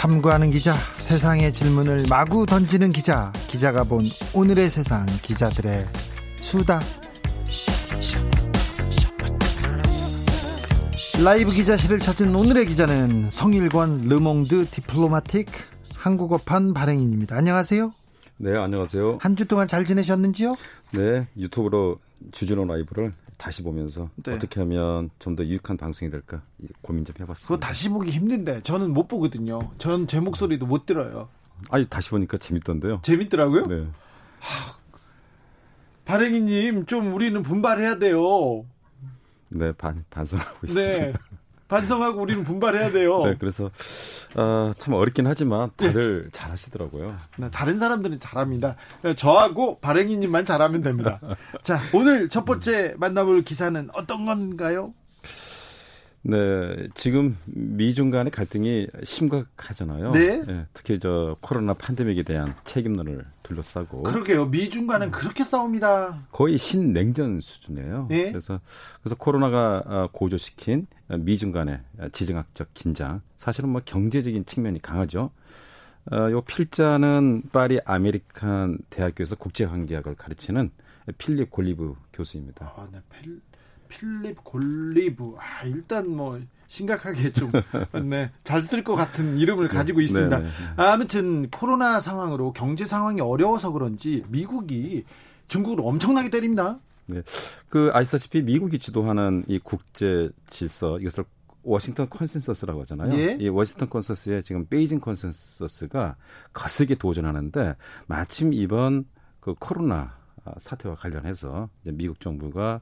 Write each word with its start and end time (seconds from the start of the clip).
탐구하는 0.00 0.48
기자, 0.50 0.74
세상의 0.96 1.52
질문을 1.52 2.06
마구 2.08 2.46
던지는 2.46 2.88
기자, 2.88 3.30
기자가 3.48 3.84
본 3.84 4.06
오늘의 4.32 4.70
세상, 4.70 5.04
기자들의 5.20 5.86
수다. 6.40 6.80
라이브 11.22 11.52
기자실을 11.52 11.98
찾은 11.98 12.34
오늘의 12.34 12.64
기자는 12.64 13.28
성일권 13.28 14.08
르몽드 14.08 14.70
디플로마티크 14.70 15.48
한국어판 15.94 16.72
발행인입니다. 16.72 17.36
안녕하세요. 17.36 17.92
네, 18.38 18.56
안녕하세요. 18.56 19.18
한 19.20 19.36
주 19.36 19.44
동안 19.44 19.68
잘 19.68 19.84
지내셨는지요? 19.84 20.56
네, 20.92 21.26
유튜브로 21.36 21.98
주진우 22.32 22.64
라이브를 22.64 23.12
다시 23.40 23.62
보면서 23.62 24.10
네. 24.16 24.34
어떻게 24.34 24.60
하면 24.60 25.08
좀 25.18 25.34
더 25.34 25.44
유익한 25.44 25.76
방송이 25.78 26.10
될까 26.10 26.42
고민 26.82 27.04
좀 27.04 27.14
해봤습니다. 27.18 27.48
그거 27.54 27.58
다시 27.58 27.88
보기 27.88 28.10
힘든데 28.10 28.62
저는 28.62 28.92
못 28.92 29.08
보거든요. 29.08 29.58
전제 29.78 30.20
목소리도 30.20 30.66
못 30.66 30.84
들어요. 30.86 31.28
아니 31.70 31.84
다시 31.86 32.10
보니까 32.10 32.36
재밌던데요. 32.38 33.00
재밌더라고요? 33.02 33.66
네. 33.66 33.86
하, 34.40 34.74
발행이님 36.04 36.86
좀 36.86 37.14
우리는 37.14 37.42
분발해야 37.42 37.98
돼요. 37.98 38.64
네, 39.50 39.72
반, 39.72 40.04
반성하고 40.10 40.66
있습니다. 40.66 40.98
네. 41.06 41.12
반성하고 41.70 42.20
우리는 42.20 42.44
분발해야 42.44 42.90
돼요. 42.90 43.24
네, 43.24 43.36
그래서 43.38 43.70
어, 44.34 44.72
참 44.76 44.94
어렵긴 44.94 45.26
하지만 45.26 45.70
다들 45.76 46.24
네. 46.24 46.30
잘하시더라고요. 46.32 47.16
네, 47.38 47.48
다른 47.50 47.78
사람들은 47.78 48.18
잘합니다. 48.18 48.76
저하고 49.16 49.78
발행이님만 49.78 50.44
잘하면 50.44 50.82
됩니다. 50.82 51.20
자, 51.62 51.80
오늘 51.94 52.28
첫 52.28 52.44
번째 52.44 52.94
만나볼 52.98 53.42
기사는 53.42 53.88
어떤 53.94 54.26
건가요? 54.26 54.92
네, 56.22 56.88
지금 56.94 57.38
미중 57.46 58.10
간의 58.10 58.30
갈등이 58.30 58.88
심각하잖아요. 59.04 60.12
네. 60.12 60.42
네. 60.44 60.66
특히 60.74 60.98
저 60.98 61.36
코로나 61.40 61.72
팬데믹에 61.74 62.24
대한 62.24 62.54
책임론을 62.64 63.24
둘러싸고. 63.50 64.04
그러게요. 64.04 64.46
미중 64.46 64.86
간은 64.86 65.10
그렇게 65.10 65.44
싸웁니다. 65.44 66.26
거의 66.30 66.56
신냉전 66.56 67.40
수준이에요. 67.40 68.06
네. 68.08 68.30
그래서 68.30 68.60
그래서 69.02 69.16
코로나가 69.16 69.82
어, 69.84 70.08
고조시킨 70.12 70.86
미중 71.18 71.52
간의 71.52 71.80
지정학적 72.12 72.68
긴장. 72.74 73.20
사실은 73.36 73.68
뭐 73.70 73.82
경제적인 73.84 74.46
측면이 74.46 74.80
강하죠. 74.80 75.30
어, 76.12 76.30
요 76.30 76.40
필자는 76.42 77.42
파리 77.52 77.80
아메리칸 77.84 78.78
대학교에서 78.88 79.36
국제관계학을 79.36 80.14
가르치는 80.14 80.70
필립 81.18 81.50
골리브 81.50 81.94
교수입니다. 82.12 82.72
아, 82.76 82.88
네. 82.92 83.00
필... 83.10 83.40
필립 83.88 84.44
골리브. 84.44 85.34
아, 85.38 85.64
일단 85.66 86.08
뭐 86.08 86.40
심각하게 86.70 87.32
좀 87.32 87.50
네, 88.08 88.30
잘 88.44 88.62
쓸 88.62 88.84
것 88.84 88.94
같은 88.94 89.38
이름을 89.38 89.68
네. 89.68 89.74
가지고 89.74 90.00
있습니다. 90.00 90.38
네, 90.38 90.44
네, 90.44 90.50
네. 90.50 90.82
아무튼 90.82 91.50
코로나 91.50 91.98
상황으로 91.98 92.52
경제 92.52 92.86
상황이 92.86 93.20
어려워서 93.20 93.72
그런지 93.72 94.22
미국이 94.28 95.04
중국을 95.48 95.84
엄청나게 95.84 96.30
때립니다. 96.30 96.78
네. 97.06 97.22
그 97.68 97.90
아시다시피 97.92 98.42
미국이 98.42 98.78
주도하는 98.78 99.44
이 99.48 99.58
국제 99.58 100.30
질서 100.48 101.00
이것을 101.00 101.24
워싱턴 101.64 102.08
컨센서스라고 102.08 102.82
하잖아요. 102.82 103.18
예? 103.18 103.36
이 103.40 103.48
워싱턴 103.48 103.90
컨센서스에 103.90 104.42
지금 104.42 104.64
베이징 104.66 105.00
컨센서스가 105.00 106.14
거세게 106.52 106.94
도전하는데 106.94 107.74
마침 108.06 108.54
이번 108.54 109.06
그 109.40 109.54
코로나 109.58 110.14
사태와 110.58 110.94
관련해서 110.94 111.68
미국 111.82 112.20
정부가 112.20 112.80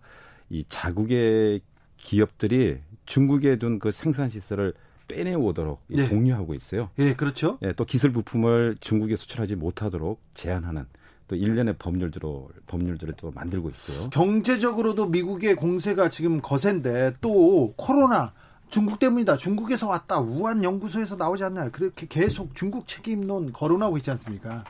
이 0.51 0.63
자국의 0.69 1.63
기업들이 1.99 2.79
중국에 3.07 3.59
둔 3.59 3.79
그 3.79 3.91
생산 3.91 4.29
시설을 4.31 4.75
빼내오도록 5.09 5.83
네. 5.89 6.09
독려하고 6.09 6.55
있어요. 6.55 6.91
예, 6.99 7.15
그렇죠. 7.15 7.59
예, 7.63 7.73
또 7.73 7.85
기술 7.85 8.13
부품을 8.13 8.77
중국에 8.81 9.17
수출하지 9.17 9.57
못하도록 9.57 10.21
제한하는 10.35 10.87
또 11.29 11.37
일련의 11.37 11.77
법률들을 11.79 12.31
법률들을 12.67 13.15
또 13.17 13.31
만들고 13.31 13.71
있어요. 13.71 14.11
경제적으로도 14.11 15.09
미국의 15.09 15.57
공세가 15.57 16.09
지금 16.09 16.41
거센데 16.41 17.13
또 17.21 17.75
코로나 17.77 18.33
중국 18.71 18.99
때문이다. 18.99 19.37
중국에서 19.37 19.89
왔다. 19.89 20.19
우한 20.19 20.63
연구소에서 20.63 21.17
나오지 21.17 21.45
않냐. 21.45 21.71
그렇게 21.71 22.07
계속 22.07 22.55
중국 22.55 22.87
책임론 22.87 23.53
거론하고 23.53 23.97
있지 23.97 24.11
않습니까? 24.11 24.65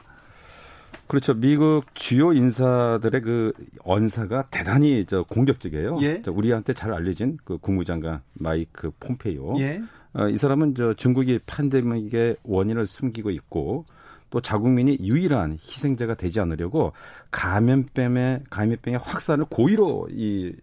그렇죠. 1.07 1.35
미국 1.35 1.85
주요 1.95 2.33
인사들의 2.33 3.21
그 3.23 3.53
언사가 3.83 4.47
대단히 4.51 5.05
저 5.07 5.23
공격적이에요. 5.23 5.99
예. 6.03 6.23
우리한테 6.27 6.75
잘 6.75 6.93
알려진 6.93 7.39
그 7.45 7.59
국무장관 7.59 8.21
마이크 8.35 8.91
폼페이오. 9.01 9.59
예. 9.61 9.81
어, 10.13 10.29
이 10.29 10.37
사람은 10.37 10.75
저 10.75 10.95
중국이 10.95 11.41
팬데믹의 11.47 12.37
원인을 12.43 12.87
숨기고 12.87 13.31
있고 13.31 13.87
또 14.31 14.41
자국민이 14.41 14.99
유일한 15.01 15.59
희생자가 15.63 16.15
되지 16.15 16.41
않으려고 16.41 16.93
감염병의 17.31 18.45
감염병의 18.51 19.01
확산을 19.03 19.47
고의로 19.47 20.09
이 20.11 20.55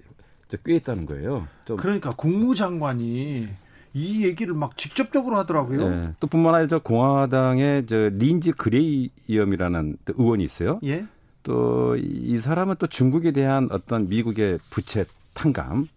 꾀했다는 0.64 1.06
거예요. 1.08 1.48
그러니까 1.66 2.12
국무장관이 2.12 3.50
이 3.96 4.26
얘기를 4.26 4.54
막 4.54 4.78
직접적으로 4.78 5.38
하더라고요. 5.38 5.90
네. 5.90 6.12
또 6.20 6.28
뿐만 6.28 6.54
아니라 6.54 6.68
저 6.68 6.80
공화당의 6.80 7.88
저 7.88 8.10
린지 8.10 8.52
그레이엄이라는 8.52 9.98
의원이 10.18 10.44
있어요. 10.44 10.80
예. 10.84 11.06
또 11.44 11.96
이 11.98 12.38
사람은 12.38 12.76
또 12.80 12.88
중국에 12.88 13.32
대한 13.32 13.70
어떤 13.72 14.08
미국의 14.10 14.60
부채 14.70 15.06
탕감, 15.34 15.88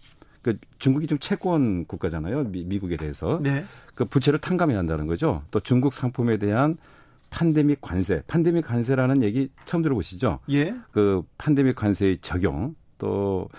그 0.43 0.59
중국이 0.79 1.07
좀 1.07 1.19
채권 1.19 1.85
국가잖아요. 1.87 2.45
미, 2.45 2.79
국에 2.79 2.97
대해서 2.97 3.41
네. 3.43 3.65
그 3.95 4.05
부채를 4.05 4.39
탕감해야 4.39 4.79
한다는 4.79 5.07
거죠. 5.07 5.43
또 5.51 5.61
중국 5.61 5.93
상품에 5.93 6.37
대한 6.37 6.77
판데믹 7.31 7.81
관세, 7.81 8.23
판데믹 8.27 8.65
관세라는 8.65 9.23
얘기 9.23 9.51
처음 9.65 9.83
들어보시죠? 9.83 10.39
예. 10.51 10.75
그 10.93 11.23
판데믹 11.37 11.75
관세의 11.77 12.19
적용, 12.19 12.75
또 12.99 13.49
어, 13.53 13.57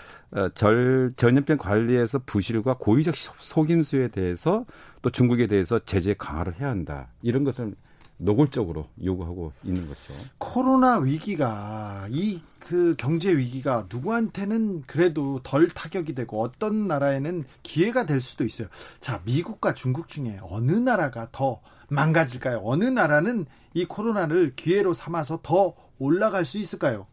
절, 0.54 1.12
전염병 1.16 1.58
관리에서 1.58 2.20
부실과 2.24 2.76
고의적 2.78 3.14
속임수에 3.16 4.08
대해서 4.08 4.64
또 5.02 5.10
중국에 5.10 5.46
대해서 5.46 5.78
제재 5.80 6.14
강화를 6.14 6.60
해야 6.60 6.68
한다. 6.68 7.08
이런 7.22 7.44
것을 7.44 7.74
노골적으로 8.18 8.86
요구하고 9.02 9.52
있는 9.64 9.88
것이죠. 9.88 10.14
코로나 10.38 10.98
위기가 10.98 12.06
이 12.10 12.40
그 12.60 12.94
경제 12.96 13.36
위기가 13.36 13.86
누구한테는 13.90 14.84
그래도 14.86 15.40
덜 15.42 15.68
타격이 15.68 16.14
되고 16.14 16.40
어떤 16.40 16.86
나라에는 16.86 17.42
기회가 17.64 18.06
될 18.06 18.20
수도 18.20 18.44
있어요. 18.44 18.68
자, 19.00 19.20
미국과 19.24 19.74
중국 19.74 20.08
중에 20.08 20.38
어느 20.42 20.72
나라가 20.72 21.28
더 21.32 21.60
망가질까요? 21.88 22.60
어느 22.62 22.84
나라는 22.84 23.46
이 23.74 23.86
코로나를 23.86 24.52
기회로 24.54 24.94
삼아서 24.94 25.40
더 25.42 25.74
올라갈 26.00 26.44
수 26.44 26.58
있을까요? 26.58 27.06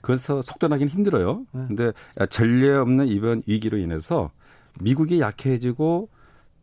그래서 0.00 0.42
속단하기는 0.42 0.90
힘들어요. 0.90 1.46
네. 1.52 1.64
근데 1.68 1.92
전례 2.30 2.74
없는 2.74 3.06
이번 3.06 3.42
위기로 3.46 3.78
인해서 3.78 4.32
미국이 4.80 5.20
약해지고 5.20 6.08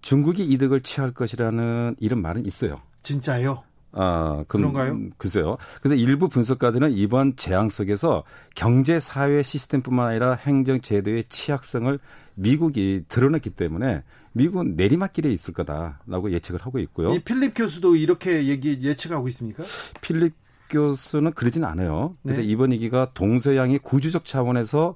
중국이 0.01 0.43
이득을 0.43 0.81
취할 0.81 1.11
것이라는 1.11 1.95
이런 1.99 2.21
말은 2.21 2.45
있어요. 2.45 2.81
진짜요? 3.03 3.63
아, 3.93 4.43
그, 4.47 4.57
그런가요? 4.57 4.97
글쎄요. 5.17 5.57
그래서 5.81 5.95
일부 5.95 6.29
분석가들은 6.29 6.91
이번 6.93 7.35
재앙 7.35 7.69
속에서 7.69 8.23
경제 8.55 8.99
사회 8.99 9.43
시스템뿐만 9.43 10.07
아니라 10.07 10.33
행정 10.33 10.81
제도의 10.81 11.25
취약성을 11.29 11.99
미국이 12.35 13.03
드러냈기 13.09 13.51
때문에 13.51 14.03
미국은 14.33 14.75
내리막길에 14.77 15.31
있을 15.33 15.53
거다라고 15.53 16.31
예측을 16.31 16.61
하고 16.61 16.79
있고요. 16.79 17.13
이 17.13 17.19
필립 17.19 17.53
교수도 17.53 17.97
이렇게 17.97 18.47
얘기 18.47 18.79
예측하고 18.81 19.27
있습니까? 19.27 19.63
필립 19.99 20.33
교수는 20.71 21.33
그러진 21.33 21.63
않아요. 21.63 22.15
그래서 22.23 22.41
네. 22.41 22.47
이번 22.47 22.71
위기가 22.71 23.11
동서양이 23.13 23.77
구조적 23.77 24.25
차원에서 24.25 24.95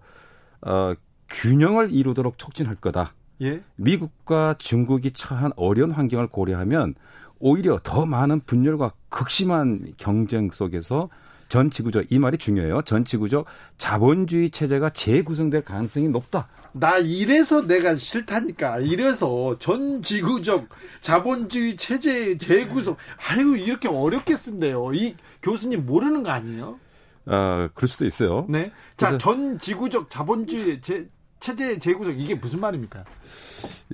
어, 0.62 0.94
균형을 1.30 1.92
이루도록 1.92 2.38
촉진할 2.38 2.76
거다. 2.76 3.14
예? 3.42 3.62
미국과 3.76 4.56
중국이 4.58 5.12
처한 5.12 5.52
어려운 5.56 5.92
환경을 5.92 6.28
고려하면 6.28 6.96
오히려 7.40 7.80
더 7.84 8.06
많은 8.06 8.40
분열과 8.42 8.94
극심한 9.10 9.94
경쟁 9.98 10.50
속에서 10.50 11.10
전 11.48 11.70
지구적 11.70 12.12
이 12.12 12.20
말이 12.20 12.38
중요해요. 12.38 12.82
전 12.84 13.06
지구적 13.06 13.46
자본주의 13.78 14.50
체제가 14.50 14.90
재구성될 14.90 15.64
가능성이 15.64 16.08
높다. 16.10 16.48
나 16.74 16.98
이래서 16.98 17.66
내가 17.66 17.96
싫다니까. 17.96 18.80
이래서 18.80 19.58
전 19.60 20.02
지구적 20.02 20.68
자본주의 21.02 21.78
체제 21.78 22.38
재구성. 22.38 22.98
아유 23.30 23.58
이렇게 23.58 23.88
어렵게 23.88 24.36
쓴대요. 24.36 24.94
이 24.94 25.16
교수님 25.42 25.86
모르는 25.86 26.24
거 26.24 26.32
아니에요? 26.32 26.80
아 27.28 27.70
그럴 27.74 27.88
수도 27.88 28.06
있어요. 28.06 28.46
네. 28.50 28.72
자, 28.98 29.18
전 29.18 29.58
지구적 29.60 30.10
자본주의 30.10 30.82
제, 30.82 31.08
체제 31.40 31.80
재구성 31.80 32.20
이게 32.20 32.36
무슨 32.36 32.60
말입니까? 32.60 33.06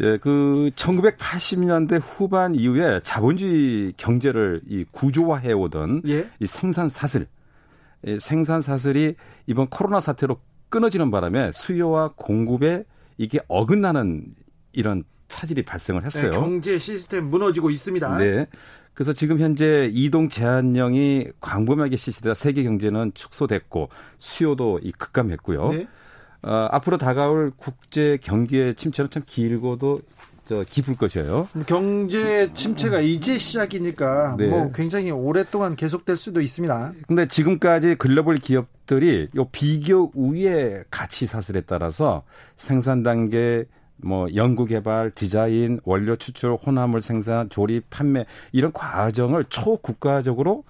예, 0.01 0.17
그 0.17 0.71
1980년대 0.75 2.01
후반 2.01 2.55
이후에 2.55 3.01
자본주의 3.03 3.93
경제를 3.97 4.61
이 4.67 4.85
구조화해 4.91 5.53
오던 5.53 6.03
예? 6.07 6.29
이 6.39 6.45
생산 6.45 6.89
사슬, 6.89 7.23
이 7.23 7.40
생산 8.19 8.61
사슬이 8.61 9.15
이번 9.47 9.67
코로나 9.67 9.99
사태로 9.99 10.39
끊어지는 10.69 11.11
바람에 11.11 11.51
수요와 11.51 12.13
공급에 12.15 12.83
이게 13.17 13.39
어긋나는 13.47 14.33
이런 14.71 15.03
차질이 15.27 15.63
발생을 15.63 16.05
했어요. 16.05 16.31
네, 16.31 16.37
경제 16.37 16.77
시스템 16.77 17.25
무너지고 17.25 17.69
있습니다. 17.69 18.17
네. 18.17 18.47
그래서 18.93 19.13
지금 19.13 19.39
현재 19.39 19.89
이동 19.91 20.27
제한령이 20.29 21.29
광범위하게 21.39 21.95
실시되다 21.95 22.33
세계 22.33 22.63
경제는 22.63 23.11
축소됐고 23.13 23.89
수요도 24.19 24.79
이 24.83 24.91
급감했고요. 24.91 25.69
네. 25.69 25.87
어, 26.43 26.67
앞으로 26.71 26.97
다가올 26.97 27.51
국제 27.55 28.17
경기의 28.21 28.75
침체는 28.75 29.09
참 29.09 29.23
길고도 29.25 30.01
저 30.51 30.65
깊을 30.69 30.97
것이에요. 30.97 31.47
경제 31.65 32.51
침체가 32.53 32.99
이제 32.99 33.37
시작이니까 33.37 34.35
네. 34.37 34.47
뭐 34.49 34.69
굉장히 34.73 35.09
오랫동안 35.09 35.77
계속될 35.77 36.17
수도 36.17 36.41
있습니다. 36.41 36.91
근데 37.07 37.25
지금까지 37.25 37.95
글로벌 37.95 38.35
기업들이 38.35 39.29
요 39.37 39.45
비교 39.45 40.11
우위의 40.13 40.83
가치 40.91 41.25
사슬에 41.25 41.61
따라서 41.61 42.23
생산 42.57 43.01
단계 43.01 43.63
뭐 43.95 44.27
연구 44.35 44.65
개발, 44.65 45.11
디자인, 45.11 45.79
원료 45.85 46.17
추출, 46.17 46.53
혼합물 46.55 47.01
생산, 47.01 47.49
조립, 47.49 47.89
판매 47.89 48.25
이런 48.51 48.73
과정을 48.73 49.45
초국가적으로 49.45 50.65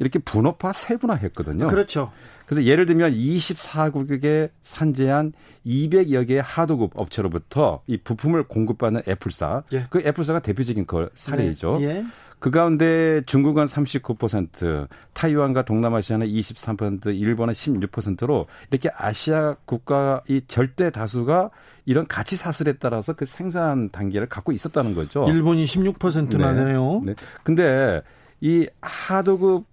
이렇게 0.00 0.18
분업화 0.18 0.72
세분화 0.72 1.14
했거든요. 1.14 1.68
그렇죠. 1.68 2.10
그래서 2.46 2.64
예를 2.64 2.84
들면 2.86 3.12
24국에 3.12 4.50
산재한 4.64 5.32
200여 5.64 6.26
개의 6.26 6.42
하도급 6.42 6.92
업체로부터 6.96 7.82
이 7.86 7.98
부품을 7.98 8.48
공급받는 8.48 9.02
애플사, 9.06 9.62
예. 9.72 9.86
그 9.88 10.00
애플사가 10.00 10.40
대표적인 10.40 10.86
그 10.86 11.10
사례이죠. 11.14 11.78
네. 11.78 11.84
예. 11.84 12.04
그 12.40 12.50
가운데 12.50 13.22
중국은 13.26 13.66
39%, 13.66 14.88
타이완과 15.12 15.66
동남아시아는 15.66 16.26
23%, 16.26 17.14
일본은 17.14 17.52
16%로 17.52 18.46
이렇게 18.70 18.88
아시아 18.96 19.56
국가 19.66 20.22
이 20.26 20.40
절대 20.48 20.90
다수가 20.90 21.50
이런 21.84 22.08
가치 22.08 22.36
사슬에 22.36 22.72
따라서 22.80 23.12
그 23.12 23.26
생산 23.26 23.90
단계를 23.90 24.28
갖고 24.28 24.52
있었다는 24.52 24.94
거죠. 24.94 25.26
일본이 25.28 25.66
16%나 25.66 26.52
네. 26.52 26.58
되네요. 26.58 27.02
네. 27.04 27.14
근데 27.44 28.00
이 28.40 28.66
하도급 28.80 29.69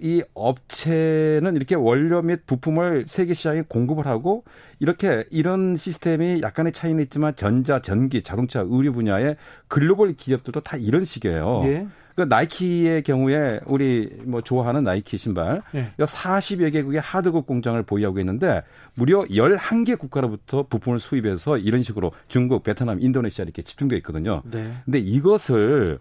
이 0.00 0.22
업체는 0.34 1.56
이렇게 1.56 1.74
원료 1.74 2.22
및 2.22 2.46
부품을 2.46 3.04
세계 3.06 3.34
시장에 3.34 3.62
공급을 3.66 4.06
하고 4.06 4.44
이렇게 4.80 5.24
이런 5.30 5.76
시스템이 5.76 6.40
약간의 6.42 6.72
차이는 6.72 7.02
있지만 7.04 7.36
전자, 7.36 7.80
전기, 7.80 8.22
자동차, 8.22 8.64
의류 8.66 8.92
분야의 8.92 9.36
글로벌 9.68 10.14
기업들도 10.14 10.60
다 10.60 10.76
이런 10.76 11.04
식이에요. 11.04 11.62
예. 11.66 11.86
그 12.14 12.22
나이키의 12.22 13.02
경우에 13.02 13.60
우리 13.64 14.10
뭐 14.24 14.42
좋아하는 14.42 14.84
나이키 14.84 15.16
신발 15.16 15.62
예. 15.74 15.92
40여 15.98 16.72
개국의 16.72 17.00
하드급 17.00 17.46
공장을 17.46 17.82
보유하고 17.82 18.18
있는데 18.20 18.62
무려 18.94 19.22
11개 19.24 19.98
국가로부터 19.98 20.64
부품을 20.64 20.98
수입해서 20.98 21.58
이런 21.58 21.82
식으로 21.82 22.12
중국, 22.28 22.64
베트남, 22.64 23.00
인도네시아 23.00 23.44
이렇게 23.44 23.62
집중되어 23.62 23.96
있거든요. 23.98 24.42
네. 24.50 24.72
근데 24.84 24.98
이것을 24.98 25.98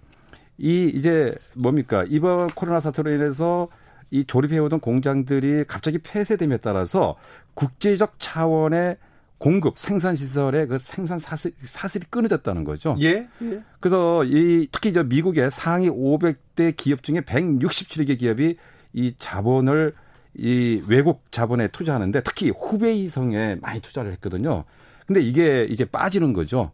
이 0.57 0.91
이제 0.93 1.33
뭡니까? 1.55 2.05
이번 2.07 2.49
코로나 2.49 2.79
사태로 2.79 3.11
인해서 3.11 3.69
이 4.11 4.25
조립해오던 4.25 4.81
공장들이 4.81 5.63
갑자기 5.67 5.97
폐쇄됨에 5.97 6.57
따라서 6.57 7.15
국제적 7.53 8.15
차원의 8.19 8.97
공급 9.37 9.79
생산 9.79 10.15
시설의 10.15 10.67
그 10.67 10.77
생산 10.77 11.17
사슬, 11.17 11.51
사슬이 11.63 12.03
끊어졌다는 12.09 12.63
거죠. 12.63 12.95
예. 13.01 13.27
예. 13.41 13.63
그래서 13.79 14.23
이 14.25 14.67
특히 14.71 14.93
저 14.93 15.01
미국의 15.03 15.49
상위 15.49 15.89
500대 15.89 16.75
기업 16.75 17.01
중에 17.01 17.21
167개 17.21 18.19
기업이 18.19 18.57
이 18.93 19.15
자본을 19.17 19.95
이 20.35 20.83
외국 20.87 21.23
자본에 21.31 21.69
투자하는데 21.69 22.21
특히 22.21 22.51
후베이성에 22.51 23.55
많이 23.61 23.79
투자를 23.81 24.11
했거든요. 24.13 24.65
근데 25.07 25.21
이게 25.21 25.65
이제 25.69 25.85
빠지는 25.85 26.33
거죠. 26.33 26.71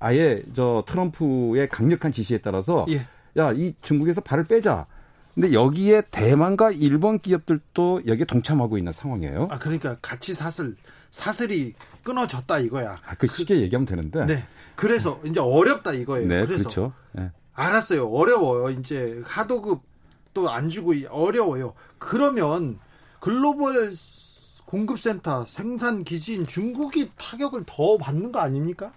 아예 0.00 0.42
저 0.54 0.82
트럼프의 0.86 1.68
강력한 1.68 2.10
지시에 2.10 2.38
따라서 2.38 2.86
예. 2.88 3.06
야, 3.36 3.52
이 3.52 3.74
중국에서 3.82 4.20
발을 4.22 4.44
빼자. 4.44 4.86
근데 5.34 5.52
여기에 5.52 6.02
대만과 6.10 6.72
일본 6.72 7.18
기업들도 7.18 8.02
여기에 8.06 8.24
동참하고 8.26 8.78
있는 8.78 8.92
상황이에요. 8.92 9.48
아 9.50 9.58
그러니까 9.58 9.96
같이 10.02 10.34
사슬 10.34 10.76
사슬이 11.10 11.74
끊어졌다 12.02 12.58
이거야. 12.60 12.96
아, 13.06 13.14
그 13.16 13.26
쉽게 13.26 13.56
그, 13.56 13.60
얘기하면 13.62 13.86
되는데. 13.86 14.24
네. 14.26 14.44
그래서 14.76 15.20
이제 15.24 15.40
어렵다 15.40 15.92
이거예요. 15.92 16.26
네, 16.28 16.46
그래서 16.46 16.62
그렇죠. 16.62 16.92
네. 17.12 17.30
알았어요. 17.54 18.08
어려워요. 18.08 18.70
이제 18.70 19.20
하도급 19.24 19.82
또 20.32 20.48
안 20.48 20.68
주고 20.68 20.94
어려워요. 21.10 21.74
그러면 21.98 22.78
글로벌 23.18 23.92
공급센터 24.64 25.46
생산 25.46 26.04
기지인 26.04 26.46
중국이 26.46 27.10
타격을 27.18 27.64
더 27.66 27.98
받는 27.98 28.32
거 28.32 28.38
아닙니까? 28.38 28.92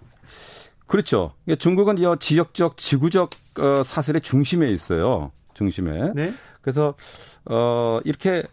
그렇죠. 0.86 1.32
중국은 1.58 1.96
지역적 2.20 2.76
지구적 2.76 3.30
어, 3.58 3.82
사슬의 3.82 4.20
중심에 4.20 4.70
있어요. 4.70 5.32
중심에. 5.54 6.12
네? 6.14 6.34
그래서 6.60 6.94
어 7.44 8.00
이렇게 8.04 8.44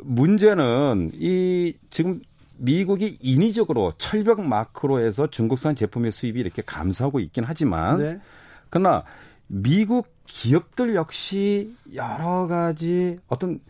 문제는 0.00 1.10
이 1.14 1.74
지금 1.90 2.20
미국이 2.56 3.18
인위적으로 3.20 3.92
철벽 3.98 4.40
마크로 4.46 5.00
해서 5.00 5.28
중국산 5.28 5.74
제품의 5.74 6.12
수입이 6.12 6.40
이렇게 6.40 6.62
감소하고 6.62 7.20
있긴 7.20 7.44
하지만 7.46 7.98
네. 7.98 8.20
그러나 8.70 9.04
미국 9.46 10.08
기업들 10.26 10.94
역시 10.94 11.74
여러 11.94 12.46
가지 12.46 13.18
어떤 13.28 13.60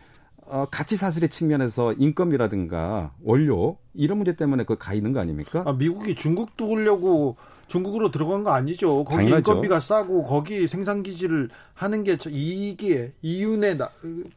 어, 0.46 0.66
가치 0.70 0.96
사슬의 0.96 1.30
측면에서 1.30 1.94
인건비라든가 1.94 3.12
원료 3.22 3.78
이런 3.94 4.18
문제 4.18 4.36
때문에 4.36 4.64
그 4.64 4.76
가 4.76 4.92
있는 4.92 5.12
거 5.12 5.20
아닙니까? 5.20 5.62
아, 5.66 5.72
미국이 5.72 6.14
중국 6.14 6.56
도우려고 6.56 7.36
중국으로 7.66 8.10
들어간 8.10 8.44
거 8.44 8.52
아니죠. 8.52 9.04
거기 9.04 9.16
당연하죠. 9.16 9.52
인건비가 9.52 9.80
싸고 9.80 10.24
거기 10.24 10.66
생산 10.68 11.02
기지를 11.02 11.48
하는 11.74 12.04
게 12.04 12.16
이게 12.28 13.12
이윤에 13.22 13.74
나, 13.74 13.90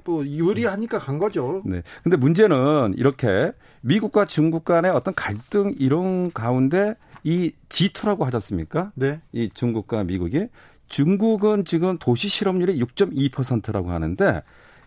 뭐 0.04 0.26
유리하니까 0.26 1.00
간 1.00 1.20
거죠. 1.20 1.62
네. 1.66 1.82
근데 2.04 2.18
문제는 2.18 2.96
이렇게 2.98 3.52
미국과 3.82 4.26
중국 4.26 4.66
간의 4.66 4.92
어떤 4.92 5.14
갈등 5.14 5.74
이런 5.78 6.32
가운데 6.32 6.96
이 7.24 7.52
G2라고 7.70 8.22
하지 8.24 8.38
않습니까? 8.38 8.92
네. 8.96 9.22
이 9.32 9.50
중국과 9.54 10.04
미국이 10.04 10.48
중국은 10.88 11.66
지금 11.66 11.98
도시 11.98 12.30
실업률이 12.30 12.80
6.2%라고 12.80 13.92
하는데 13.92 14.42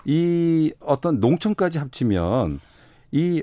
이 0.05 0.73
어떤 0.81 1.21
농촌까지 1.21 1.79
합치면 1.79 2.61
이 3.13 3.43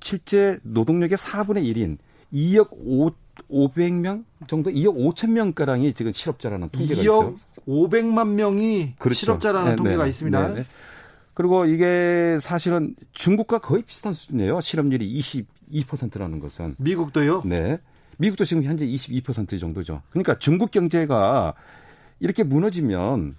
실제 0.00 0.58
노동력의 0.62 1.16
4분의 1.16 1.64
1인 1.64 1.98
2억 2.32 2.68
5 2.72 3.23
500명 3.50 4.24
정도 4.46 4.70
2억 4.70 4.96
5천 4.96 5.30
명가량이 5.30 5.92
지금 5.94 6.12
실업자라는 6.12 6.68
통계가 6.70 7.00
2억 7.00 7.04
있어요. 7.04 7.36
500만 7.66 8.28
명이 8.34 8.94
그렇죠. 8.98 9.18
실업자라는 9.18 9.70
네, 9.70 9.76
통계가 9.76 10.04
네, 10.04 10.08
있습니다. 10.08 10.48
네, 10.48 10.54
네. 10.54 10.64
그리고 11.34 11.64
이게 11.64 12.38
사실은 12.40 12.94
중국과 13.12 13.58
거의 13.58 13.82
비슷한 13.82 14.14
수준이에요. 14.14 14.60
실업률이 14.60 15.18
22%라는 15.18 16.38
것은. 16.40 16.76
미국도요? 16.78 17.42
네. 17.44 17.78
미국도 18.18 18.44
지금 18.44 18.62
현재 18.62 18.86
22% 18.86 19.58
정도죠. 19.58 20.02
그러니까 20.10 20.38
중국 20.38 20.70
경제가 20.70 21.54
이렇게 22.20 22.44
무너지면 22.44 23.34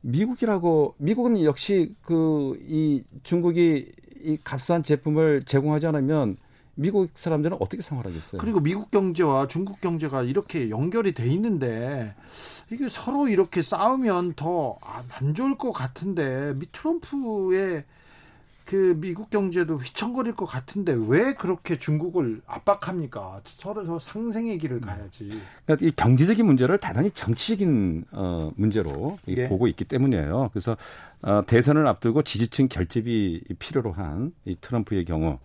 미국이라고 0.00 0.94
미국은 0.98 1.42
역시 1.44 1.94
그 2.02 2.54
이 2.68 3.02
중국이 3.22 3.92
이 4.22 4.38
값싼 4.42 4.82
제품을 4.82 5.42
제공하지 5.44 5.86
않으면 5.88 6.36
미국 6.76 7.10
사람들은 7.14 7.56
어떻게 7.60 7.82
생활하겠어요? 7.82 8.40
그리고 8.40 8.60
미국 8.60 8.90
경제와 8.90 9.46
중국 9.48 9.80
경제가 9.80 10.22
이렇게 10.22 10.70
연결이 10.70 11.12
돼 11.12 11.26
있는데 11.28 12.14
이게 12.70 12.88
서로 12.88 13.28
이렇게 13.28 13.62
싸우면 13.62 14.34
더 14.34 14.78
안 15.16 15.34
좋을 15.34 15.56
것 15.56 15.72
같은데 15.72 16.54
미 16.56 16.66
트럼프의 16.72 17.84
그 18.64 18.96
미국 18.98 19.28
경제도 19.28 19.76
휘청거릴 19.76 20.34
것 20.34 20.46
같은데 20.46 20.96
왜 21.06 21.34
그렇게 21.34 21.78
중국을 21.78 22.40
압박합니까? 22.46 23.42
서로 23.44 23.98
상생의 23.98 24.58
길을 24.58 24.80
가야지. 24.80 25.38
그러니까 25.66 25.86
이 25.86 25.90
경제적인 25.94 26.46
문제를 26.46 26.78
대단히 26.78 27.10
정치적인 27.10 28.06
어, 28.12 28.50
문제로 28.56 29.18
예. 29.28 29.48
보고 29.48 29.66
있기 29.68 29.84
때문이에요. 29.84 30.48
그래서 30.52 30.78
어, 31.20 31.42
대선을 31.46 31.86
앞두고 31.86 32.22
지지층 32.22 32.68
결집이 32.68 33.42
필요로 33.58 33.92
한 33.92 34.32
이 34.46 34.56
트럼프의 34.60 35.04
경우 35.04 35.38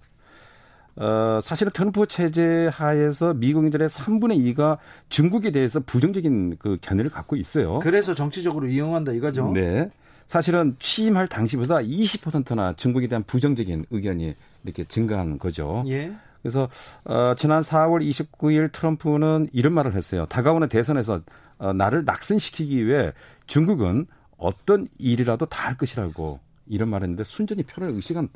어, 0.99 1.39
사실은 1.41 1.71
트럼프 1.71 2.05
체제 2.07 2.69
하에서 2.73 3.33
미국인들의 3.33 3.87
3분의 3.87 4.53
2가 4.53 4.77
중국에 5.07 5.49
대해서 5.51 5.79
부정적인 5.79 6.57
그 6.59 6.77
견해를 6.81 7.09
갖고 7.09 7.35
있어요. 7.37 7.79
그래서 7.79 8.13
정치적으로 8.13 8.67
이용한다 8.67 9.13
이거죠. 9.13 9.51
네. 9.53 9.89
사실은 10.27 10.75
취임할 10.77 11.27
당시보다 11.27 11.77
20%나 11.77 12.73
중국에 12.73 13.07
대한 13.07 13.23
부정적인 13.23 13.85
의견이 13.89 14.35
이렇게 14.63 14.83
증가한 14.83 15.39
거죠. 15.39 15.83
예. 15.87 16.11
그래서 16.43 16.69
어, 17.05 17.33
지난 17.37 17.61
4월 17.61 18.07
29일 18.07 18.71
트럼프는 18.71 19.49
이런 19.53 19.73
말을 19.73 19.95
했어요. 19.95 20.25
다가오는 20.27 20.67
대선에서 20.69 21.21
어, 21.57 21.73
나를 21.73 22.03
낙선시키기 22.05 22.85
위해 22.85 23.11
중국은 23.47 24.05
어떤 24.37 24.87
일이라도 24.97 25.45
다 25.47 25.67
할 25.67 25.77
것이라고 25.77 26.39
이런 26.67 26.89
말했는데 26.89 27.23
순전히 27.23 27.63
표현을 27.63 27.95
의식한 27.95 28.29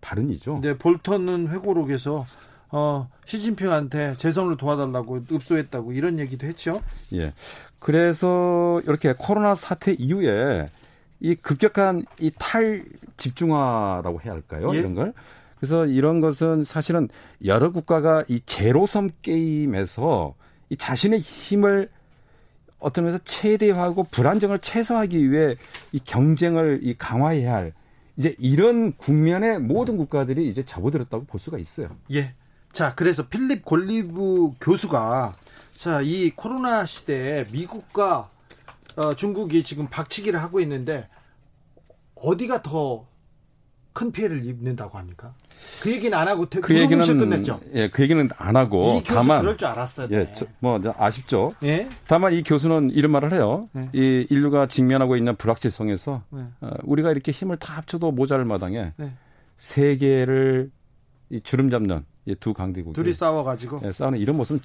발언이죠. 0.00 0.60
네, 0.62 0.76
볼턴은 0.76 1.48
회고록에서 1.48 2.26
어, 2.70 3.08
시진핑한테 3.24 4.14
재선을 4.16 4.56
도와달라고 4.56 5.24
읍소했다고 5.32 5.92
이런 5.92 6.18
얘기도 6.18 6.46
했죠. 6.46 6.80
예. 7.12 7.32
그래서 7.78 8.80
이렇게 8.84 9.14
코로나 9.16 9.54
사태 9.54 9.92
이후에 9.92 10.68
이 11.20 11.34
급격한 11.34 12.04
이 12.20 12.30
탈 12.38 12.84
집중화라고 13.16 14.20
해야 14.22 14.32
할까요? 14.32 14.70
예? 14.74 14.78
이런 14.78 14.94
걸. 14.94 15.12
그래서 15.58 15.84
이런 15.84 16.20
것은 16.20 16.64
사실은 16.64 17.08
여러 17.44 17.70
국가가 17.70 18.24
이 18.28 18.40
제로섬 18.46 19.10
게임에서 19.22 20.34
이 20.70 20.76
자신의 20.76 21.18
힘을 21.18 21.90
어떤 22.78 23.04
면에서 23.04 23.22
최대화하고 23.24 24.04
불안정을 24.04 24.60
최소화하기 24.60 25.30
위해 25.30 25.56
이 25.92 25.98
경쟁을 25.98 26.80
이 26.82 26.94
강화해야 26.94 27.54
할 27.54 27.72
이제 28.20 28.36
이런 28.38 28.92
국면에 28.98 29.56
모든 29.56 29.96
국가들이 29.96 30.46
이제 30.46 30.62
접어들었다고 30.62 31.24
볼 31.24 31.40
수가 31.40 31.56
있어요. 31.56 31.96
예. 32.12 32.34
자, 32.70 32.94
그래서 32.94 33.26
필립 33.26 33.64
골리브 33.64 34.52
교수가 34.60 35.34
자, 35.74 36.02
이 36.02 36.28
코로나 36.28 36.84
시대에 36.84 37.46
미국과 37.50 38.28
어, 38.96 39.14
중국이 39.14 39.62
지금 39.62 39.88
박치기를 39.88 40.38
하고 40.38 40.60
있는데 40.60 41.08
어디가 42.14 42.62
더 42.62 43.06
큰 43.92 44.12
피해를 44.12 44.44
입는다고 44.44 44.98
합니까? 44.98 45.34
그 45.80 45.90
얘기는 45.90 46.16
안 46.16 46.28
하고 46.28 46.46
그 46.62 46.78
얘기는 46.78 47.04
끝냈죠. 47.04 47.60
예, 47.74 47.88
그 47.90 48.02
얘기는 48.02 48.28
안 48.36 48.56
하고 48.56 49.02
다만 49.04 49.40
그럴 49.40 49.56
줄 49.56 49.68
알았어요. 49.68 50.08
예, 50.12 50.32
저, 50.34 50.46
뭐 50.60 50.80
아쉽죠. 50.96 51.52
예? 51.64 51.88
다만 52.06 52.32
이 52.32 52.42
교수는 52.42 52.90
이런 52.90 53.10
말을 53.12 53.32
해요. 53.32 53.68
예. 53.76 53.88
이 53.92 54.26
인류가 54.30 54.66
직면하고 54.66 55.16
있는 55.16 55.34
불확실성에서 55.36 56.22
예. 56.34 56.38
어, 56.60 56.70
우리가 56.84 57.10
이렇게 57.10 57.32
힘을 57.32 57.56
다 57.56 57.74
합쳐도 57.74 58.12
모자랄 58.12 58.44
마당에 58.44 58.92
예. 59.00 59.12
세계를 59.56 60.70
이 61.30 61.40
주름 61.40 61.70
잡는 61.70 62.04
이두 62.26 62.54
강대국 62.54 62.94
둘이 62.94 63.12
싸워가지고 63.12 63.80
예, 63.84 63.92
싸우는 63.92 64.18
이런 64.18 64.36
모습은 64.36 64.60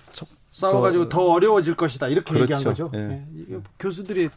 싸워가지고 0.51 1.09
더 1.09 1.31
어려워질 1.31 1.75
것이다 1.75 2.07
이렇게 2.09 2.33
그렇죠. 2.33 2.53
얘기한 2.53 2.63
거죠. 2.63 2.91
예. 2.93 3.25
예. 3.51 3.59
교수들이 3.79 4.29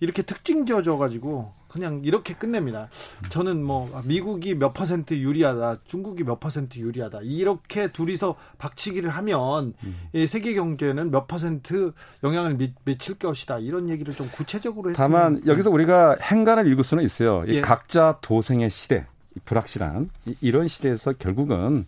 이렇게 0.00 0.22
특징 0.22 0.66
지어줘가지고 0.66 1.52
그냥 1.76 2.00
이렇게 2.04 2.34
끝냅니다. 2.34 2.88
저는 3.28 3.62
뭐 3.62 4.02
미국이 4.04 4.54
몇 4.54 4.72
퍼센트 4.72 5.14
유리하다, 5.14 5.82
중국이 5.84 6.24
몇 6.24 6.40
퍼센트 6.40 6.78
유리하다 6.78 7.20
이렇게 7.22 7.92
둘이서 7.92 8.34
박치기를 8.58 9.10
하면 9.10 9.74
음. 9.84 10.26
세계 10.26 10.54
경제는 10.54 11.10
몇 11.10 11.28
퍼센트 11.28 11.92
영향을 12.24 12.56
미, 12.56 12.72
미칠 12.84 13.18
것이다 13.18 13.58
이런 13.58 13.90
얘기를 13.90 14.14
좀 14.14 14.28
구체적으로 14.32 14.90
했으면 14.90 15.10
다만 15.10 15.46
여기서 15.46 15.70
우리가 15.70 16.16
행간을 16.22 16.66
읽을 16.72 16.82
수는 16.82 17.04
있어요. 17.04 17.44
이 17.46 17.56
예. 17.56 17.60
각자 17.60 18.18
도생의 18.22 18.70
시대, 18.70 19.06
이 19.36 19.40
불확실한 19.44 20.08
이, 20.24 20.36
이런 20.40 20.66
시대에서 20.66 21.12
결국은 21.12 21.86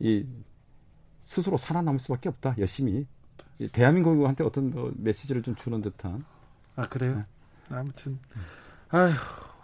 이 0.00 0.24
스스로 1.22 1.56
살아남을 1.56 2.00
수밖에 2.00 2.28
없다. 2.30 2.56
열심히 2.58 3.06
대한민국한테 3.70 4.42
어떤 4.42 4.70
뭐 4.70 4.92
메시지를 4.96 5.42
좀 5.42 5.54
주는 5.54 5.80
듯한 5.80 6.24
아 6.74 6.88
그래요? 6.88 7.16
네. 7.16 7.76
아무튼 7.76 8.18
아휴 8.92 9.12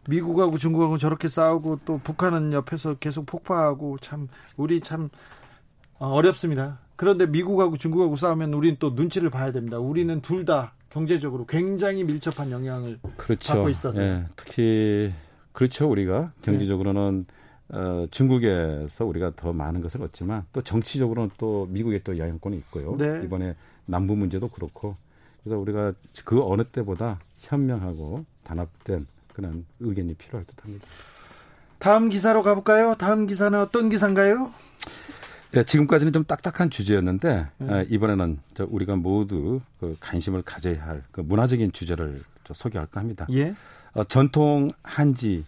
미국하고 0.09 0.59
중국하고 0.59 0.97
저렇게 0.99 1.29
싸우고 1.29 1.81
또 1.85 1.99
북한은 2.03 2.53
옆에서 2.53 2.95
계속 2.95 3.27
폭파하고 3.27 3.99
참 3.99 4.29
우리 4.57 4.81
참 4.81 5.11
어, 5.99 6.09
어렵습니다. 6.09 6.79
그런데 6.97 7.27
미국하고 7.27 7.77
중국하고 7.77 8.17
싸우면 8.17 8.55
우리는 8.55 8.77
또 8.81 8.91
눈치를 8.91 9.31
봐야 9.31 9.53
됩니다. 9.53 9.79
우리는 9.79 10.21
둘 10.21 10.45
다 10.45 10.73
경제적으로 10.91 11.45
굉장히 11.47 12.03
밀접한 12.05 12.51
영향을 12.51 12.99
그렇죠. 13.17 13.53
받고 13.53 13.69
있어서 13.69 14.03
예, 14.03 14.25
특히 14.37 15.13
그렇죠 15.53 15.89
우리가 15.91 16.33
경제적으로는 16.43 17.27
네. 17.29 17.77
어, 17.77 18.07
중국에서 18.11 19.05
우리가 19.05 19.33
더 19.37 19.53
많은 19.53 19.83
것을 19.83 20.01
얻지만 20.03 20.47
또 20.55 20.63
정치적으로는 20.63 21.31
또 21.37 21.67
미국에 21.71 22.01
또 22.03 22.17
영향권이 22.17 22.57
있고요. 22.57 22.95
네. 22.97 23.21
이번에 23.25 23.55
남부 23.85 24.17
문제도 24.17 24.49
그렇고 24.49 24.97
그래서 25.43 25.59
우리가 25.59 25.93
그 26.25 26.43
어느 26.43 26.65
때보다 26.65 27.19
현명하고 27.37 28.25
단합된 28.45 29.07
그런 29.39 29.65
의견이 29.79 30.15
필요할 30.15 30.45
듯합니다. 30.49 30.85
다음 31.79 32.09
기사로 32.09 32.43
가볼까요? 32.43 32.97
다음 32.97 33.29
기사는 33.29 33.57
어떤 33.57 33.89
기사인가요? 33.89 34.53
네, 35.53 35.65
지금까지는 35.65 36.13
좀 36.13 36.25
딱딱한 36.25 36.71
주제였는데 36.71 37.47
네. 37.59 37.73
어, 37.73 37.83
이번에는 37.89 38.41
우리가 38.59 38.97
모두 38.97 39.61
그 39.79 39.97
관심을 40.01 40.43
가져야 40.43 40.85
할 40.85 41.05
그 41.13 41.21
문화적인 41.21 41.71
주제를 41.73 42.25
소개할까 42.53 42.99
합니다. 43.01 43.27
예. 43.31 43.55
어, 43.95 44.03
전통 44.05 44.71
한지의 44.83 45.45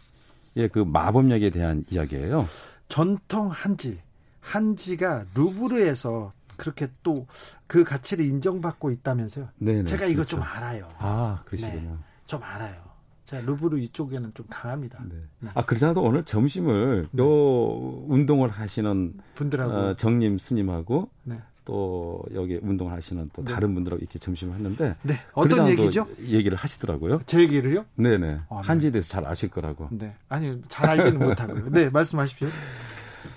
그 0.73 0.78
마법력에 0.87 1.50
대한 1.50 1.85
이야기예요. 1.90 2.47
전통 2.88 3.49
한지, 3.50 3.99
한지가 4.40 5.25
루브르에서 5.35 6.32
그렇게 6.56 6.87
또 7.02 7.26
그 7.66 7.82
가치를 7.85 8.25
인정받고 8.25 8.90
있다면서요? 8.90 9.49
네 9.59 9.82
제가 9.85 10.06
이거 10.06 10.16
그렇죠. 10.18 10.37
좀 10.37 10.42
알아요. 10.42 10.88
아, 10.99 11.42
그러시군요. 11.44 11.80
네, 11.90 11.97
좀 12.26 12.42
알아요. 12.42 12.89
자, 13.31 13.41
루브르 13.47 13.79
이쪽에는 13.79 14.33
좀 14.35 14.45
강합니다. 14.51 15.05
네. 15.09 15.15
네. 15.39 15.51
아, 15.55 15.65
그러잖아도 15.65 16.03
오늘 16.03 16.25
점심을 16.25 17.07
네. 17.13 17.23
요 17.23 18.05
운동을 18.09 18.49
하시는 18.49 19.15
분들하고 19.37 19.73
어, 19.73 19.95
정님 19.95 20.37
스님하고 20.37 21.09
네. 21.23 21.39
또 21.65 22.25
여기 22.35 22.59
운동을 22.61 22.93
하시는 22.93 23.31
또 23.33 23.45
네. 23.45 23.53
다른 23.53 23.73
분들하고 23.75 24.01
이렇게 24.01 24.19
점심을 24.19 24.57
했는데 24.57 24.97
네. 25.03 25.15
어떤 25.35 25.69
얘기죠? 25.69 26.09
얘기를 26.23 26.59
하시더라고요. 26.59 27.21
제 27.27 27.39
얘기를요? 27.43 27.85
네네. 27.95 28.41
아, 28.49 28.63
네. 28.63 28.67
한지에 28.67 28.91
대해서 28.91 29.09
잘 29.09 29.25
아실 29.25 29.49
거라고. 29.49 29.87
네. 29.93 30.13
아니 30.29 30.61
잘 30.67 30.91
알지는 30.91 31.21
못하고요. 31.25 31.71
네, 31.71 31.89
말씀하십시오. 31.89 32.49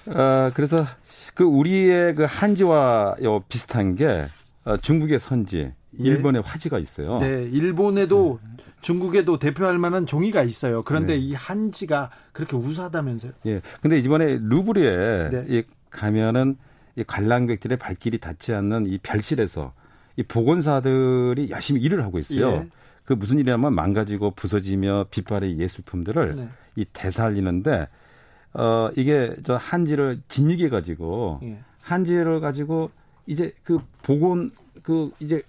아, 0.07 0.49
그래서 0.55 0.87
그 1.35 1.43
우리의 1.43 2.15
그 2.15 2.23
한지와 2.27 3.17
요 3.21 3.41
비슷한 3.47 3.93
게 3.93 4.27
어, 4.65 4.75
중국의 4.77 5.19
선지, 5.19 5.71
예. 5.99 6.03
일본의 6.03 6.41
예. 6.43 6.49
화지가 6.49 6.79
있어요. 6.79 7.19
네, 7.19 7.43
일본에도 7.43 8.39
네. 8.41 8.63
중국에도 8.83 9.39
대표할 9.39 9.79
만한 9.79 10.05
종이가 10.05 10.43
있어요. 10.43 10.83
그런데 10.83 11.13
네. 11.13 11.19
이 11.19 11.33
한지가 11.33 12.11
그렇게 12.33 12.55
우수하다면서요? 12.55 13.31
예. 13.47 13.61
근데 13.81 13.97
이번에 13.97 14.37
루브르에 14.39 15.29
네. 15.29 15.63
가면은 15.89 16.57
이 16.95 17.03
관람객들의 17.03 17.77
발길이 17.79 18.19
닿지 18.19 18.53
않는 18.53 18.85
이 18.87 18.99
별실에서 18.99 19.73
이 20.17 20.23
보건사들이 20.23 21.49
열심히 21.49 21.81
일을 21.81 22.03
하고 22.03 22.19
있어요. 22.19 22.47
예. 22.51 22.69
그 23.05 23.13
무슨 23.13 23.39
일이냐면 23.39 23.73
망가지고 23.73 24.31
부서지며 24.31 25.07
빛발의 25.09 25.59
예술품들을 25.59 26.35
네. 26.35 26.49
이 26.75 26.85
되살리는데 26.93 27.87
어 28.53 28.89
이게 28.95 29.33
저 29.43 29.55
한지를 29.55 30.21
진익해 30.27 30.69
가지고 30.69 31.39
예. 31.43 31.59
한지를 31.81 32.39
가지고 32.39 32.91
이제 33.25 33.53
그 33.63 33.79
복원 34.03 34.51
그 34.83 35.11
이제 35.19 35.41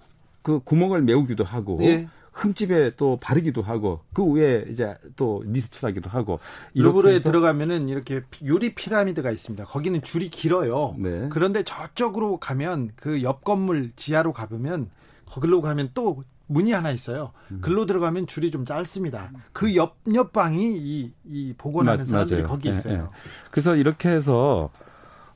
그 0.42 0.60
구멍을 0.60 1.02
메우기도 1.02 1.44
하고 1.44 1.78
예. 1.82 2.08
흠집에 2.34 2.96
또 2.96 3.16
바르기도 3.20 3.62
하고 3.62 4.00
그 4.12 4.24
위에 4.24 4.66
이제 4.68 4.94
또 5.16 5.42
리스트라기도 5.46 6.10
하고 6.10 6.40
루브르에 6.74 7.18
들어가면은 7.18 7.88
이렇게 7.88 8.22
유리 8.42 8.74
피라미드가 8.74 9.30
있습니다. 9.30 9.64
거기는 9.64 10.02
줄이 10.02 10.28
길어요. 10.28 10.94
네. 10.98 11.28
그런데 11.30 11.62
저쪽으로 11.62 12.38
가면 12.38 12.90
그 12.96 13.22
옆 13.22 13.44
건물 13.44 13.92
지하로 13.96 14.32
가보면 14.32 14.90
거기로 15.26 15.62
가면 15.62 15.90
또 15.94 16.24
문이 16.46 16.72
하나 16.72 16.90
있어요. 16.90 17.32
음. 17.50 17.60
글로 17.62 17.86
들어가면 17.86 18.26
줄이 18.26 18.50
좀 18.50 18.66
짧습니다. 18.66 19.30
그 19.52 19.74
옆, 19.76 19.96
옆방이 20.12 20.76
이, 20.76 21.12
이 21.24 21.54
복원하는 21.56 22.04
사람들이 22.04 22.42
맞아요. 22.42 22.52
거기 22.52 22.68
예, 22.68 22.72
있어요. 22.72 22.94
네, 22.94 23.02
네. 23.02 23.08
그래서 23.50 23.76
이렇게 23.76 24.10
해서 24.10 24.70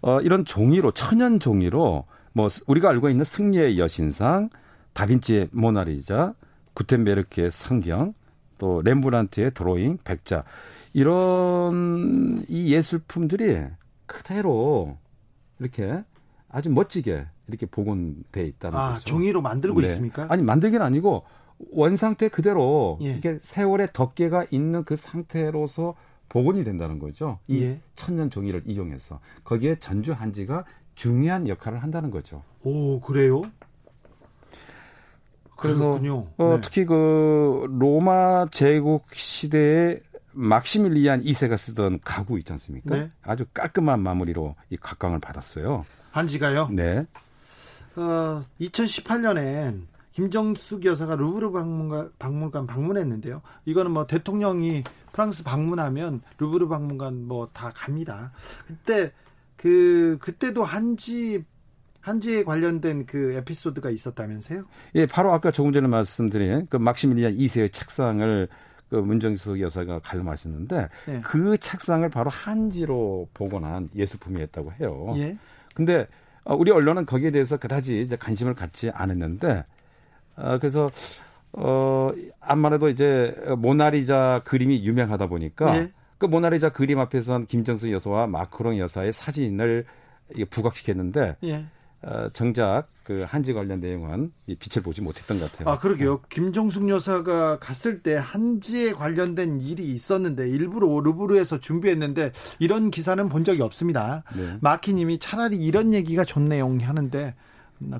어, 0.02 0.20
이런 0.20 0.44
종이로, 0.44 0.92
천연 0.92 1.40
종이로 1.40 2.04
뭐 2.32 2.48
우리가 2.66 2.90
알고 2.90 3.08
있는 3.08 3.24
승리의 3.24 3.78
여신상, 3.78 4.50
다빈치의 4.92 5.48
모나리자, 5.52 6.34
구텐베르크의 6.78 7.50
상경, 7.50 8.14
또 8.58 8.82
렘브란트의 8.82 9.52
드로잉, 9.52 9.98
백자 10.04 10.44
이런 10.92 12.44
이 12.48 12.72
예술품들이 12.72 13.64
그대로 14.06 14.96
이렇게 15.58 16.04
아주 16.48 16.70
멋지게 16.70 17.26
이렇게 17.48 17.66
복원돼 17.66 18.46
있다는 18.46 18.78
아, 18.78 18.92
거죠. 18.94 19.04
종이로 19.04 19.42
만들고 19.42 19.80
네. 19.80 19.88
있습니까? 19.88 20.26
아니 20.30 20.42
만들기는 20.42 20.84
아니고 20.84 21.24
원 21.72 21.96
상태 21.96 22.28
그대로 22.28 22.98
예. 23.02 23.10
이렇게 23.10 23.38
세월의 23.42 23.88
덮개가 23.92 24.46
있는 24.50 24.84
그 24.84 24.94
상태로서 24.94 25.94
복원이 26.28 26.62
된다는 26.62 26.98
거죠. 26.98 27.38
이 27.48 27.64
예. 27.64 27.80
천년 27.96 28.30
종이를 28.30 28.62
이용해서 28.66 29.18
거기에 29.44 29.76
전주 29.76 30.12
한지가 30.12 30.64
중요한 30.94 31.48
역할을 31.48 31.82
한다는 31.82 32.10
거죠. 32.10 32.42
오 32.62 33.00
그래요? 33.00 33.42
그래서 35.58 35.90
어, 36.38 36.54
네. 36.54 36.60
특히 36.62 36.84
그 36.84 37.66
로마 37.68 38.46
제국 38.50 39.04
시대에 39.12 40.00
막시밀리안 40.32 41.22
2세가 41.24 41.56
쓰던 41.56 41.98
가구 42.04 42.38
있지 42.38 42.52
않습니까? 42.52 42.94
네. 42.96 43.10
아주 43.22 43.44
깔끔한 43.52 44.00
마무리로 44.00 44.54
이 44.70 44.76
각광을 44.76 45.18
받았어요. 45.18 45.84
한지가요? 46.12 46.68
네. 46.70 47.04
어, 47.96 48.44
2018년엔 48.60 49.82
김정숙 50.12 50.84
여사가 50.84 51.16
루브르 51.16 51.50
박물관, 51.52 52.12
박물관 52.18 52.66
방문했는데요. 52.68 53.42
이거는 53.64 53.90
뭐 53.90 54.06
대통령이 54.06 54.84
프랑스 55.12 55.42
방문하면 55.42 56.22
루브르 56.38 56.68
박물관 56.68 57.26
뭐 57.26 57.48
다 57.52 57.72
갑니다. 57.74 58.32
그때 58.68 59.12
그 59.56 60.18
그때도 60.20 60.62
한지 60.62 61.44
한지에 62.08 62.44
관련된 62.44 63.06
그 63.06 63.34
에피소드가 63.34 63.90
있었다면서요? 63.90 64.64
예, 64.94 65.06
바로 65.06 65.32
아까 65.32 65.50
조금 65.50 65.72
전에 65.72 65.86
말씀드린 65.86 66.66
그 66.70 66.76
막시밀리안 66.76 67.36
2세의 67.36 67.72
책상을 67.72 68.48
그 68.88 68.96
문정숙 68.96 69.60
여사가 69.60 70.00
갈름하셨는데 70.00 70.88
네. 71.06 71.20
그 71.22 71.58
책상을 71.58 72.08
바로 72.08 72.30
한지로 72.30 73.28
복원한 73.34 73.90
예술품이었다고 73.94 74.72
해요. 74.80 75.14
예. 75.18 75.36
근데 75.74 76.06
어, 76.44 76.54
우리 76.54 76.70
언론은 76.70 77.04
거기에 77.04 77.30
대해서 77.30 77.58
그다지 77.58 78.00
이제 78.00 78.16
관심을 78.16 78.54
갖지 78.54 78.90
않았는데 78.90 79.64
어, 80.36 80.58
그래서 80.58 80.90
어 81.52 82.10
암만해도 82.40 82.88
이제 82.88 83.34
모나리자 83.58 84.42
그림이 84.44 84.84
유명하다 84.84 85.26
보니까 85.26 85.76
예. 85.76 85.92
그 86.16 86.26
모나리자 86.26 86.70
그림 86.70 86.98
앞에선 86.98 87.46
김정숙 87.46 87.90
여사와 87.92 88.26
마크롱 88.26 88.78
여사의 88.78 89.12
사진을 89.12 89.84
부각시켰는데 90.50 91.36
예. 91.44 91.64
어, 92.02 92.28
정작 92.32 92.88
그 93.02 93.24
한지 93.26 93.52
관련 93.52 93.80
내용은 93.80 94.32
빛을 94.46 94.82
보지 94.84 95.00
못했던 95.02 95.38
것 95.38 95.50
같아요. 95.50 95.68
아 95.68 95.78
그러게요. 95.78 96.18
네. 96.18 96.22
김정숙 96.28 96.88
여사가 96.88 97.58
갔을 97.58 98.02
때 98.02 98.14
한지에 98.16 98.92
관련된 98.92 99.60
일이 99.60 99.86
있었는데 99.94 100.48
일부러 100.48 100.86
루브르에서 101.00 101.58
준비했는데 101.58 102.32
이런 102.58 102.90
기사는 102.90 103.28
본 103.28 103.44
적이 103.44 103.62
없습니다. 103.62 104.22
네. 104.36 104.58
마키님이 104.60 105.18
차라리 105.18 105.56
이런 105.56 105.92
얘기가 105.94 106.24
좋네요 106.24 106.68
하는데 106.82 107.34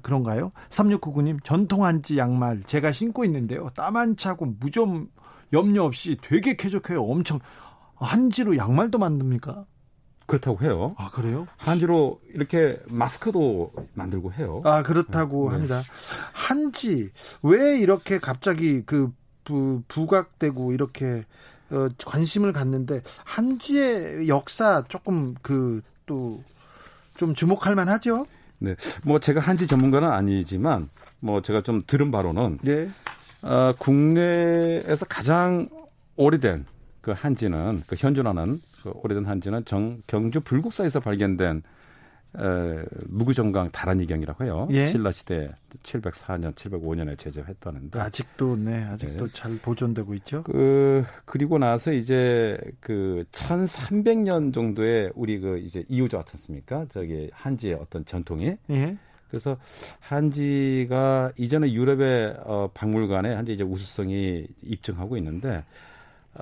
그런가요? 0.02 0.52
3699님 0.70 1.42
전통 1.42 1.84
한지 1.84 2.18
양말 2.18 2.64
제가 2.64 2.92
신고 2.92 3.24
있는데요. 3.24 3.70
땀 3.74 3.96
안 3.96 4.16
차고 4.16 4.56
무좀 4.60 5.08
염려 5.52 5.84
없이 5.84 6.18
되게 6.22 6.54
쾌적해요. 6.54 7.02
엄청 7.02 7.40
한지로 7.96 8.56
양말도 8.56 8.98
만듭니까? 8.98 9.64
그렇다고 10.28 10.64
해요. 10.64 10.94
아 10.96 11.10
그래요? 11.10 11.48
한지로 11.56 12.20
이렇게 12.32 12.78
마스크도 12.86 13.72
만들고 13.94 14.32
해요. 14.34 14.60
아 14.64 14.84
그렇다고 14.84 15.48
네. 15.48 15.54
합니다. 15.54 15.82
한지 16.32 17.10
왜 17.42 17.76
이렇게 17.78 18.18
갑자기 18.18 18.82
그 18.86 19.12
부, 19.42 19.82
부각되고 19.88 20.72
이렇게 20.72 21.24
어, 21.70 21.88
관심을 22.06 22.52
갖는데 22.52 23.02
한지의 23.24 24.28
역사 24.28 24.84
조금 24.88 25.34
그 25.42 25.82
또 26.08 26.40
좀 27.18 27.34
주목할 27.34 27.74
만하죠. 27.74 28.26
네, 28.60 28.74
뭐 29.04 29.20
제가 29.20 29.40
한지 29.40 29.66
전문가는 29.66 30.08
아니지만 30.10 30.88
뭐 31.20 31.42
제가 31.42 31.62
좀 31.62 31.82
들은 31.86 32.10
바로는 32.10 32.58
네. 32.62 32.88
어, 33.42 33.74
국내에서 33.78 35.04
가장 35.06 35.68
오래된 36.16 36.64
그 37.00 37.12
한지는 37.12 37.82
그 37.86 37.96
현존하는 37.96 38.58
그 38.82 38.90
오래된 38.94 39.24
한지는 39.26 39.64
정, 39.64 40.02
경주 40.06 40.40
불국사에서 40.40 41.00
발견된 41.00 41.62
에, 42.36 42.84
무구정강 43.06 43.70
다란이경이라고 43.70 44.44
해요. 44.44 44.68
예? 44.70 44.88
신라 44.88 45.12
시대 45.12 45.50
704년, 45.82 46.54
705년에 46.54 47.18
제작했다는데 47.18 47.98
아직도 47.98 48.56
네, 48.56 48.84
아직도 48.84 49.26
네. 49.26 49.32
잘 49.32 49.56
보존되고 49.58 50.14
있죠. 50.14 50.42
그 50.42 51.04
그리고 51.24 51.58
나서 51.58 51.92
이제 51.92 52.58
그 52.80 53.24
1300년 53.32 54.52
정도에 54.52 55.10
우리 55.14 55.40
그 55.40 55.58
이제 55.58 55.84
이유지 55.88 56.16
왔지 56.16 56.32
않습니까? 56.34 56.86
저기 56.90 57.30
한지의 57.32 57.74
어떤 57.74 58.04
전통이 58.04 58.56
예? 58.70 58.96
그래서 59.30 59.56
한지가 60.00 61.32
이전에 61.36 61.72
유럽의 61.72 62.36
어, 62.44 62.70
박물관에 62.72 63.34
한지 63.34 63.52
이제 63.52 63.62
우수성이 63.62 64.46
입증하고 64.62 65.16
있는데 65.18 65.48
아, 65.56 65.87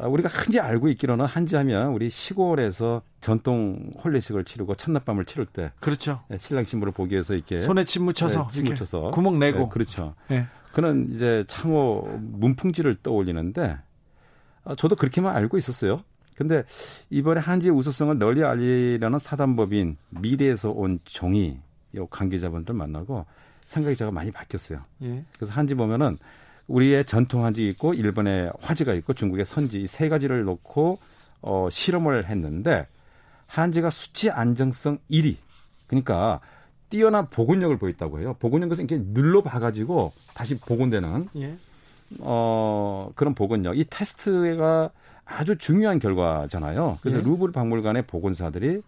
우리가 0.04 0.28
흔히 0.28 0.60
알고 0.60 0.88
있기로는 0.90 1.24
한지 1.24 1.56
하면 1.56 1.88
우리 1.88 2.10
시골에서 2.10 3.02
전통 3.20 3.90
혼례식을 4.04 4.44
치르고 4.44 4.74
첫날밤을 4.74 5.24
치를 5.24 5.46
때 5.46 5.72
그렇죠. 5.80 6.22
예, 6.30 6.38
신랑 6.38 6.64
신부를 6.64 6.92
보기 6.92 7.12
위해서 7.12 7.34
이렇게 7.34 7.60
손에 7.60 7.84
침 7.84 8.04
묻혀서 8.04 8.46
네, 8.48 8.52
침 8.52 8.64
묻혀서 8.64 9.10
구멍 9.12 9.38
내고 9.38 9.58
네, 9.60 9.68
그렇죠. 9.70 10.14
네. 10.28 10.46
그는 10.72 11.08
이제 11.12 11.44
창호 11.48 12.18
문풍지를 12.20 12.96
떠올리는데 13.02 13.78
아, 14.64 14.74
저도 14.74 14.96
그렇게만 14.96 15.34
알고 15.34 15.56
있었어요. 15.56 16.02
근데 16.36 16.64
이번에 17.08 17.40
한지의 17.40 17.74
우수성을 17.74 18.18
널리 18.18 18.44
알리려는 18.44 19.18
사단법인 19.18 19.96
미래에서 20.10 20.70
온 20.70 21.00
종이 21.04 21.58
요 21.94 22.06
관계자분들 22.08 22.74
만나고 22.74 23.24
생각이 23.64 23.96
제가 23.96 24.10
많이 24.10 24.30
바뀌었어요. 24.30 24.80
예. 25.02 25.24
그래서 25.34 25.52
한지 25.52 25.74
보면은 25.74 26.18
우리의 26.68 27.04
전통 27.04 27.44
한지 27.44 27.68
있고 27.68 27.94
일본의 27.94 28.52
화지가 28.60 28.94
있고 28.94 29.12
중국의 29.14 29.44
선지 29.44 29.80
이 29.82 29.86
세 29.86 30.08
가지를 30.08 30.44
놓고 30.44 30.98
어, 31.42 31.68
실험을 31.70 32.28
했는데 32.28 32.86
한지가 33.46 33.90
수치 33.90 34.30
안정성 34.30 34.98
1위. 35.10 35.36
그러니까 35.86 36.40
뛰어난 36.88 37.28
복원력을 37.30 37.76
보였다고 37.78 38.20
해요. 38.20 38.36
복원력 38.40 38.68
것은 38.70 38.88
이렇게 38.88 39.02
눌러 39.12 39.42
봐가지고 39.42 40.12
다시 40.34 40.58
복원되는 40.58 41.28
예. 41.36 41.56
어, 42.20 43.10
그런 43.14 43.34
복원력. 43.34 43.78
이 43.78 43.84
테스트가 43.88 44.90
아주 45.24 45.56
중요한 45.58 45.98
결과잖아요. 45.98 46.98
그래서 47.00 47.18
예. 47.18 47.22
루브르 47.22 47.52
박물관의 47.52 48.02
복원사들이 48.06 48.82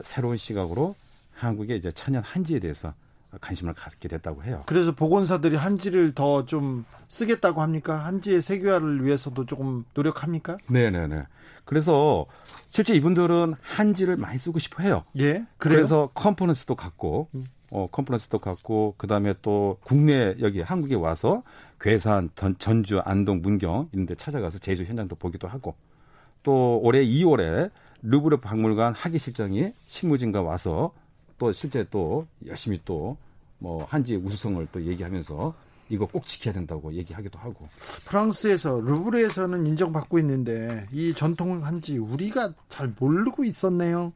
새로운 0.00 0.36
시각으로 0.36 0.94
한국의 1.34 1.78
이제 1.78 1.90
천연 1.92 2.22
한지에 2.22 2.58
대해서 2.60 2.94
관심을 3.40 3.74
갖게 3.74 4.08
됐다고 4.08 4.44
해요. 4.44 4.62
그래서 4.66 4.92
보건사들이 4.94 5.56
한지를 5.56 6.14
더 6.14 6.44
좀 6.46 6.84
쓰겠다고 7.08 7.60
합니까? 7.60 7.98
한지의 8.04 8.40
세계화를 8.42 9.04
위해서도 9.04 9.44
조금 9.46 9.84
노력합니까? 9.94 10.56
네네네. 10.68 11.24
그래서 11.64 12.26
실제 12.70 12.94
이분들은 12.94 13.54
한지를 13.60 14.16
많이 14.16 14.38
쓰고 14.38 14.58
싶어 14.58 14.82
해요. 14.82 15.04
예. 15.18 15.44
그래요? 15.58 15.76
그래서 15.76 16.10
컨퍼런스도 16.14 16.74
갖고, 16.74 17.28
음. 17.34 17.44
어, 17.70 17.86
컨퍼런스도 17.92 18.38
갖고, 18.38 18.94
그 18.96 19.06
다음에 19.06 19.34
또 19.42 19.78
국내 19.84 20.34
여기 20.40 20.60
한국에 20.62 20.94
와서 20.94 21.42
괴산, 21.80 22.30
전주, 22.58 23.00
안동, 23.00 23.42
문경 23.42 23.90
이런 23.92 24.06
데 24.06 24.14
찾아가서 24.14 24.58
제조 24.58 24.82
현장도 24.84 25.16
보기도 25.16 25.46
하고, 25.46 25.74
또 26.42 26.80
올해 26.82 27.04
2월에 27.04 27.70
루브르 28.02 28.38
박물관 28.38 28.94
학예실장이 28.94 29.72
실무진과 29.86 30.42
와서 30.42 30.92
또 31.38 31.52
실제 31.52 31.84
또 31.90 32.26
열심히 32.46 32.80
또 32.84 33.16
뭐 33.62 33.84
한지의 33.84 34.20
우수성을 34.20 34.66
또 34.72 34.82
얘기하면서 34.82 35.54
이거 35.88 36.06
꼭 36.06 36.26
지켜야 36.26 36.52
된다고 36.52 36.92
얘기하기도 36.92 37.38
하고. 37.38 37.68
프랑스에서 38.06 38.80
루브르에서는 38.80 39.66
인정받고 39.66 40.18
있는데 40.18 40.86
이 40.90 41.14
전통 41.14 41.64
한지 41.64 41.98
우리가 41.98 42.52
잘 42.68 42.92
모르고 42.98 43.44
있었네요. 43.44 44.12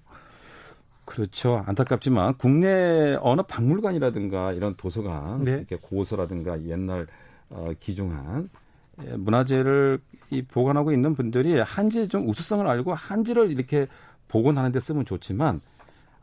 그렇죠. 1.05 1.63
안타깝지만 1.67 2.35
국내 2.39 3.17
어느 3.21 3.43
박물관이라든가 3.43 4.53
이런 4.53 4.75
도서관, 4.75 5.45
네. 5.45 5.53
이렇게 5.53 5.77
고서라든가 5.77 6.61
옛날 6.65 7.07
어, 7.49 7.71
기중한 7.79 8.51
예, 9.05 9.17
문화재를 9.17 10.01
이 10.31 10.43
보관하고 10.43 10.91
있는 10.91 11.15
분들이 11.15 11.61
한지의 11.61 12.09
좀 12.09 12.29
우수성을 12.29 12.67
알고 12.67 12.95
한지를 12.95 13.53
이렇게 13.53 13.87
복원하는 14.27 14.73
데 14.73 14.81
쓰면 14.81 15.05
좋지만 15.05 15.61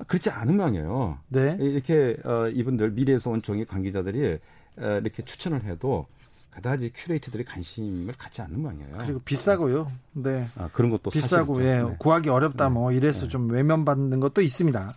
그렇지 0.08 0.30
않은 0.30 0.58
모양이에요. 0.58 1.20
네. 1.30 1.58
이렇게 1.60 2.18
어, 2.24 2.48
이분들 2.48 2.92
미래에서 2.92 3.30
온 3.30 3.42
종이 3.42 3.66
관계자들이 3.66 4.40
어, 4.78 5.00
이렇게 5.02 5.24
추천을 5.24 5.64
해도 5.64 6.08
그다지 6.52 6.92
큐레이터들이 6.96 7.46
관심을 7.46 8.14
갖지 8.18 8.42
않는 8.42 8.62
모양이에요. 8.62 8.98
그리고 9.00 9.20
비싸고요. 9.20 9.92
네. 10.14 10.48
아, 10.56 10.70
그런 10.72 10.92
것도 10.92 11.10
비싸고 11.10 11.64
예, 11.64 11.82
네. 11.82 11.96
구하기 11.98 12.30
어렵다 12.30 12.70
뭐 12.70 12.92
네. 12.92 12.98
이래서 12.98 13.24
네. 13.24 13.30
좀 13.30 13.50
외면받는 13.50 14.20
것도 14.20 14.42
있습니다. 14.42 14.94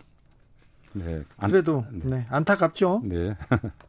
네. 0.93 1.23
안, 1.37 1.51
그래도 1.51 1.85
네. 1.91 2.17
네. 2.17 2.25
안타깝죠. 2.29 3.01
네. 3.05 3.35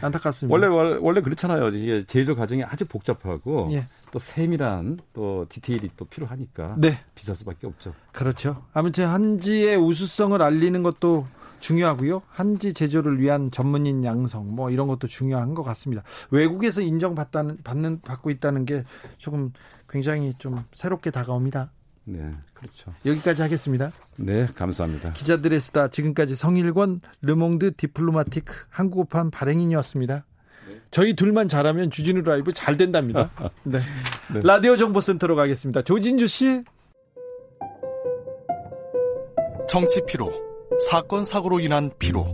안타깝습니다. 0.00 0.52
원래 0.52 0.66
원래 1.00 1.20
그렇잖아요. 1.20 1.68
이게 1.68 2.04
제조 2.04 2.36
과정이 2.36 2.62
아주 2.64 2.84
복잡하고 2.86 3.68
예. 3.72 3.86
또 4.10 4.18
세밀한 4.18 4.98
또 5.12 5.46
디테일이 5.48 5.90
또 5.96 6.04
필요하니까 6.04 6.76
네. 6.78 7.00
비쌀 7.14 7.36
수밖에 7.36 7.66
없죠. 7.66 7.94
그렇죠. 8.12 8.64
아무튼 8.72 9.06
한지의 9.06 9.76
우수성을 9.76 10.40
알리는 10.40 10.82
것도 10.82 11.26
중요하고요. 11.60 12.22
한지 12.28 12.72
제조를 12.72 13.20
위한 13.20 13.50
전문인 13.50 14.04
양성 14.04 14.54
뭐 14.54 14.70
이런 14.70 14.86
것도 14.86 15.06
중요한 15.06 15.54
것 15.54 15.62
같습니다. 15.62 16.02
외국에서 16.30 16.80
인정받다는 16.80 17.58
받는 17.64 18.02
받고 18.02 18.30
있다는 18.30 18.66
게 18.66 18.84
조금 19.18 19.52
굉장히 19.88 20.34
좀 20.38 20.64
새롭게 20.74 21.10
다가옵니다. 21.10 21.70
네, 22.08 22.32
그렇죠. 22.54 22.94
여기까지 23.04 23.42
하겠습니다. 23.42 23.90
네, 24.16 24.46
감사합니다. 24.46 25.12
기자들의 25.12 25.60
수다 25.60 25.88
지금까지 25.88 26.36
성일권 26.36 27.00
르몽드 27.22 27.74
디플로마티크 27.76 28.66
한국어판 28.70 29.32
발행인이었습니다. 29.32 30.24
네. 30.68 30.80
저희 30.92 31.14
둘만 31.14 31.48
잘하면 31.48 31.90
주진우 31.90 32.22
라이브 32.22 32.52
잘 32.52 32.76
된답니다. 32.76 33.30
네. 33.64 33.80
네. 34.32 34.40
라디오 34.44 34.76
정보센터로 34.76 35.34
가겠습니다. 35.34 35.82
조진주 35.82 36.28
씨. 36.28 36.60
정치 39.68 40.00
피로, 40.06 40.32
사건 40.88 41.24
사고로 41.24 41.58
인한 41.58 41.90
피로, 41.98 42.24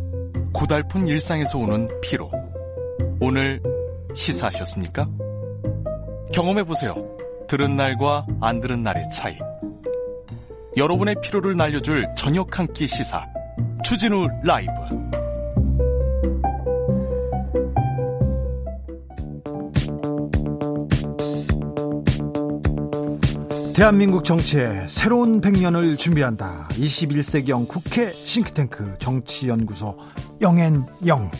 고달픈 0.53 1.07
일상에서 1.09 1.59
오는 1.59 1.89
피로. 2.03 2.31
오늘 3.21 3.63
시사하셨습니까? 4.15 5.09
경험해 6.35 6.65
보세요. 6.65 6.95
들은 7.49 7.75
날과 7.77 8.27
안 8.43 8.61
들은 8.61 8.83
날의 8.83 9.09
차이. 9.11 9.39
여러분의 10.77 11.17
피로를 11.23 11.57
날려줄 11.57 12.07
저녁 12.17 12.59
한 12.59 12.67
끼 12.73 12.87
시사. 12.87 13.27
추진우 13.85 14.27
라이브. 14.43 14.71
대한민국 23.75 24.25
정치의 24.25 24.87
새로운 24.89 25.41
100년을 25.41 25.97
준비한다. 25.99 26.69
21세기형 26.73 27.67
국회 27.69 28.11
싱크탱크 28.11 28.97
정치연구소 28.99 29.97
영앤영. 30.41 31.31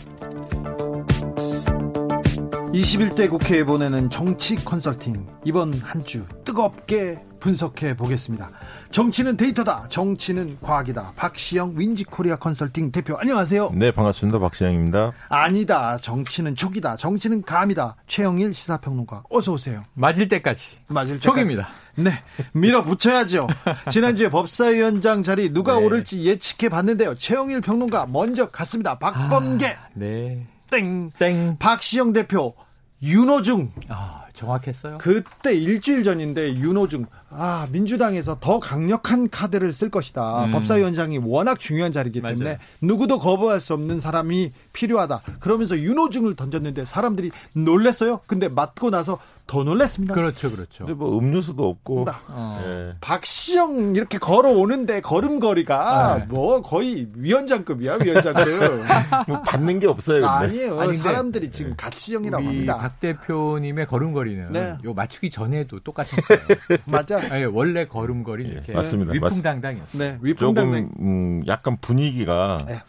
21대 2.73 3.29
국회에 3.29 3.63
보내는 3.63 4.09
정치 4.09 4.55
컨설팅 4.55 5.27
이번 5.45 5.73
한 5.75 6.03
주 6.03 6.25
뜨겁게 6.43 7.19
분석해 7.43 7.93
보겠습니다. 7.97 8.49
정치는 8.89 9.35
데이터다. 9.35 9.85
정치는 9.89 10.59
과학이다. 10.61 11.11
박시영 11.17 11.73
윈지코리아 11.75 12.37
컨설팅 12.37 12.89
대표 12.89 13.17
안녕하세요. 13.17 13.71
네 13.73 13.91
반갑습니다. 13.91 14.39
박시영입니다. 14.39 15.11
아니다. 15.27 15.97
정치는 15.97 16.55
촉이다. 16.55 16.95
정치는 16.95 17.41
감이다. 17.41 17.97
최영일 18.07 18.53
시사평론가 18.53 19.23
어서 19.29 19.51
오세요. 19.51 19.83
맞을 19.93 20.29
때까지. 20.29 20.77
맞을 20.87 21.19
때까지. 21.19 21.21
촉입니다. 21.21 21.67
네 21.95 22.23
밀어붙여야죠. 22.53 23.47
지난주에 23.91 24.29
법사위원장 24.29 25.21
자리 25.21 25.49
누가 25.51 25.77
네. 25.77 25.83
오를지 25.83 26.23
예측해 26.23 26.69
봤는데요. 26.69 27.15
최영일 27.15 27.59
평론가 27.59 28.05
먼저 28.05 28.49
갔습니다. 28.51 28.97
박범계. 28.97 29.67
아, 29.67 29.87
네. 29.95 30.47
땡. 30.71 31.11
땡. 31.19 31.57
박시영 31.59 32.13
대표. 32.13 32.55
윤호중. 33.03 33.71
아, 33.89 34.23
정확했어요. 34.33 34.97
그때 34.97 35.53
일주일 35.53 36.03
전인데 36.03 36.55
윤호중. 36.55 37.05
아, 37.29 37.67
민주당에서 37.71 38.37
더 38.39 38.59
강력한 38.59 39.29
카드를 39.29 39.73
쓸 39.73 39.89
것이다. 39.89 40.45
음. 40.45 40.51
법사위원장이 40.51 41.19
워낙 41.19 41.59
중요한 41.59 41.91
자리이기 41.91 42.21
때문에 42.21 42.43
맞아요. 42.43 42.57
누구도 42.81 43.19
거부할 43.19 43.59
수 43.59 43.73
없는 43.73 43.99
사람이 43.99 44.53
필요하다. 44.71 45.21
그러면서 45.39 45.77
윤호중을 45.77 46.35
던졌는데 46.35 46.85
사람들이 46.85 47.31
놀랬어요. 47.53 48.21
근데 48.25 48.47
맞고 48.47 48.89
나서 48.89 49.19
더 49.45 49.63
놀랐습니다. 49.63 50.13
그렇죠, 50.13 50.49
그렇죠. 50.49 50.85
근데 50.85 50.93
뭐 50.97 51.17
음료수도 51.17 51.67
없고. 51.67 52.05
어. 52.29 52.63
예. 52.65 52.95
박시영 53.01 53.95
이렇게 53.95 54.17
걸어오는데 54.17 55.01
걸음걸이가 55.01 56.17
네. 56.19 56.25
뭐 56.27 56.61
거의 56.61 57.07
위원장급이야, 57.13 57.97
위원장급. 58.01 58.47
뭐 59.27 59.41
받는 59.41 59.79
게 59.79 59.87
없어요. 59.87 60.21
근데. 60.21 60.27
아니에요. 60.27 60.79
아니, 60.79 60.93
사람들이 60.93 61.51
지금 61.51 61.71
네. 61.71 61.77
가치형이라고 61.77 62.45
합니다. 62.45 62.77
박 62.77 62.99
대표님의 62.99 63.87
걸음걸이는 63.87 64.53
네. 64.53 64.77
요 64.85 64.93
맞추기 64.93 65.29
전에도 65.29 65.79
똑같았어요. 65.79 66.39
맞아. 66.85 67.17
아니, 67.29 67.43
원래 67.43 67.85
걸음걸이 67.85 68.43
네. 68.45 68.49
이렇게 68.49 68.73
맞습니다. 68.73 69.11
위풍당당이었어요. 69.11 69.99
네, 70.01 70.17
위풍당당. 70.21 70.89
조금 70.89 71.05
음, 71.05 71.43
약간 71.47 71.77
분위기가 71.81 72.63
네. 72.65 72.79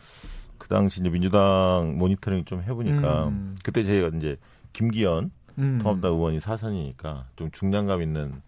그 0.59 0.69
당시 0.69 1.01
이제 1.01 1.11
민주당 1.11 1.97
모니터링 1.99 2.45
좀 2.45 2.63
해보니까 2.63 3.27
음. 3.27 3.57
그때 3.63 3.85
제가 3.85 4.17
이제 4.17 4.37
김기현 4.73 5.31
음. 5.59 5.79
통합당 5.83 6.13
의원이 6.13 6.41
사선이니까 6.41 7.27
좀 7.37 7.51
중량감 7.51 8.03
있는 8.03 8.43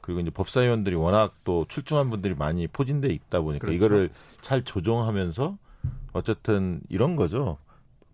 그리고 0.00 0.20
이제 0.20 0.30
법사위원들이 0.30 0.94
워낙 0.94 1.34
또 1.44 1.64
출중한 1.68 2.10
분들이 2.10 2.34
많이 2.34 2.68
포진돼 2.68 3.08
있다 3.08 3.40
보니까 3.40 3.66
그렇죠. 3.66 3.76
이거를 3.76 4.10
잘 4.40 4.62
조정하면서 4.62 5.58
어쨌든 6.12 6.80
이런 6.88 7.16
거죠. 7.16 7.58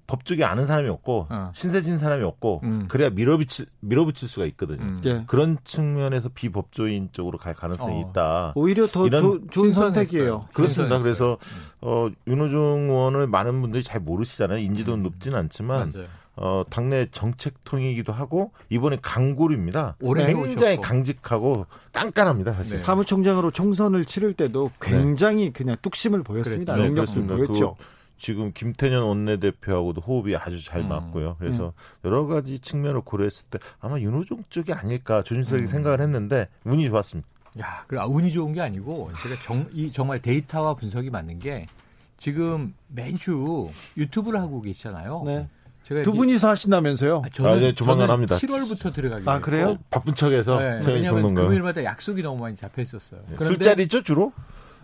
법쪽에 0.07 0.45
아는 0.45 0.67
사람이 0.67 0.89
없고 0.89 1.29
어. 1.31 1.51
신세진 1.55 1.97
사람이 1.97 2.25
없고 2.25 2.61
음. 2.65 2.85
그래야 2.89 3.09
밀어붙일 3.09 3.67
밀어붙일 3.81 4.29
수가 4.29 4.47
있거든요. 4.47 4.83
음. 4.83 5.01
네. 5.03 5.25
그런 5.27 5.59
측면에서 5.65 6.29
비법조인 6.35 7.11
쪽으로 7.13 7.39
갈 7.39 7.55
가능성이 7.55 8.03
어. 8.03 8.09
있다. 8.09 8.53
오히려 8.55 8.87
더 8.87 9.09
조, 9.09 9.47
좋은 9.49 9.73
선택이에요. 9.73 10.49
그렇습니다. 10.53 10.99
그래서 10.99 11.39
어, 11.81 12.11
윤호중 12.27 12.91
의원을 12.91 13.27
많은 13.27 13.61
분들이 13.63 13.83
잘 13.83 14.01
모르시잖아요. 14.01 14.59
인지도는 14.59 15.01
음. 15.01 15.03
높지는 15.05 15.39
않지만 15.39 15.93
맞아요. 15.95 16.09
어, 16.37 16.65
당내 16.71 17.09
정책통이기도 17.11 18.13
하고 18.13 18.53
이번에 18.71 18.99
강골입니다. 19.03 19.97
굉장히 20.01 20.81
강직하고 20.81 21.67
깐깐합니다. 21.93 22.53
사실. 22.55 22.77
네. 22.77 22.83
사무총장으로 22.83 23.51
총선을 23.51 24.05
치를 24.07 24.33
때도 24.33 24.71
굉장히 24.81 25.47
네. 25.47 25.51
그냥 25.53 25.77
뚝심을 25.83 26.23
보였습니다. 26.23 26.77
네, 26.77 26.89
그렇습니다. 26.91 27.37
보였죠. 27.37 27.77
지금 28.19 28.53
김태년 28.55 29.03
원내대표하고도 29.03 30.01
호흡이 30.01 30.37
아주 30.37 30.65
잘 30.65 30.83
음. 30.83 30.89
맞고요. 30.89 31.37
그래서 31.39 31.67
음. 31.67 32.05
여러 32.05 32.27
가지 32.27 32.61
측면을 32.61 33.01
고려했을 33.01 33.47
때 33.51 33.59
아마 33.81 33.99
윤호중 33.99 34.45
쪽이 34.49 34.73
아닐까 34.73 35.23
조심스럽게 35.23 35.65
음. 35.65 35.67
생각을 35.67 36.01
했는데 36.01 36.49
운이 36.65 36.89
좋았습니다. 36.89 37.29
야, 37.61 37.85
그 37.87 37.97
운이 37.97 38.33
좋은 38.33 38.53
게 38.55 38.61
아니고 38.61 39.11
제가 39.23 39.39
정, 39.43 39.67
이 39.73 39.91
정말 39.91 40.23
데이터와 40.23 40.75
분석이 40.75 41.11
맞는 41.11 41.41
게 41.41 41.67
지금 42.17 42.73
매주 42.87 43.69
유튜브를 43.97 44.41
하고 44.41 44.63
계시잖아요. 44.63 45.23
네. 45.27 45.49
제가 45.83 46.03
두 46.03 46.13
분이서 46.13 46.49
하신다면서요? 46.49 47.23
아, 47.25 47.29
저는, 47.29 47.51
아, 47.51 47.57
네, 47.57 47.75
조만간 47.75 48.11
합니다. 48.11 48.37
7월부터 48.37 48.95
들어가기 48.95 49.25
아 49.29 49.41
그래요? 49.41 49.79
바쁜 49.91 50.15
척해서 50.15 50.59
네, 50.59 50.81
왜냐하면 50.87 51.35
금요일마다 51.35 51.85
약속이 51.85 52.23
너무 52.23 52.41
많이 52.41 52.57
잡혀 52.57 52.83
있었어요. 52.83 53.21
네. 53.29 53.45
술자리죠 53.45 54.03
주로? 54.03 54.33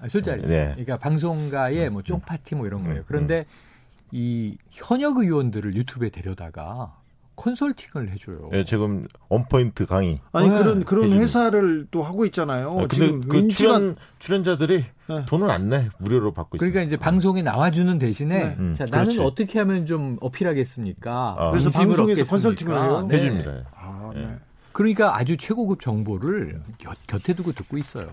아, 0.00 0.08
술자리. 0.08 0.42
네. 0.42 0.70
그러니까 0.70 0.96
방송가의 0.98 1.90
뭐 1.90 2.02
쫑파티 2.02 2.54
뭐 2.54 2.66
이런 2.66 2.84
거예요. 2.84 3.04
그런데 3.06 3.46
이 4.11 4.56
현역 4.70 5.18
의원들을 5.18 5.74
유튜브에 5.74 6.11
데려다가 6.11 6.96
컨설팅을 7.38 8.11
해줘요. 8.11 8.48
네, 8.51 8.64
지금 8.64 9.07
원포인트 9.29 9.87
강의. 9.87 10.20
아니 10.33 10.48
네. 10.48 10.59
그런 10.59 10.85
그런 10.85 11.05
해주는. 11.05 11.22
회사를 11.22 11.87
또 11.90 12.03
하고 12.03 12.27
있잖아요. 12.27 12.74
네, 12.81 12.87
지금 12.92 13.20
그 13.29 13.37
인지가... 13.38 13.57
출연 13.79 13.96
출연자들이 14.18 14.85
네. 15.09 15.24
돈을 15.27 15.48
안 15.51 15.68
내 15.68 15.88
무료로 15.98 16.33
받고 16.33 16.59
그러니까 16.59 16.81
있어요. 16.81 16.88
이제 16.88 16.96
방송에 16.96 17.42
나와주는 17.42 17.98
대신에 17.98 18.38
네. 18.38 18.57
음, 18.59 18.74
자 18.74 18.85
나는 18.87 19.05
그렇지. 19.14 19.20
어떻게 19.20 19.59
하면 19.61 19.87
좀 19.87 20.16
어필하겠습니까? 20.20 21.37
아. 21.38 21.51
그래서 21.53 21.70
방송에서 21.70 22.24
컨설팅을 22.24 22.79
해요. 22.79 23.07
네. 23.09 23.16
해줍니다. 23.16 23.53
아, 23.74 24.11
네. 24.14 24.37
그러니까 24.78 25.16
아주 25.16 25.36
최고급 25.36 25.80
정보를 25.80 26.62
곁, 26.78 26.96
곁에 27.08 27.34
두고 27.34 27.50
듣고 27.50 27.78
있어요. 27.78 28.08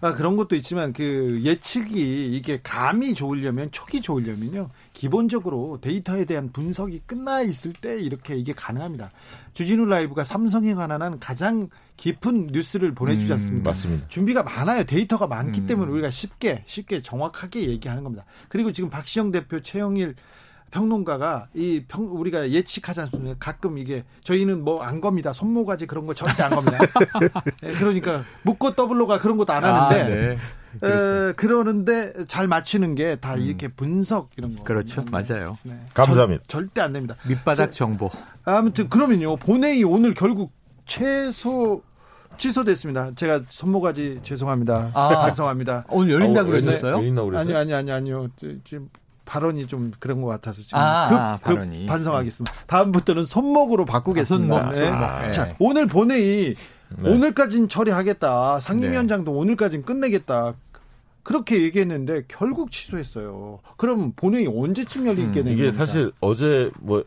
아, 0.00 0.12
그런 0.12 0.36
것도 0.36 0.54
있지만 0.54 0.92
그 0.92 1.40
예측이 1.42 2.36
이게 2.36 2.60
감이 2.62 3.14
좋으려면 3.14 3.72
촉이 3.72 4.00
좋으려면요. 4.00 4.70
기본적으로 4.92 5.80
데이터에 5.80 6.24
대한 6.24 6.52
분석이 6.52 7.00
끝나 7.04 7.42
있을 7.42 7.72
때 7.72 8.00
이렇게 8.00 8.36
이게 8.36 8.52
가능합니다. 8.52 9.10
주진우 9.54 9.86
라이브가 9.86 10.22
삼성에 10.22 10.74
관한 10.74 11.02
한 11.02 11.18
가장 11.18 11.68
깊은 11.96 12.50
뉴스를 12.52 12.94
보내주지 12.94 13.32
음, 13.32 13.34
않습니까? 13.34 13.62
음, 13.62 13.64
맞습니다. 13.64 14.06
준비가 14.06 14.44
많아요. 14.44 14.84
데이터가 14.84 15.26
많기 15.26 15.62
음. 15.62 15.66
때문에 15.66 15.90
우리가 15.90 16.12
쉽게 16.12 16.62
쉽게 16.66 17.02
정확하게 17.02 17.68
얘기하는 17.70 18.04
겁니다. 18.04 18.24
그리고 18.48 18.70
지금 18.70 18.88
박시영 18.88 19.32
대표, 19.32 19.60
최영일 19.60 20.14
평론가가 20.78 21.46
이 21.54 21.84
평, 21.86 22.08
우리가 22.10 22.50
예측하지 22.50 23.00
않습니까? 23.02 23.36
가끔 23.38 23.78
이게 23.78 24.02
저희는 24.24 24.64
뭐 24.64 24.82
안 24.84 25.00
겁니다. 25.00 25.32
손모가지 25.32 25.86
그런 25.86 26.04
거 26.04 26.14
절대 26.14 26.42
안 26.42 26.50
겁니다. 26.50 26.78
네, 27.62 27.72
그러니까 27.78 28.24
묶고 28.42 28.74
더블로가 28.74 29.20
그런 29.20 29.36
것도 29.36 29.52
안 29.52 29.64
하는데. 29.64 30.02
아, 30.02 30.06
네. 30.08 30.36
에, 30.82 31.32
그러는데 31.36 32.12
잘 32.26 32.48
맞추는 32.48 32.96
게 32.96 33.16
다 33.20 33.36
이렇게 33.36 33.68
분석 33.68 34.30
이런 34.36 34.56
거. 34.56 34.64
그렇죠. 34.64 35.04
네. 35.04 35.10
맞아요. 35.12 35.56
네. 35.62 35.78
감사합니다. 35.94 36.42
절, 36.48 36.64
절대 36.64 36.80
안 36.80 36.92
됩니다. 36.92 37.14
밑바닥 37.28 37.70
정보. 37.72 38.10
아무튼 38.44 38.88
그러면요. 38.88 39.36
본회의 39.36 39.84
오늘 39.84 40.12
결국 40.12 40.52
최소 40.84 41.82
취소됐습니다. 42.36 43.12
제가 43.14 43.42
손모가지 43.48 44.18
죄송합니다. 44.24 44.90
아, 44.92 45.08
반성합니다. 45.20 45.84
오늘 45.88 46.14
열린다 46.14 46.40
어, 46.40 46.44
그러셨어요? 46.44 46.94
열린다 46.96 47.22
그랬어요? 47.22 47.40
아니 47.40 47.54
아니 47.54 47.72
아니 47.72 47.92
아니요. 47.92 48.26
지금 48.64 48.88
발언이 49.24 49.66
좀 49.66 49.92
그런 49.98 50.20
것 50.20 50.28
같아서 50.28 50.62
지금 50.62 50.78
아, 50.78 51.08
급, 51.08 51.18
아, 51.18 51.38
급 51.42 51.86
반성하겠습니다. 51.86 52.52
다음부터는 52.66 53.24
손목으로 53.24 53.84
바꾸겠습니다. 53.84 54.54
아, 54.54 54.58
손목, 54.60 54.78
네. 54.78 54.84
손목. 54.86 55.22
네. 55.22 55.30
자, 55.30 55.54
오늘 55.58 55.86
본회의 55.86 56.56
네. 56.96 57.10
오늘까지는 57.10 57.68
처리하겠다. 57.68 58.60
상임위원장도 58.60 59.32
네. 59.32 59.38
오늘까지는 59.38 59.84
끝내겠다. 59.84 60.54
그렇게 61.22 61.62
얘기했는데 61.62 62.24
결국 62.28 62.70
취소했어요. 62.70 63.60
그럼 63.76 64.12
본회의 64.14 64.46
언제쯤 64.46 65.06
열리게 65.06 65.32
되는 65.32 65.52
음, 65.52 65.52
이게 65.52 65.64
겁니까? 65.66 65.86
사실 65.86 66.12
어제 66.20 66.70
뭐 66.80 67.02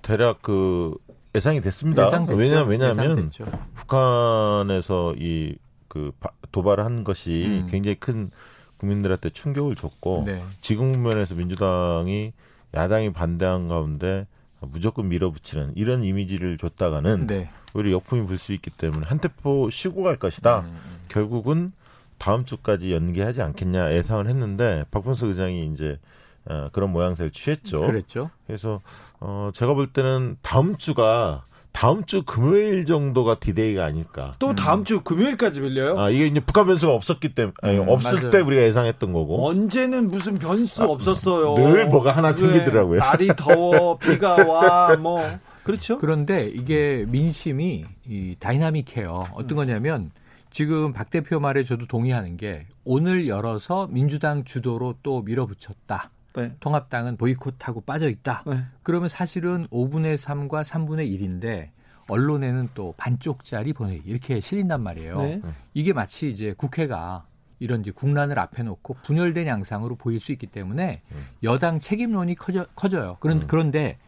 대략 0.00 0.40
그 0.40 0.94
예상이 1.34 1.60
됐습니다. 1.60 2.06
예상됐죠. 2.06 2.36
왜냐 2.36 2.62
왜냐하면 2.62 3.30
북한에서 3.74 5.14
이 5.18 5.56
그 5.88 6.12
도발을 6.52 6.84
한 6.84 7.02
것이 7.02 7.44
음. 7.46 7.68
굉장히 7.70 7.96
큰 7.98 8.30
국민들한테 8.78 9.30
충격을 9.30 9.76
줬고 9.76 10.24
네. 10.26 10.42
지금 10.60 10.92
국면에서 10.92 11.34
민주당이 11.34 12.32
야당이 12.74 13.12
반대한 13.12 13.68
가운데 13.68 14.26
무조건 14.60 15.08
밀어붙이는 15.08 15.72
이런 15.76 16.02
이미지를 16.04 16.58
줬다가는 16.58 17.26
네. 17.26 17.50
오히려 17.74 17.92
역풍이 17.92 18.26
불 18.26 18.38
수 18.38 18.52
있기 18.52 18.70
때문에 18.70 19.06
한 19.06 19.20
테포 19.20 19.70
쉬고 19.70 20.02
갈 20.02 20.16
것이다. 20.16 20.60
음, 20.60 20.64
음, 20.66 20.70
음. 20.70 20.98
결국은 21.08 21.72
다음 22.18 22.44
주까지 22.44 22.92
연기하지 22.92 23.42
않겠냐 23.42 23.92
예상을 23.94 24.26
했는데 24.26 24.84
박범석 24.90 25.28
의장이 25.28 25.70
이제 25.72 25.98
어, 26.46 26.68
그런 26.72 26.90
모양새를 26.90 27.30
취했죠. 27.30 27.82
그랬죠. 27.82 28.30
그래서 28.46 28.80
어, 29.20 29.50
제가 29.54 29.74
볼 29.74 29.92
때는 29.92 30.36
다음 30.42 30.76
주가 30.76 31.44
다음 31.78 32.02
주 32.04 32.24
금요일 32.24 32.86
정도가 32.86 33.38
디데이가 33.38 33.84
아닐까. 33.84 34.34
또 34.40 34.52
다음 34.52 34.82
주 34.82 35.00
금요일까지 35.02 35.60
밀려요? 35.60 35.96
아, 35.96 36.10
이게 36.10 36.26
이제 36.26 36.40
북한 36.40 36.66
변수가 36.66 36.92
없었기 36.92 37.36
때문에, 37.36 37.54
아니, 37.62 37.78
음, 37.78 37.88
없을 37.88 38.14
맞아요. 38.14 38.30
때 38.30 38.40
우리가 38.40 38.62
예상했던 38.62 39.12
거고. 39.12 39.46
언제는 39.46 40.08
무슨 40.08 40.34
변수 40.38 40.82
아, 40.82 40.86
없었어요. 40.86 41.54
늘 41.54 41.86
뭐가 41.86 42.10
하나 42.16 42.32
생기더라고요. 42.32 42.98
날이 42.98 43.28
더워, 43.36 43.96
비가 44.02 44.44
와, 44.44 44.96
뭐. 44.96 45.22
그렇죠? 45.62 45.98
그런데 45.98 46.48
이게 46.48 47.06
민심이 47.06 47.84
이 48.08 48.34
다이나믹해요. 48.40 49.26
어떤 49.34 49.56
거냐면 49.56 50.10
지금 50.50 50.92
박 50.92 51.10
대표 51.10 51.38
말에 51.38 51.62
저도 51.62 51.86
동의하는 51.86 52.36
게 52.36 52.66
오늘 52.82 53.28
열어서 53.28 53.86
민주당 53.88 54.42
주도로 54.42 54.96
또 55.04 55.22
밀어붙였다. 55.22 56.10
네. 56.34 56.54
통합당은 56.60 57.16
보이콧하고 57.16 57.82
빠져 57.82 58.08
있다. 58.08 58.44
네. 58.46 58.64
그러면 58.82 59.08
사실은 59.08 59.66
5분의 59.68 60.16
3과 60.16 60.64
3분의 60.64 61.10
1인데 61.18 61.70
언론에는 62.08 62.70
또 62.74 62.94
반쪽짜리 62.96 63.72
보내 63.72 64.00
이렇게 64.04 64.40
실린단 64.40 64.82
말이에요. 64.82 65.22
네. 65.22 65.42
이게 65.74 65.92
마치 65.92 66.30
이제 66.30 66.54
국회가 66.56 67.26
이런 67.60 67.80
이제 67.80 67.90
국난을 67.90 68.38
앞에 68.38 68.62
놓고 68.62 68.98
분열된 69.02 69.46
양상으로 69.46 69.96
보일 69.96 70.20
수 70.20 70.32
있기 70.32 70.46
때문에 70.46 71.02
음. 71.12 71.26
여당 71.42 71.78
책임론이 71.78 72.36
커져, 72.36 72.66
커져요. 72.74 73.16
그런, 73.20 73.42
음. 73.42 73.46
그런데 73.46 73.98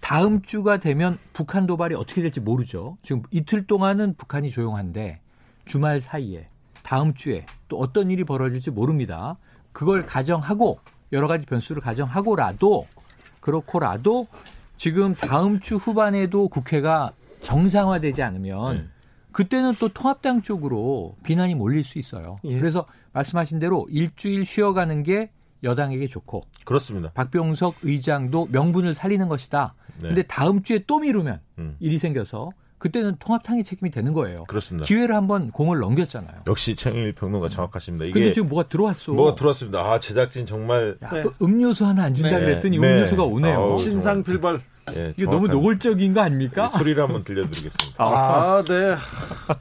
다음 0.00 0.42
주가 0.42 0.78
되면 0.78 1.18
북한 1.32 1.66
도발이 1.66 1.94
어떻게 1.94 2.22
될지 2.22 2.40
모르죠. 2.40 2.96
지금 3.02 3.22
이틀 3.30 3.66
동안은 3.66 4.14
북한이 4.16 4.50
조용한데 4.50 5.20
주말 5.64 6.00
사이에 6.00 6.48
다음 6.82 7.14
주에 7.14 7.44
또 7.68 7.78
어떤 7.78 8.10
일이 8.10 8.24
벌어질지 8.24 8.70
모릅니다. 8.70 9.36
그걸 9.72 10.06
가정하고 10.06 10.78
여러 11.12 11.28
가지 11.28 11.46
변수를 11.46 11.82
가정하고라도 11.82 12.86
그렇고라도 13.40 14.26
지금 14.76 15.14
다음 15.14 15.60
주 15.60 15.76
후반에도 15.76 16.48
국회가 16.48 17.12
정상화되지 17.42 18.22
않으면 18.22 18.76
네. 18.76 18.84
그때는 19.32 19.74
또 19.78 19.88
통합당 19.88 20.42
쪽으로 20.42 21.14
비난이 21.22 21.54
몰릴 21.54 21.84
수 21.84 21.98
있어요. 21.98 22.38
예. 22.44 22.58
그래서 22.58 22.86
말씀하신 23.12 23.58
대로 23.58 23.86
일주일 23.90 24.44
쉬어가는 24.44 25.02
게 25.02 25.30
여당에게 25.62 26.06
좋고 26.06 26.44
그렇습니다. 26.64 27.10
박병석 27.12 27.76
의장도 27.82 28.48
명분을 28.50 28.94
살리는 28.94 29.28
것이다. 29.28 29.74
네. 30.00 30.08
근데 30.08 30.22
다음 30.22 30.62
주에 30.62 30.84
또 30.86 30.98
미루면 30.98 31.40
음. 31.58 31.76
일이 31.80 31.98
생겨서 31.98 32.50
그때는 32.78 33.16
통합당의 33.18 33.64
책임이 33.64 33.90
되는 33.90 34.12
거예요. 34.12 34.44
그렇습니다. 34.44 34.86
기회를 34.86 35.14
한번 35.14 35.50
공을 35.50 35.78
넘겼잖아요. 35.78 36.42
역시 36.46 36.76
최일 36.76 37.12
평론가 37.12 37.48
정확하십니다. 37.48 38.04
이게 38.04 38.12
근데 38.12 38.32
지금 38.32 38.48
뭐가 38.48 38.68
들어왔어. 38.68 39.12
뭐가 39.12 39.34
들어왔습니다. 39.34 39.80
아 39.80 39.98
제작진 39.98 40.46
정말 40.46 40.96
야, 41.02 41.10
네. 41.10 41.22
그 41.22 41.32
음료수 41.42 41.86
하나 41.86 42.04
안 42.04 42.14
준다 42.14 42.38
네. 42.38 42.44
그랬더니 42.44 42.78
네. 42.78 42.86
음료수가 42.86 43.22
오네요. 43.24 43.58
아우, 43.58 43.78
신상필벌. 43.78 44.60
예, 44.94 45.12
이게 45.16 45.24
너무 45.24 45.48
노골적인 45.48 46.14
거 46.14 46.20
아닙니까? 46.20 46.68
소리를 46.68 47.02
한번 47.02 47.24
들려드리겠습니다. 47.24 47.96
아, 47.98 48.62
네. 48.62 48.94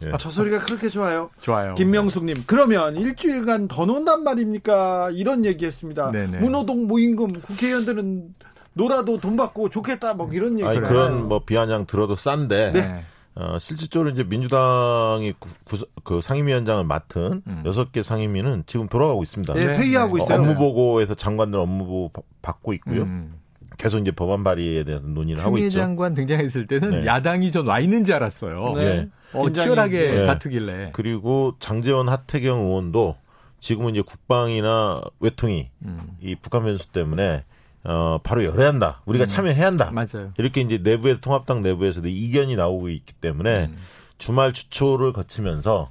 예. 0.04 0.12
저 0.20 0.30
소리가 0.30 0.60
그렇게 0.60 0.88
좋아요. 0.88 1.32
좋아요. 1.42 1.74
김명숙님, 1.74 2.44
그러면 2.46 2.96
일주일간 2.96 3.68
더 3.68 3.88
논단 3.88 4.24
말입니까? 4.24 5.10
이런 5.14 5.44
얘기했습니다. 5.46 6.12
네네. 6.12 6.38
문호동 6.38 6.86
모임금 6.86 7.42
국회의원들은 7.42 8.36
놀아도 8.76 9.20
돈 9.20 9.36
받고 9.36 9.70
좋겠다 9.70 10.14
뭐 10.14 10.30
이런 10.32 10.60
얘기. 10.60 10.68
아니 10.68 10.82
그런 10.82 11.28
뭐 11.28 11.40
비아냥 11.40 11.86
들어도 11.86 12.16
싼데. 12.16 12.72
네. 12.74 13.04
어, 13.38 13.60
실질적으로 13.60 14.12
이제 14.12 14.24
민주당이 14.24 15.34
구, 15.40 15.50
구, 15.66 15.86
그 16.06 16.22
상임위원장을 16.22 16.86
맡은 16.86 17.42
음. 17.46 17.64
여섯 17.66 17.82
음. 17.82 17.88
개 17.92 18.02
상임위는 18.02 18.64
지금 18.66 18.88
돌아가고 18.88 19.24
있습니다. 19.24 19.54
네, 19.56 19.66
회의하고 19.78 20.18
네. 20.18 20.24
있어요. 20.24 20.40
업무 20.40 20.56
보고에서 20.56 21.16
장관들 21.16 21.60
업무 21.60 21.86
보고 21.86 22.24
받고 22.42 22.72
있고요. 22.76 23.02
음. 23.02 23.34
계속 23.78 24.00
이제 24.00 24.12
법안 24.12 24.46
발의에 24.46 24.86
대한 24.86 25.14
논의를 25.14 25.44
하고 25.44 25.58
있죠. 25.58 25.80
장관 25.80 26.14
등장했을 26.14 26.66
때는 26.66 27.02
네. 27.02 27.06
야당이 27.06 27.52
전 27.52 27.68
와 27.68 27.82
있는 27.82 28.06
줄 28.06 28.16
알았어요. 28.16 28.74
네. 28.78 29.10
어, 29.34 29.50
치열하게 29.50 30.12
네. 30.12 30.26
다투길래. 30.28 30.92
그리고 30.94 31.56
장재원, 31.60 32.08
하태경 32.08 32.68
의원도 32.68 33.18
지금은 33.60 33.92
이제 33.92 34.02
국방이나 34.02 35.02
외통위 35.20 35.70
음. 35.84 36.08
이 36.22 36.36
북한 36.36 36.64
변수 36.64 36.88
때문에 36.94 37.44
어, 37.86 38.20
바로 38.24 38.44
열어야 38.44 38.68
한다. 38.70 39.02
우리가 39.06 39.26
음. 39.26 39.28
참여해야 39.28 39.66
한다. 39.66 39.92
맞아요. 39.92 40.32
이렇게 40.38 40.62
이제 40.62 40.80
내부에서 40.80 41.20
통합당 41.20 41.62
내부에서도 41.62 42.08
이견이 42.08 42.56
나오고 42.56 42.90
있기 42.90 43.14
때문에 43.14 43.66
음. 43.66 43.78
주말 44.18 44.54
주초를 44.54 45.14
거치면서 45.14 45.90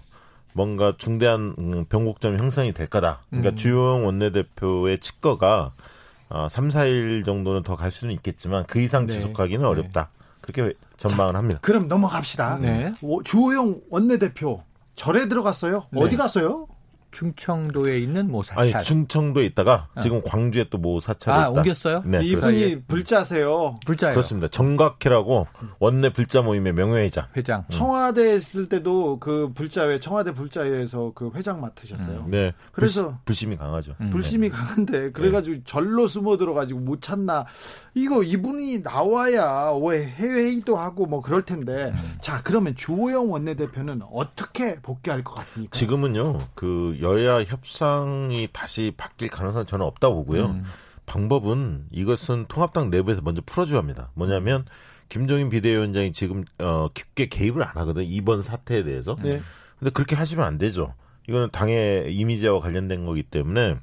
뭔가 0.52 0.94
중대한 0.96 1.54
음, 1.58 1.84
변곡점이 1.88 2.38
형성이 2.38 2.72
될 2.72 2.86
거다. 2.88 3.22
그러니까 3.30 3.50
음. 3.50 3.56
주영 3.56 4.06
원내대표의 4.06 4.98
측거가 4.98 5.72
어, 6.30 6.48
3, 6.50 6.68
4일 6.68 7.24
정도는 7.24 7.62
더 7.62 7.76
갈 7.76 7.90
수는 7.90 8.12
있겠지만 8.14 8.64
그 8.66 8.80
이상 8.80 9.06
네. 9.06 9.12
지속하기는 9.12 9.60
네. 9.62 9.68
어렵다. 9.68 10.10
그렇게 10.40 10.74
전망을 10.96 11.32
자, 11.32 11.38
합니다. 11.38 11.60
그럼 11.62 11.86
넘어갑시다. 11.88 12.58
네. 12.58 12.92
주호영 13.24 13.80
원내대표 13.90 14.62
절에 14.96 15.28
들어갔어요? 15.28 15.86
네. 15.90 16.00
어디 16.02 16.16
갔어요? 16.16 16.66
충청도에 17.14 17.98
있는 17.98 18.30
모 18.30 18.42
사찰. 18.42 18.58
아니 18.76 18.84
충청도에 18.84 19.44
있다가 19.46 19.88
어. 19.94 20.00
지금 20.00 20.20
광주에 20.22 20.64
또 20.70 20.78
모 20.78 21.00
사찰이 21.00 21.34
아, 21.34 21.40
있다. 21.48 21.50
옮겼어요? 21.60 22.02
네, 22.04 22.22
이분이 22.24 22.82
불자세요. 22.86 23.76
불자예요. 23.86 24.14
그렇습니다. 24.14 24.48
정각회라고 24.48 25.46
원내 25.78 26.12
불자 26.12 26.42
모임의 26.42 26.74
명예회장. 26.74 27.28
회장. 27.36 27.60
음. 27.60 27.64
청와대 27.70 28.34
있을 28.36 28.68
때도 28.68 29.18
그 29.20 29.50
불자회 29.54 30.00
청와대 30.00 30.32
불자회에서 30.32 31.12
그 31.14 31.30
회장 31.34 31.60
맡으셨어요. 31.60 32.24
음. 32.26 32.30
네. 32.30 32.52
그래서 32.72 33.18
불, 33.24 33.34
심 33.34 33.52
이 33.52 33.56
강하죠. 33.56 33.94
음. 34.00 34.10
불심이 34.10 34.50
네. 34.50 34.54
강한데 34.54 35.12
그래가지고 35.12 35.56
네. 35.56 35.62
절로 35.64 36.06
숨어 36.08 36.36
들어가지고 36.36 36.80
못 36.80 37.00
찾나. 37.00 37.46
이거 37.94 38.22
이분이 38.22 38.80
나와야 38.80 39.72
왜 39.82 40.04
해외회의도 40.04 40.76
하고 40.76 41.06
뭐 41.06 41.22
그럴 41.22 41.44
텐데. 41.44 41.92
음. 41.94 42.16
자 42.20 42.42
그러면 42.42 42.74
주호영 42.74 43.30
원내대표는 43.30 44.02
어떻게 44.12 44.74
복귀할 44.80 45.22
것 45.22 45.34
같습니까? 45.36 45.70
지금은요 45.78 46.38
그 46.54 46.96
여야 47.04 47.44
협상이 47.44 48.48
다시 48.52 48.92
바뀔 48.96 49.28
가능성은 49.28 49.66
저는 49.66 49.84
없다고 49.86 50.16
보고요. 50.16 50.46
음. 50.46 50.64
방법은 51.06 51.86
이것은 51.92 52.46
통합당 52.48 52.90
내부에서 52.90 53.20
먼저 53.20 53.42
풀어줘야 53.44 53.78
합니다. 53.78 54.10
뭐냐면 54.14 54.64
김종인 55.08 55.50
비대위원장이 55.50 56.12
지금 56.12 56.44
어 56.58 56.88
깊게 56.92 57.26
개입을 57.26 57.62
안 57.62 57.76
하거든 57.76 58.04
이번 58.04 58.42
사태에 58.42 58.82
대해서. 58.82 59.16
네. 59.22 59.40
근데 59.78 59.90
그렇게 59.92 60.16
하시면 60.16 60.44
안 60.44 60.58
되죠. 60.58 60.94
이거는 61.28 61.50
당의 61.52 62.14
이미지와 62.14 62.60
관련된 62.60 63.04
거기 63.04 63.22
때문에 63.22 63.78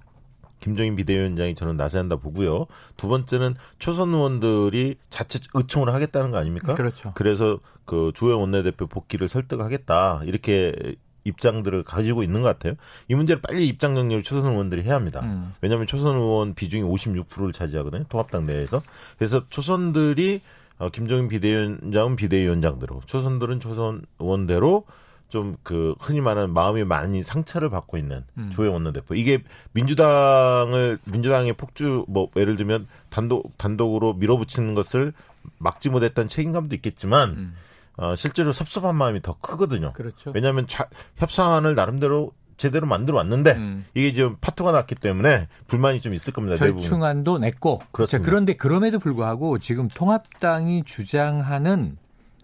김종인 0.60 0.96
비대위원장이 0.96 1.56
저는 1.56 1.78
나서야 1.78 2.02
한다 2.02 2.16
보고요. 2.16 2.68
두 2.98 3.08
번째는 3.08 3.56
초선 3.80 4.14
의원들이 4.14 4.96
자체 5.10 5.40
의총을 5.54 5.94
하겠다는 5.94 6.32
거 6.32 6.38
아닙니까? 6.38 6.76
그렇죠. 6.76 7.12
그래서 7.16 7.60
그 7.86 8.12
주호영 8.14 8.42
원내대표 8.42 8.88
복귀를 8.88 9.28
설득하겠다 9.28 10.22
이렇게 10.26 10.96
입장들을 11.24 11.84
가지고 11.84 12.24
있는 12.24 12.42
것 12.42 12.48
같아요. 12.48 12.74
이 13.08 13.16
문제를 13.16 13.42
빨리 13.42 13.68
입장 13.68 13.96
정리를 13.96 14.24
초선 14.24 14.52
의원들이 14.52 14.84
해야 14.84 14.96
합니다. 14.96 15.22
음. 15.24 15.54
왜냐하면 15.62 15.88
초선 15.88 16.16
의원 16.16 16.54
비중이 16.54 16.84
56%를 16.84 17.54
차지하거든요. 17.54 18.06
통합당 18.10 18.46
내에서. 18.46 18.82
그래서 19.18 19.44
초선들이 19.50 20.42
어, 20.80 20.90
김종인 20.90 21.28
비대위원장은 21.28 22.16
비대위원장대로, 22.16 23.02
초선들은 23.06 23.60
초선 23.60 24.02
의원대로 24.20 24.86
좀 25.30 25.56
그 25.64 25.96
흔히 26.00 26.20
말하는 26.22 26.54
마음이 26.54 26.84
많이 26.84 27.24
상처를 27.24 27.70
받고 27.70 27.98
있는 27.98 28.24
음. 28.38 28.50
조영 28.52 28.74
원내대표. 28.74 29.16
이게 29.16 29.42
민주당을 29.72 31.00
민주당의 31.06 31.54
폭주 31.54 32.06
뭐 32.10 32.30
예를 32.36 32.58
들면 32.58 32.88
단독 33.10 33.58
단독으로 33.58 34.14
밀어붙이는 34.16 34.76
것을 34.76 35.14
막지 35.58 35.90
못했던 35.90 36.28
책임감도 36.28 36.76
있겠지만. 36.76 37.30
음. 37.32 37.56
어, 38.02 38.16
실제로 38.16 38.52
섭섭한 38.52 38.96
마음이 38.96 39.22
더 39.22 39.38
크거든요. 39.40 39.94
그렇죠. 39.94 40.32
왜냐하면 40.34 40.66
자, 40.66 40.90
협상안을 41.18 41.76
나름대로 41.76 42.32
제대로 42.58 42.88
만들어 42.88 43.18
왔는데 43.18 43.52
음. 43.54 43.86
이게 43.94 44.12
지금 44.12 44.36
파토가 44.42 44.72
났기 44.72 44.96
때문에 44.96 45.48
불만이 45.68 46.02
좀 46.02 46.14
있을 46.14 46.34
겁니다. 46.34 46.56
절충안도 46.58 47.38
냈고 47.38 47.80
그렇습니다. 47.92 48.28
그런데 48.28 48.54
그럼에도 48.56 48.98
불구하고 48.98 49.60
지금 49.60 49.88
통합당이 49.88 50.84
주장하는 50.84 51.98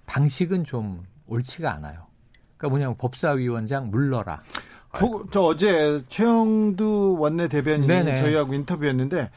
방식은 0.06 0.64
좀 0.64 1.04
옳지가 1.28 1.74
않아요. 1.74 2.06
그러니까 2.58 2.70
뭐냐면 2.70 2.98
법사위원장 2.98 3.90
물러라. 3.90 4.42
보, 4.94 5.26
저 5.32 5.42
어제 5.42 6.04
최영두 6.08 7.18
원내 7.20 7.48
대변인이 7.48 7.88
네네. 7.88 8.18
저희하고 8.18 8.54
인터뷰했는데 8.54 9.30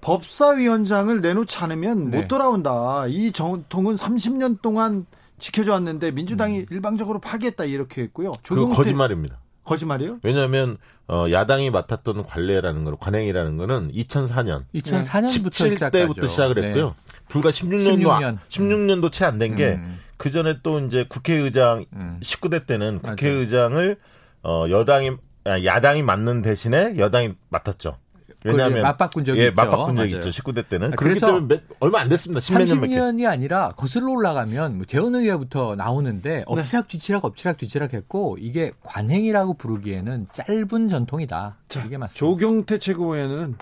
법사위원장을 0.00 1.20
내놓지 1.20 1.58
않으면 1.58 2.10
네. 2.10 2.20
못 2.20 2.28
돌아온다. 2.28 3.06
이 3.08 3.32
정통은 3.32 3.96
30년 3.96 4.60
동안 4.60 5.06
지켜져 5.38 5.72
왔는데 5.72 6.10
민주당이 6.10 6.60
음. 6.60 6.66
일방적으로 6.70 7.20
파기했다 7.20 7.64
이렇게 7.64 8.02
했고요. 8.02 8.34
그 8.46 8.68
거짓말입니다. 8.74 9.38
거짓말이요? 9.64 10.18
왜냐하면 10.22 10.78
어, 11.08 11.26
야당이 11.30 11.70
맡았던 11.70 12.24
관례라는 12.24 12.84
거, 12.84 12.96
관행이라는 12.96 13.56
거는 13.58 13.92
2004년, 13.92 14.64
2004년부터 14.74 15.50
17대부터 15.78 16.28
시작을 16.28 16.64
했고요. 16.64 16.86
네. 16.88 16.94
불과 17.28 17.50
16년도 17.50 18.02
16년. 18.04 18.38
16년도 18.48 19.12
채 19.12 19.24
안 19.26 19.38
된 19.38 19.54
게그 19.56 20.28
음. 20.28 20.32
전에 20.32 20.54
또 20.62 20.80
이제 20.80 21.04
국회의장 21.08 21.84
음. 21.92 22.18
19대 22.22 22.66
때는 22.66 23.00
국회의장을 23.00 23.96
어, 24.42 24.64
여당이 24.70 25.10
아, 25.44 25.62
야당이 25.64 26.02
맡는 26.02 26.42
대신에 26.42 26.96
여당이 26.98 27.34
맡았죠. 27.50 27.98
왜냐하면 28.44 28.82
맞바꾼 28.82 29.24
적이 29.24 29.40
예, 29.40 29.44
있죠. 29.46 29.54
맞바꾼 29.56 29.96
적이 29.96 30.14
있죠. 30.16 30.28
19대 30.28 30.68
때는. 30.68 30.92
아, 30.92 30.96
그렇기 30.96 31.20
때문에 31.20 31.46
몇, 31.48 31.62
얼마 31.80 32.00
안 32.00 32.08
됐습니다. 32.08 32.40
10몇 32.40 32.66
년 32.66 32.80
30년이 32.80 33.28
아니라 33.28 33.72
거슬러 33.76 34.12
올라가면 34.12 34.76
뭐 34.76 34.86
재원 34.86 35.14
의회부터 35.14 35.74
나오는데 35.76 36.44
엎치락 36.46 36.88
뒤치락 36.88 37.24
엎치락 37.24 37.58
뒤치락 37.58 37.94
했고 37.94 38.36
이게 38.40 38.72
관행이라고 38.82 39.54
부르기에는 39.54 40.28
짧은 40.32 40.88
전통이다. 40.88 41.56
자, 41.68 41.84
이게 41.84 41.98
맞습니다. 41.98 42.18
조경태 42.18 42.78
최고위원은 42.78 43.56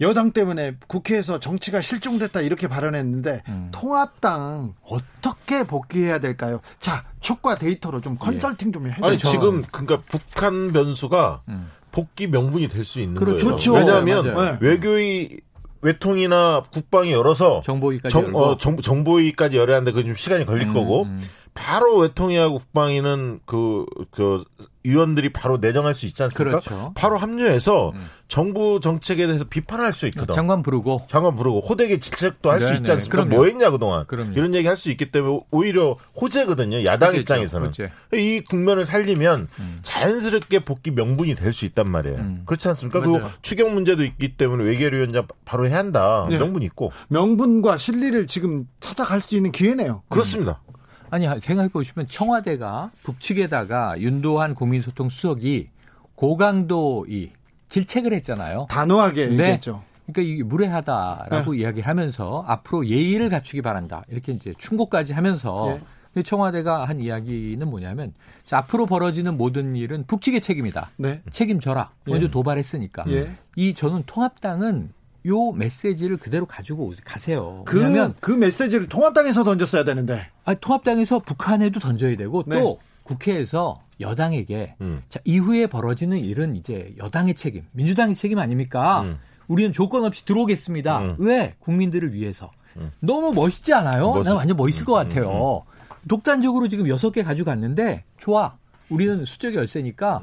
여당 0.00 0.32
때문에 0.32 0.76
국회에서 0.86 1.40
정치가 1.40 1.82
실종됐다 1.82 2.40
이렇게 2.40 2.68
발언했는데 2.68 3.42
음. 3.48 3.68
통합당 3.70 4.74
어떻게 4.82 5.64
복귀해야 5.66 6.20
될까요? 6.20 6.60
자, 6.78 7.04
촉과 7.20 7.56
데이터로 7.56 8.00
좀 8.00 8.16
컨설팅 8.16 8.72
좀 8.72 8.86
해주세요. 8.86 9.06
아니 9.06 9.18
지금 9.18 9.62
그러니까 9.70 10.02
북한 10.08 10.72
변수가 10.72 11.42
음. 11.48 11.70
복귀 11.92 12.26
명분이 12.26 12.68
될 12.68 12.84
수 12.84 13.00
있는 13.00 13.14
그렇죠. 13.16 13.46
거예요. 13.46 13.58
좋죠. 13.58 13.74
왜냐하면 13.74 14.34
네, 14.60 14.68
외교의 14.68 15.40
외통이나 15.82 16.64
국방이 16.72 17.12
열어서 17.12 17.62
정보위까지 17.64 18.12
정, 18.12 18.34
어, 18.34 18.56
정보, 18.58 18.82
정보위까지 18.82 19.56
열어야 19.56 19.76
하는데 19.76 19.92
그 19.92 20.02
좀 20.04 20.14
시간이 20.14 20.44
걸릴 20.44 20.68
음, 20.68 20.74
거고 20.74 21.04
음. 21.04 21.22
바로 21.54 21.98
외통위하고 21.98 22.58
국방위는 22.58 23.40
그저 23.46 24.44
위원들이 24.82 25.30
바로 25.32 25.58
내정할 25.58 25.94
수 25.94 26.06
있지 26.06 26.22
않습니까? 26.22 26.60
그렇죠. 26.60 26.92
바로 26.94 27.18
합류해서 27.18 27.90
음. 27.90 28.06
정부 28.28 28.80
정책에 28.80 29.26
대해서 29.26 29.44
비판할 29.44 29.92
수 29.92 30.06
있거든. 30.06 30.34
장관 30.34 30.62
부르고. 30.62 31.06
장관 31.10 31.36
부르고 31.36 31.60
호되게 31.60 31.98
질책도 32.00 32.50
할 32.50 32.62
수 32.62 32.72
있지 32.74 32.90
않습니까? 32.90 33.24
그럼요. 33.24 33.34
뭐 33.36 33.44
했냐 33.46 33.70
그동안. 33.70 34.06
그럼요. 34.06 34.32
이런 34.32 34.54
얘기 34.54 34.66
할 34.68 34.76
수 34.78 34.88
있기 34.90 35.10
때문에 35.10 35.40
오히려 35.50 35.96
호재거든요. 36.18 36.84
야당 36.84 37.10
호재죠. 37.10 37.20
입장에서는. 37.22 37.66
호재. 37.68 37.90
이 38.14 38.40
국면을 38.40 38.86
살리면 38.86 39.48
음. 39.58 39.78
자연스럽게 39.82 40.60
복귀 40.60 40.92
명분이 40.92 41.34
될 41.34 41.52
수 41.52 41.66
있단 41.66 41.90
말이에요. 41.90 42.16
음. 42.18 42.42
그렇지 42.46 42.68
않습니까? 42.68 43.00
맞아요. 43.00 43.12
그리고 43.14 43.28
추경 43.42 43.74
문제도 43.74 44.02
있기 44.02 44.36
때문에 44.36 44.64
외교위원장 44.64 45.26
바로 45.44 45.68
해야 45.68 45.76
한다. 45.78 46.26
네. 46.30 46.38
명분 46.38 46.62
있고. 46.62 46.92
명분과 47.08 47.76
실리를 47.76 48.26
지금 48.28 48.66
찾아갈 48.78 49.20
수 49.20 49.34
있는 49.36 49.52
기회네요. 49.52 50.04
그렇습니다. 50.08 50.62
아니 51.10 51.26
생각해 51.40 51.68
보시면 51.68 52.08
청와대가 52.08 52.90
북측에다가 53.02 54.00
윤도한 54.00 54.54
국민소통 54.54 55.08
수석이 55.10 55.68
고강도 56.14 57.06
이 57.08 57.30
질책을 57.68 58.12
했잖아요. 58.14 58.66
단호하게 58.68 59.26
네. 59.26 59.32
얘기했죠. 59.32 59.82
그러니까 60.06 60.32
이게 60.32 60.42
무례하다라고 60.42 61.52
네. 61.52 61.58
이야기하면서 61.60 62.44
앞으로 62.46 62.86
예의를 62.86 63.30
갖추기 63.30 63.62
바란다. 63.62 64.02
이렇게 64.08 64.32
이제 64.32 64.52
충고까지 64.58 65.12
하면서 65.12 65.78
네. 66.14 66.22
청와대가 66.22 66.84
한 66.84 67.00
이야기는 67.00 67.68
뭐냐면 67.68 68.12
자, 68.44 68.58
앞으로 68.58 68.86
벌어지는 68.86 69.36
모든 69.36 69.76
일은 69.76 70.04
북측의 70.06 70.40
책임이다. 70.40 70.90
네. 70.96 71.22
책임져라. 71.30 71.90
먼저 72.04 72.26
예. 72.26 72.30
도발했으니까. 72.30 73.04
예. 73.08 73.30
이 73.56 73.74
저는 73.74 74.02
통합당은 74.06 74.92
요 75.26 75.52
메시지를 75.52 76.16
그대로 76.16 76.46
가지고 76.46 76.92
가세요. 77.04 77.62
그, 77.66 77.82
왜냐면 77.82 78.14
그 78.20 78.30
메시지를 78.30 78.88
통합당에서 78.88 79.44
던졌어야 79.44 79.84
되는데. 79.84 80.28
아, 80.44 80.54
통합당에서 80.54 81.18
북한에도 81.20 81.80
던져야 81.80 82.16
되고 82.16 82.42
네. 82.46 82.58
또 82.58 82.80
국회에서 83.02 83.82
여당에게 84.00 84.76
음. 84.80 85.02
자, 85.08 85.20
이후에 85.24 85.66
벌어지는 85.66 86.18
일은 86.18 86.56
이제 86.56 86.94
여당의 86.96 87.34
책임, 87.34 87.64
민주당의 87.72 88.14
책임 88.14 88.38
아닙니까? 88.38 89.02
음. 89.02 89.18
우리는 89.48 89.72
조건 89.72 90.04
없이 90.04 90.24
들어오겠습니다. 90.24 91.00
음. 91.00 91.16
왜? 91.18 91.54
국민들을 91.58 92.14
위해서. 92.14 92.50
음. 92.76 92.92
너무 93.00 93.32
멋있지 93.32 93.74
않아요? 93.74 94.12
멋있... 94.12 94.28
난 94.28 94.36
완전 94.36 94.56
멋있을 94.56 94.84
것 94.84 94.94
음, 94.94 95.08
같아요. 95.08 95.64
음, 95.66 96.08
독단적으로 96.08 96.68
지금 96.68 96.88
여섯 96.88 97.10
개 97.10 97.22
가져갔는데 97.22 98.04
좋아. 98.16 98.56
우리는 98.88 99.24
수적이 99.24 99.56
열세니까 99.56 100.22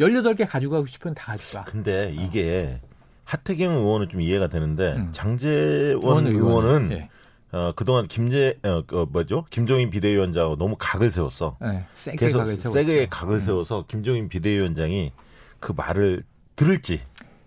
열여덟 0.00 0.36
개 0.36 0.44
가져가고 0.44 0.86
싶으면 0.86 1.14
다 1.14 1.32
가져가. 1.32 1.64
근데 1.64 2.12
이게 2.16 2.80
하태경 3.28 3.72
의원은 3.72 4.08
좀 4.08 4.22
이해가 4.22 4.48
되는데 4.48 4.94
음. 4.96 5.10
장재원 5.12 6.26
의원은 6.26 6.88
네. 6.88 7.10
어, 7.52 7.72
그동안 7.76 8.06
김재, 8.06 8.58
어, 8.62 8.82
그 8.86 9.06
뭐죠? 9.10 9.44
김종인 9.50 9.90
비대위원장하고 9.90 10.56
너무 10.56 10.76
각을 10.78 11.10
세웠어. 11.10 11.58
네, 11.60 11.84
세게 11.92 12.16
그래서 12.16 12.38
각을 12.38 12.54
세게 12.54 13.06
각을 13.10 13.36
음. 13.36 13.40
세워서 13.40 13.84
김종인 13.86 14.30
비대위원장이 14.30 15.12
그 15.60 15.74
말을 15.76 16.24
들을지. 16.56 17.00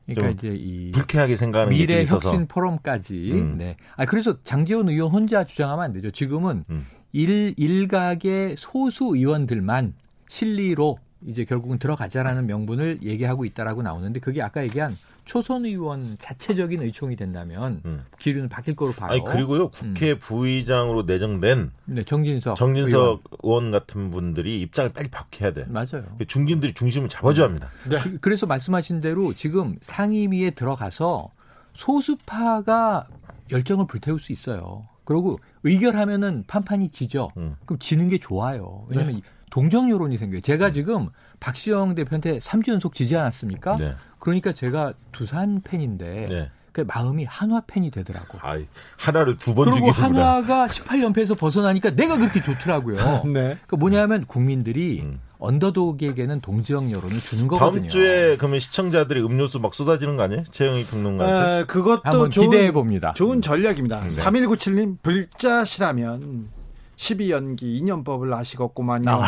그러니까 0.05 0.29
이제 0.29 0.55
이 0.55 0.91
불쾌하게 0.91 1.35
생각하는 1.35 1.73
미래 1.73 2.05
혁신 2.05 2.47
포럼까지. 2.47 3.31
음. 3.33 3.57
네. 3.57 3.75
아 3.95 4.05
그래서 4.05 4.37
장재원 4.43 4.87
의원 4.87 5.11
혼자 5.11 5.45
주장하면 5.45 5.83
안 5.83 5.93
되죠. 5.93 6.11
지금은 6.11 6.63
음. 6.69 6.85
일 7.11 7.55
일각의 7.57 8.55
소수 8.55 9.15
의원들만 9.15 9.95
실리로 10.27 10.99
이제 11.25 11.43
결국은 11.43 11.79
들어가자라는 11.79 12.45
명분을 12.45 12.99
얘기하고 13.01 13.45
있다라고 13.45 13.81
나오는데 13.81 14.19
그게 14.19 14.43
아까 14.43 14.63
얘기한 14.63 14.95
초선 15.25 15.65
의원 15.65 16.17
자체적인 16.17 16.81
의총이 16.81 17.15
된다면 17.15 17.81
음. 17.85 18.05
기류는 18.19 18.49
바뀔 18.49 18.75
거로 18.75 18.91
봐요. 18.91 19.11
아니 19.11 19.23
그리고요 19.23 19.69
국회 19.69 20.11
음. 20.11 20.19
부의장으로 20.19 21.03
내정된 21.03 21.71
네, 21.85 22.03
정진석 22.03 22.55
정진석 22.57 22.99
의원. 22.99 23.19
의원. 23.43 23.71
같은 23.71 24.11
분들이 24.11 24.59
입장을 24.61 24.91
빨리 24.91 25.07
바뀌어야 25.09 25.53
돼. 25.53 25.65
맞아요. 25.69 26.03
중진들이 26.27 26.73
중심을 26.73 27.07
잡아줘야 27.09 27.45
합니다. 27.45 27.69
네. 27.87 28.01
그, 28.19 28.29
래서 28.29 28.45
말씀하신 28.45 29.01
대로 29.01 29.33
지금 29.33 29.77
상임위에 29.81 30.51
들어가서 30.51 31.29
소수파가 31.73 33.07
열정을 33.51 33.87
불태울 33.87 34.19
수 34.19 34.31
있어요. 34.31 34.87
그리고 35.05 35.39
의결하면은 35.63 36.45
판판이 36.47 36.89
지죠. 36.89 37.31
음. 37.37 37.55
그럼 37.65 37.79
지는 37.79 38.07
게 38.07 38.17
좋아요. 38.17 38.85
왜냐하면 38.89 39.15
네. 39.17 39.21
동정 39.49 39.89
여론이 39.91 40.17
생겨요. 40.17 40.41
제가 40.41 40.67
음. 40.67 40.73
지금 40.73 41.09
박시영 41.41 41.95
대표한테 41.95 42.39
3주 42.39 42.69
연속 42.71 42.95
지지 42.95 43.17
않았습니까? 43.17 43.75
네. 43.75 43.95
그러니까 44.19 44.53
제가 44.53 44.93
두산 45.11 45.59
팬인데 45.61 46.27
네. 46.29 46.49
그 46.71 46.85
마음이 46.87 47.25
한화 47.25 47.63
팬이 47.67 47.91
되더라고. 47.91 48.37
아, 48.41 48.57
하나를 48.97 49.35
두 49.35 49.53
번 49.53 49.65
주기 49.65 49.81
그리고 49.81 49.91
한화가 49.91 50.67
18연패에서 50.67 51.37
벗어나니까 51.37 51.89
내가 51.89 52.15
그렇게 52.17 52.41
좋더라고요. 52.41 53.23
네. 53.33 53.57
그 53.67 53.75
뭐냐면 53.75 54.23
국민들이 54.25 55.01
음. 55.01 55.19
언더독에게는 55.39 56.39
동지형 56.39 56.91
여론을 56.91 57.17
주는 57.17 57.47
거거든요. 57.47 57.79
다음 57.81 57.87
주에 57.89 58.37
그러면 58.37 58.59
시청자들이 58.61 59.21
음료수 59.21 59.59
막 59.59 59.73
쏟아지는 59.73 60.15
거 60.15 60.23
아니에요? 60.23 60.43
최영희 60.51 60.85
평론가한테. 60.85 61.61
아, 61.61 61.65
그것도 61.65 62.29
좋은, 62.29 62.49
기대해 62.51 62.71
봅니다. 62.71 63.11
좋은 63.17 63.41
전략입니다. 63.41 64.01
네. 64.07 64.07
3197님 64.09 64.97
불자시라면 65.01 66.47
12연기 66.95 67.63
2년법을 67.81 68.31
아시겠구만요. 68.33 69.09
아. 69.09 69.27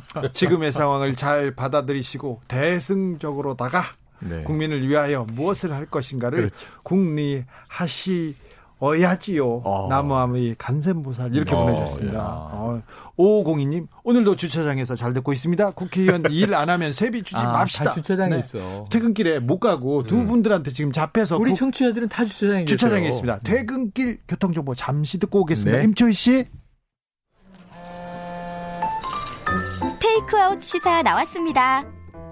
지금의 0.32 0.72
상황을 0.72 1.14
잘 1.16 1.54
받아들이시고 1.54 2.40
대승적으로다가 2.48 3.84
네. 4.20 4.42
국민을 4.44 4.86
위하여 4.88 5.26
무엇을 5.32 5.72
할 5.72 5.86
것인가를 5.86 6.38
그렇죠. 6.38 6.66
궁리하시 6.82 8.36
어야지요. 8.84 9.62
어. 9.64 9.86
나무함의 9.88 10.56
간센보살 10.58 11.32
이렇게 11.36 11.54
어, 11.54 11.64
보내주셨습니다. 11.64 12.18
어, 12.20 12.82
5502님 13.16 13.86
오늘도 14.02 14.34
주차장에서 14.34 14.96
잘 14.96 15.12
듣고 15.12 15.32
있습니다. 15.32 15.70
국회의원 15.70 16.24
일 16.30 16.52
안 16.54 16.68
하면 16.68 16.92
세비 16.92 17.22
주지 17.22 17.36
아, 17.36 17.52
맙시다. 17.52 17.92
주차장에 17.92 18.30
네. 18.30 18.40
있어. 18.40 18.86
퇴근길에 18.90 19.38
못 19.38 19.60
가고 19.60 20.02
두 20.02 20.16
음. 20.18 20.26
분들한테 20.26 20.72
지금 20.72 20.90
잡혀서 20.90 21.38
우리 21.38 21.54
청취자들은 21.54 22.08
다 22.08 22.24
주차장에 22.24 22.64
주차장에 22.64 23.06
있습니다. 23.08 23.34
음. 23.34 23.40
퇴근길 23.44 24.18
교통정보 24.26 24.74
잠시 24.74 25.18
듣고 25.20 25.42
오겠습니다. 25.42 25.78
네. 25.78 25.84
임초희 25.84 26.12
씨. 26.12 26.44
테이크아웃 30.16 30.60
시사 30.62 31.02
나왔습니다. 31.02 31.84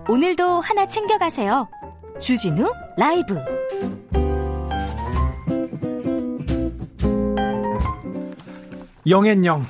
오늘도 0.07 0.61
하나 0.61 0.87
챙겨가세요. 0.87 1.67
주진우 2.21 2.71
라이브. 2.99 3.39
영앤영. 9.09 9.65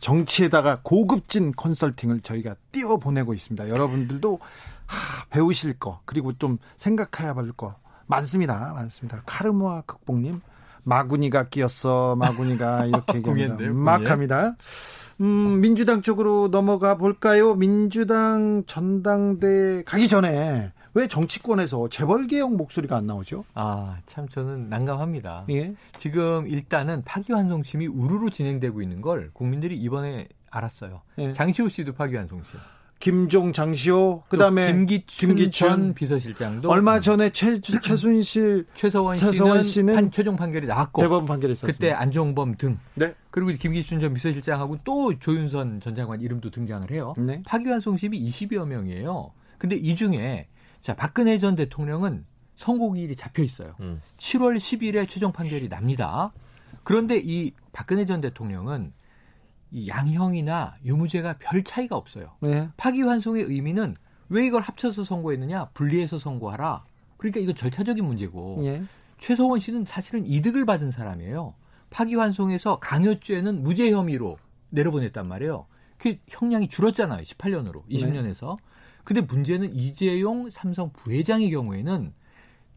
정치에다가 0.00 0.80
고급진 0.82 1.52
컨설팅을 1.54 2.20
저희가 2.22 2.56
띄워 2.72 2.96
보내고 2.96 3.34
있습니다. 3.34 3.68
여러분들도 3.68 4.40
하, 4.86 5.24
배우실 5.26 5.78
거 5.78 6.00
그리고 6.06 6.32
좀 6.32 6.58
생각해야 6.76 7.34
할 7.36 7.52
거 7.52 7.76
많습니다. 8.06 8.72
많습니다. 8.74 9.22
카르마 9.24 9.82
극복님 9.82 10.40
마구니가 10.82 11.44
끼었어 11.50 12.16
마구니가 12.16 12.86
이렇게 12.90 13.18
얘기합니다. 13.18 13.56
막 13.72 14.10
합니다. 14.10 14.56
음, 15.20 15.60
민주당 15.60 16.00
쪽으로 16.02 16.48
넘어가 16.48 16.96
볼까요? 16.96 17.54
민주당 17.54 18.64
전당대 18.66 19.82
가기 19.84 20.08
전에 20.08 20.72
왜 20.94 21.06
정치권에서 21.08 21.88
재벌 21.88 22.26
개혁 22.26 22.56
목소리가 22.56 22.96
안 22.96 23.06
나오죠? 23.06 23.44
아, 23.54 23.98
참 24.06 24.28
저는 24.28 24.70
난감합니다. 24.70 25.44
예? 25.50 25.74
지금 25.98 26.46
일단은 26.48 27.02
파기환송심이 27.04 27.86
우르르 27.86 28.30
진행되고 28.30 28.80
있는 28.82 29.00
걸 29.02 29.30
국민들이 29.32 29.76
이번에 29.76 30.26
알았어요. 30.50 31.02
예. 31.18 31.32
장시호 31.32 31.68
씨도 31.68 31.92
파기환송심. 31.92 32.58
김종 33.00 33.54
장시호 33.54 34.24
그다음에 34.28 34.70
김기춘, 34.70 35.28
김기춘, 35.28 35.68
전 35.68 35.94
비서실장도 35.94 36.70
얼마 36.70 37.00
전에 37.00 37.30
최 37.30 37.58
최순실 37.58 38.66
최서원, 38.74 39.16
최서원 39.16 39.62
씨는, 39.62 39.94
판, 39.94 40.10
최종 40.10 40.36
판결이 40.36 40.66
나왔고 40.66 41.00
대법원 41.00 41.24
판결이 41.24 41.54
있었습니다. 41.54 41.76
그때 41.76 41.92
안종범 41.92 42.56
등 42.56 42.78
네. 42.94 43.14
그리고 43.30 43.50
김기춘 43.52 44.00
전 44.00 44.12
비서실장하고 44.12 44.80
또 44.84 45.18
조윤선 45.18 45.80
전 45.80 45.94
장관 45.94 46.20
이름도 46.20 46.50
등장을 46.50 46.90
해요. 46.90 47.14
네. 47.16 47.42
파기환송심이 47.46 48.22
20여 48.22 48.66
명이에요. 48.66 49.32
근데 49.56 49.76
이 49.76 49.96
중에 49.96 50.48
자, 50.82 50.94
박근혜 50.94 51.38
전 51.38 51.56
대통령은 51.56 52.26
선고기일이 52.56 53.16
잡혀 53.16 53.42
있어요. 53.42 53.74
음. 53.80 54.02
7월 54.18 54.58
10일에 54.58 55.08
최종 55.08 55.32
판결이 55.32 55.70
납니다. 55.70 56.32
그런데 56.82 57.18
이 57.22 57.52
박근혜 57.72 58.04
전 58.04 58.20
대통령은 58.20 58.92
이 59.72 59.88
양형이나 59.88 60.76
유무죄가 60.84 61.36
별 61.38 61.62
차이가 61.62 61.96
없어요. 61.96 62.32
네. 62.40 62.68
파기환송의 62.76 63.44
의미는 63.44 63.96
왜 64.28 64.46
이걸 64.46 64.62
합쳐서 64.62 65.04
선고했느냐? 65.04 65.70
분리해서 65.74 66.18
선고하라. 66.18 66.84
그러니까 67.16 67.40
이건 67.40 67.54
절차적인 67.54 68.04
문제고 68.04 68.60
예. 68.64 68.82
최서원 69.18 69.60
씨는 69.60 69.84
사실은 69.84 70.24
이득을 70.26 70.64
받은 70.64 70.90
사람이에요. 70.90 71.54
파기환송에서 71.90 72.78
강요죄는 72.78 73.62
무죄 73.62 73.90
혐의로 73.90 74.38
내려보냈단 74.70 75.28
말이에요. 75.28 75.66
그 75.98 76.16
형량이 76.28 76.68
줄었잖아요. 76.68 77.22
18년으로 77.24 77.84
20년에서. 77.88 78.56
네. 78.56 78.64
근데 79.04 79.20
문제는 79.20 79.74
이재용 79.74 80.50
삼성 80.50 80.92
부회장의 80.92 81.50
경우에는 81.50 82.12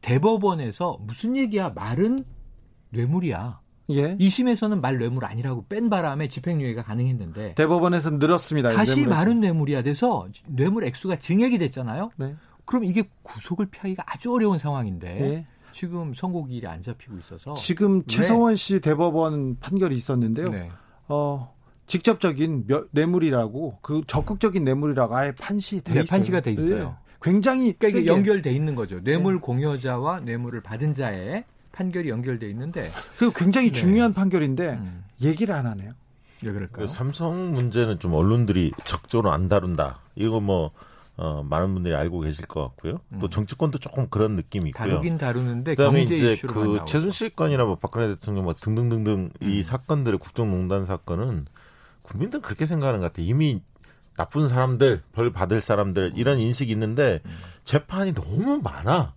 대법원에서 0.01 0.97
무슨 1.01 1.37
얘기야 1.37 1.69
말은 1.69 2.25
뇌물이야. 2.89 3.61
예. 3.89 4.15
2심에서는 4.17 4.79
말 4.79 4.97
뇌물 4.97 5.25
아니라고 5.25 5.65
뺀 5.67 5.89
바람에 5.89 6.27
집행유예가 6.27 6.83
가능했는데 6.83 7.55
대법원에서 7.55 8.11
늘었습니다. 8.11 8.71
다시 8.71 9.01
뇌물에. 9.01 9.15
말은 9.15 9.39
뇌물이야 9.41 9.83
돼서 9.83 10.27
뇌물 10.47 10.85
액수가 10.85 11.17
증액이 11.17 11.57
됐잖아요. 11.57 12.11
네. 12.17 12.35
그럼 12.65 12.85
이게 12.85 13.03
구속을 13.23 13.65
피하기가 13.67 14.03
아주 14.05 14.33
어려운 14.33 14.57
상황인데 14.57 15.21
예. 15.21 15.47
지금 15.73 16.13
선고기일이 16.13 16.67
안 16.67 16.81
잡히고 16.81 17.17
있어서 17.17 17.55
지금 17.55 18.05
최성원 18.05 18.55
씨 18.55 18.79
대법원 18.79 19.57
판결이 19.59 19.95
있었는데요. 19.95 20.49
네. 20.49 20.71
어, 21.07 21.53
직접적인 21.87 22.67
뇌물이라고 22.91 23.79
그 23.81 24.01
적극적인 24.07 24.63
뇌물이라고 24.63 25.15
아예 25.15 25.31
판시돼 25.33 25.91
네, 25.93 25.99
있어요. 26.01 26.09
판시가 26.09 26.39
돼 26.41 26.51
있어요. 26.51 26.89
네. 26.89 26.93
굉장히 27.21 27.73
그러니까 27.73 27.99
이게 27.99 28.07
연결돼 28.09 28.51
있는 28.51 28.75
거죠. 28.75 29.01
뇌물 29.01 29.35
네. 29.35 29.39
공여자와 29.41 30.21
뇌물을 30.21 30.61
받은 30.61 30.93
자의 30.93 31.43
판결이 31.73 32.09
연결돼 32.09 32.49
있는데 32.51 32.89
그 33.17 33.31
굉장히 33.33 33.67
네. 33.67 33.73
중요한 33.73 34.13
판결인데 34.13 34.69
음. 34.69 35.03
얘기를 35.21 35.53
안 35.53 35.65
하네요. 35.65 35.91
왜 36.43 36.51
그럴까요? 36.51 36.87
삼성 36.87 37.51
문제는 37.51 37.99
좀 37.99 38.13
언론들이 38.13 38.71
적극적으로 38.85 39.31
안 39.31 39.49
다룬다. 39.49 39.99
이거 40.15 40.39
뭐 40.39 40.71
어, 41.15 41.43
많은 41.47 41.73
분들이 41.73 41.93
알고 41.93 42.21
계실 42.21 42.45
것 42.47 42.61
같고요. 42.61 42.99
음. 43.09 43.19
또 43.19 43.29
정치권도 43.29 43.79
조금 43.79 44.07
그런 44.09 44.35
느낌이 44.35 44.69
있고요. 44.69 44.89
다루긴 44.89 45.17
다루는데 45.17 45.75
그다음에 45.75 46.03
이제 46.03 46.37
그 46.47 46.79
최순실 46.87 47.31
건이나 47.31 47.65
뭐 47.65 47.75
박근혜 47.75 48.07
대통령 48.07 48.45
뭐 48.45 48.53
등등등등 48.53 49.29
음. 49.41 49.49
이 49.49 49.61
사건들의 49.63 50.19
국정농단 50.19 50.85
사건은 50.85 51.45
국민들은 52.01 52.41
그렇게 52.41 52.65
생각하는 52.65 52.99
것 52.99 53.07
같아요. 53.07 53.25
이미 53.25 53.61
나쁜 54.15 54.47
사람들, 54.47 55.01
벌 55.11 55.31
받을 55.31 55.61
사람들 55.61 56.13
이런 56.15 56.39
인식이 56.39 56.71
있는데 56.71 57.21
재판이 57.63 58.13
너무 58.13 58.59
많아. 58.61 59.13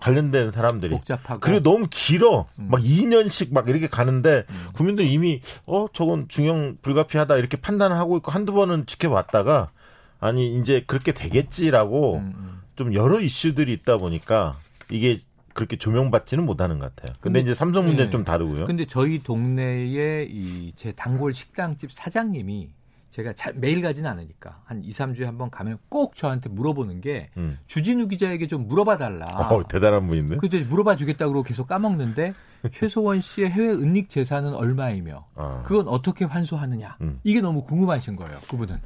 관련된 0.00 0.50
사람들이 0.52 0.90
복잡하고 0.90 1.40
그리고 1.40 1.62
너무 1.62 1.86
길어 1.90 2.46
음. 2.58 2.68
막 2.70 2.80
2년씩 2.80 3.52
막 3.52 3.68
이렇게 3.68 3.86
가는데 3.86 4.44
음. 4.48 4.66
국민들 4.72 5.06
이미 5.06 5.40
어 5.66 5.86
저건 5.92 6.26
중형 6.28 6.76
불가피하다 6.82 7.36
이렇게 7.36 7.56
판단을 7.56 7.96
하고 7.96 8.16
있고 8.16 8.30
한두 8.32 8.52
번은 8.52 8.86
지켜봤다가 8.86 9.70
아니 10.18 10.58
이제 10.58 10.82
그렇게 10.86 11.12
되겠지라고 11.12 12.16
음. 12.16 12.32
음. 12.36 12.60
좀 12.76 12.94
여러 12.94 13.20
이슈들이 13.20 13.72
있다 13.72 13.98
보니까 13.98 14.56
이게 14.90 15.20
그렇게 15.52 15.76
조명받지는 15.76 16.46
못하는 16.46 16.78
것 16.78 16.94
같아요. 16.94 17.12
근데, 17.20 17.40
근데 17.40 17.40
이제 17.40 17.54
삼성 17.54 17.84
문제는 17.84 18.06
네. 18.06 18.10
좀 18.10 18.24
다르고요. 18.24 18.66
근데 18.66 18.86
저희 18.86 19.22
동네에 19.22 20.26
이 20.30 20.72
제 20.76 20.92
단골 20.92 21.34
식당집 21.34 21.92
사장님이 21.92 22.70
제가 23.10 23.32
잘, 23.32 23.52
매일 23.54 23.82
가진 23.82 24.06
않으니까 24.06 24.62
한 24.64 24.84
2, 24.84 24.90
3주에 24.92 25.24
한 25.24 25.36
번 25.36 25.50
가면 25.50 25.78
꼭 25.88 26.14
저한테 26.14 26.48
물어보는 26.48 27.00
게 27.00 27.30
음. 27.36 27.58
주진우 27.66 28.06
기자에게 28.08 28.46
좀 28.46 28.68
물어봐 28.68 28.98
달라. 28.98 29.26
어, 29.26 29.66
대단한 29.66 30.06
분인데. 30.06 30.36
그죠 30.36 30.58
물어봐 30.68 30.94
주겠다고 30.96 31.42
계속 31.42 31.66
까먹는데 31.66 32.34
최소원 32.70 33.20
씨의 33.20 33.50
해외 33.50 33.70
은닉 33.70 34.10
재산은 34.10 34.54
얼마이며 34.54 35.26
아. 35.34 35.62
그건 35.66 35.88
어떻게 35.88 36.24
환수하느냐. 36.24 36.98
음. 37.00 37.18
이게 37.24 37.40
너무 37.40 37.64
궁금하신 37.64 38.14
거예요. 38.16 38.38
그분은. 38.48 38.78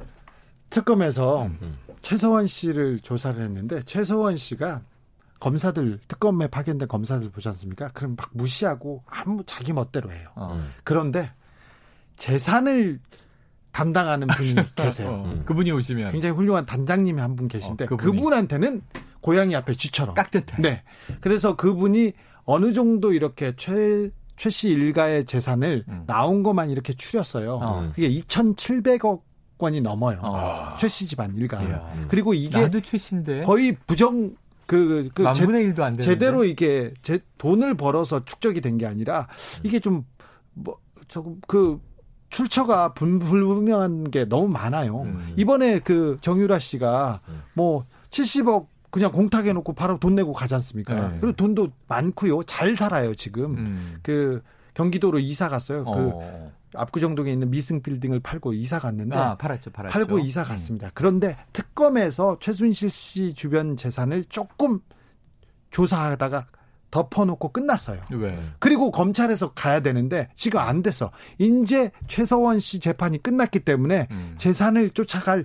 특검에서 0.69 1.45
음. 1.45 1.57
음. 1.61 1.77
최서원 2.01 2.47
씨를 2.47 2.99
조사를 3.01 3.41
했는데 3.43 3.81
최서원 3.83 4.37
씨가 4.37 4.81
검사들 5.39 5.99
특검에 6.07 6.47
파견된 6.47 6.87
검사들 6.87 7.29
보지 7.29 7.47
않습니까? 7.49 7.89
그럼 7.93 8.15
막 8.17 8.29
무시하고 8.33 9.03
아무 9.05 9.43
자기 9.45 9.73
멋대로 9.73 10.11
해요. 10.11 10.29
어. 10.35 10.63
그런데 10.83 11.31
재산을 12.15 12.99
담당하는 13.75 14.27
분이 14.27 14.55
계세요. 14.75 15.09
어, 15.09 15.29
음. 15.29 15.43
그분이 15.45 15.69
오시면 15.71 16.11
굉장히 16.11 16.33
훌륭한 16.33 16.65
단장님이 16.65 17.19
한 17.19 17.35
분 17.35 17.49
계신데 17.49 17.85
어, 17.91 17.97
그분한테는 17.97 18.81
고양이 19.19 19.53
앞에 19.55 19.75
쥐처럼 19.75 20.15
깍듯해. 20.15 20.61
네. 20.61 20.83
그래서 21.19 21.55
그분이 21.57 22.13
어느 22.45 22.71
정도 22.71 23.11
이렇게 23.11 23.53
최 23.57 24.09
최씨 24.37 24.69
일가의 24.69 25.25
재산을 25.25 25.83
음. 25.89 26.03
나온 26.07 26.43
것만 26.43 26.69
이렇게 26.69 26.93
추렸어요. 26.93 27.59
어. 27.61 27.91
그게 27.93 28.09
2,700억 28.09 29.21
원이 29.57 29.81
넘어요. 29.81 30.19
어. 30.21 30.77
최씨 30.79 31.07
집안 31.07 31.35
일가. 31.35 31.61
이야. 31.63 32.05
그리고 32.07 32.33
이게 32.33 32.59
나도 32.61 32.81
최씨인데 32.81 33.43
거의 33.43 33.75
부정 33.87 34.35
그, 34.65 35.09
그, 35.13 35.23
제, 35.35 35.45
1도 35.45 35.79
안 35.81 35.97
제대로 35.99 36.43
이게 36.43 36.93
제 37.01 37.19
돈을 37.37 37.75
벌어서 37.75 38.23
축적이 38.25 38.61
된 38.61 38.77
게 38.77 38.85
아니라 38.87 39.27
이게 39.63 39.79
좀, 39.79 40.03
뭐, 40.53 40.77
조금 41.07 41.39
그, 41.47 41.79
출처가 42.35 42.93
불분명한 42.93 44.11
게 44.11 44.25
너무 44.25 44.49
많아요. 44.49 45.03
음. 45.03 45.33
이번에 45.37 45.79
그 45.79 46.17
정유라 46.19 46.59
씨가 46.59 47.21
뭐 47.53 47.85
70억 48.09 48.67
그냥 48.89 49.11
공탁해 49.13 49.53
놓고 49.53 49.73
바로 49.73 49.97
돈 49.97 50.15
내고 50.15 50.33
가지 50.33 50.53
않습니까? 50.55 51.09
네. 51.09 51.17
그리고 51.21 51.35
돈도 51.35 51.69
많고요. 51.87 52.43
잘 52.43 52.75
살아요, 52.75 53.15
지금. 53.15 53.57
음. 53.57 53.99
그 54.03 54.41
경기도로 54.73 55.19
이사 55.19 55.47
갔어요. 55.47 55.85
그 55.85 55.91
어. 55.91 56.51
그 56.71 56.77
압구정동에 56.77 57.31
있는 57.31 57.49
미승 57.49 57.81
빌딩을 57.81 58.19
팔고 58.19 58.51
이사 58.51 58.79
갔는데 58.79 59.15
아, 59.15 59.35
팔았죠, 59.35 59.71
팔았죠. 59.71 59.93
팔고 59.93 60.19
이사 60.19 60.41
음. 60.41 60.45
갔습니다. 60.45 60.87
음. 60.87 60.91
그런데 60.93 61.37
특검에서 61.53 62.37
최순실 62.41 62.89
씨 62.89 63.33
주변 63.33 63.77
재산을 63.77 64.25
조금 64.25 64.81
조사하다가 65.71 66.47
덮어놓고 66.95 67.49
끝났어요. 67.49 67.99
왜? 68.11 68.39
그리고 68.59 68.89
검찰에서 68.89 69.51
가야 69.51 69.81
되는데 69.81 70.29
지금 70.33 70.61
안 70.61 70.81
됐어. 70.81 71.11
이제 71.37 71.91
최서원 72.07 72.61
씨 72.61 72.79
재판이 72.79 73.21
끝났기 73.21 73.59
때문에 73.59 74.07
음. 74.11 74.35
재산을 74.37 74.89
쫓아갈 74.91 75.43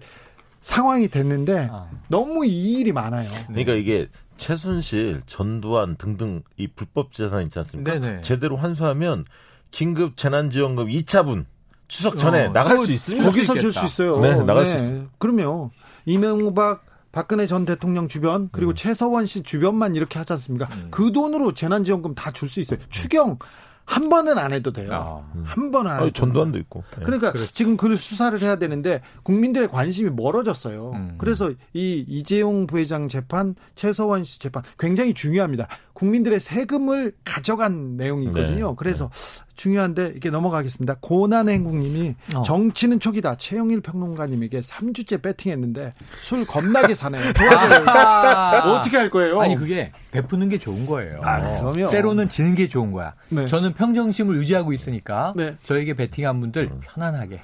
상황이 0.61 1.09
됐는데 1.09 1.69
아. 1.73 1.89
너무 2.09 2.47
이 2.47 2.75
일이 2.75 2.93
많아요. 2.93 3.29
그러니까 3.49 3.73
이게 3.73 4.07
최순실, 4.37 5.23
전두환 5.27 5.97
등등 5.97 6.43
이 6.57 6.69
불법 6.69 7.13
재산 7.13 7.43
있지 7.43 7.59
않습니까? 7.59 7.99
네네. 7.99 8.23
제대로 8.23 8.57
환수하면 8.57 9.25
긴급 9.73 10.17
재난지원금 10.17 10.87
2차분 10.87 11.47
추석 11.89 12.17
전에 12.17 12.47
어, 12.47 12.53
나갈 12.53 12.79
수 12.79 12.93
있습니다. 12.93 13.27
거기서 13.27 13.59
줄 13.59 13.73
수 13.73 13.85
있어요. 13.85 14.21
네, 14.21 14.37
나갈 14.45 14.63
네. 14.65 14.71
수 14.71 14.77
있어요. 14.77 15.07
그러면 15.19 15.71
이명박 16.07 16.85
박근혜 17.13 17.47
전 17.47 17.65
대통령 17.65 18.07
주변 18.09 18.49
그리고 18.53 18.73
음. 18.73 18.75
최서원 18.75 19.27
씨 19.27 19.43
주변만 19.43 19.95
이렇게 19.97 20.19
하지 20.19 20.33
않습니까? 20.35 20.69
음. 20.73 20.89
그 20.91 21.13
돈으로 21.13 21.55
재난지원금 21.55 22.15
다 22.15 22.31
줄 22.33 22.49
수 22.49 22.61
있어요. 22.61 22.79
추경 22.91 23.39
한 23.87 24.09
번은 24.09 24.39
안 24.39 24.53
해도 24.53 24.73
돼요. 24.73 24.93
아, 24.93 25.33
음. 25.35 25.43
한 25.45 25.73
번은 25.73 25.91
안 25.91 25.97
해도. 26.03 26.13
전두환도 26.13 26.59
있고. 26.61 26.85
네. 26.97 27.03
그러니까 27.05 27.33
그렇지. 27.33 27.53
지금 27.53 27.77
그 27.77 27.97
수사를 27.97 28.39
해야 28.41 28.55
되는데 28.57 29.03
국민들의 29.25 29.69
관심이 29.69 30.11
멀어졌어요. 30.11 30.93
음. 30.95 31.15
그래서 31.19 31.51
이 31.73 32.05
이재용 32.07 32.69
부회장 32.69 33.09
재판, 33.09 33.57
최서원 33.75 34.23
씨 34.23 34.39
재판 34.39 34.63
굉장히 34.79 35.13
중요합니다. 35.13 35.67
국민들의 35.95 36.39
세금을 36.39 37.15
가져간 37.25 37.97
내용이거든요. 37.97 38.69
네. 38.69 38.75
그래서 38.79 39.11
네. 39.13 39.50
중요한데 39.61 40.15
이게 40.17 40.31
넘어가겠습니다. 40.31 40.97
고난의 41.01 41.57
행국님이 41.57 42.15
어. 42.35 42.43
정치는 42.45 42.99
촉이다. 42.99 43.37
최영일 43.37 43.83
평론가님에게 43.83 44.61
3주째 44.61 45.21
배팅했는데 45.21 45.93
술 46.23 46.47
겁나게 46.47 46.95
사네요. 46.95 47.21
아. 47.87 48.73
어떻게 48.73 48.97
할 48.97 49.11
거예요? 49.11 49.39
아니 49.39 49.57
그게 49.57 49.93
베푸는 50.13 50.49
게 50.49 50.57
좋은 50.57 50.87
거예요. 50.87 51.21
아, 51.23 51.41
그럼요. 51.61 51.91
때로는 51.91 52.31
지는 52.31 52.55
게 52.55 52.69
좋은 52.69 52.91
거야. 52.93 53.15
네. 53.29 53.47
저는 53.47 53.75
평정심을 53.75 54.37
유지하고 54.37 54.73
있으니까 54.73 55.35
네. 55.37 55.57
저에게 55.65 55.93
베팅한 55.95 56.41
분들 56.41 56.71
편안하게 56.81 57.41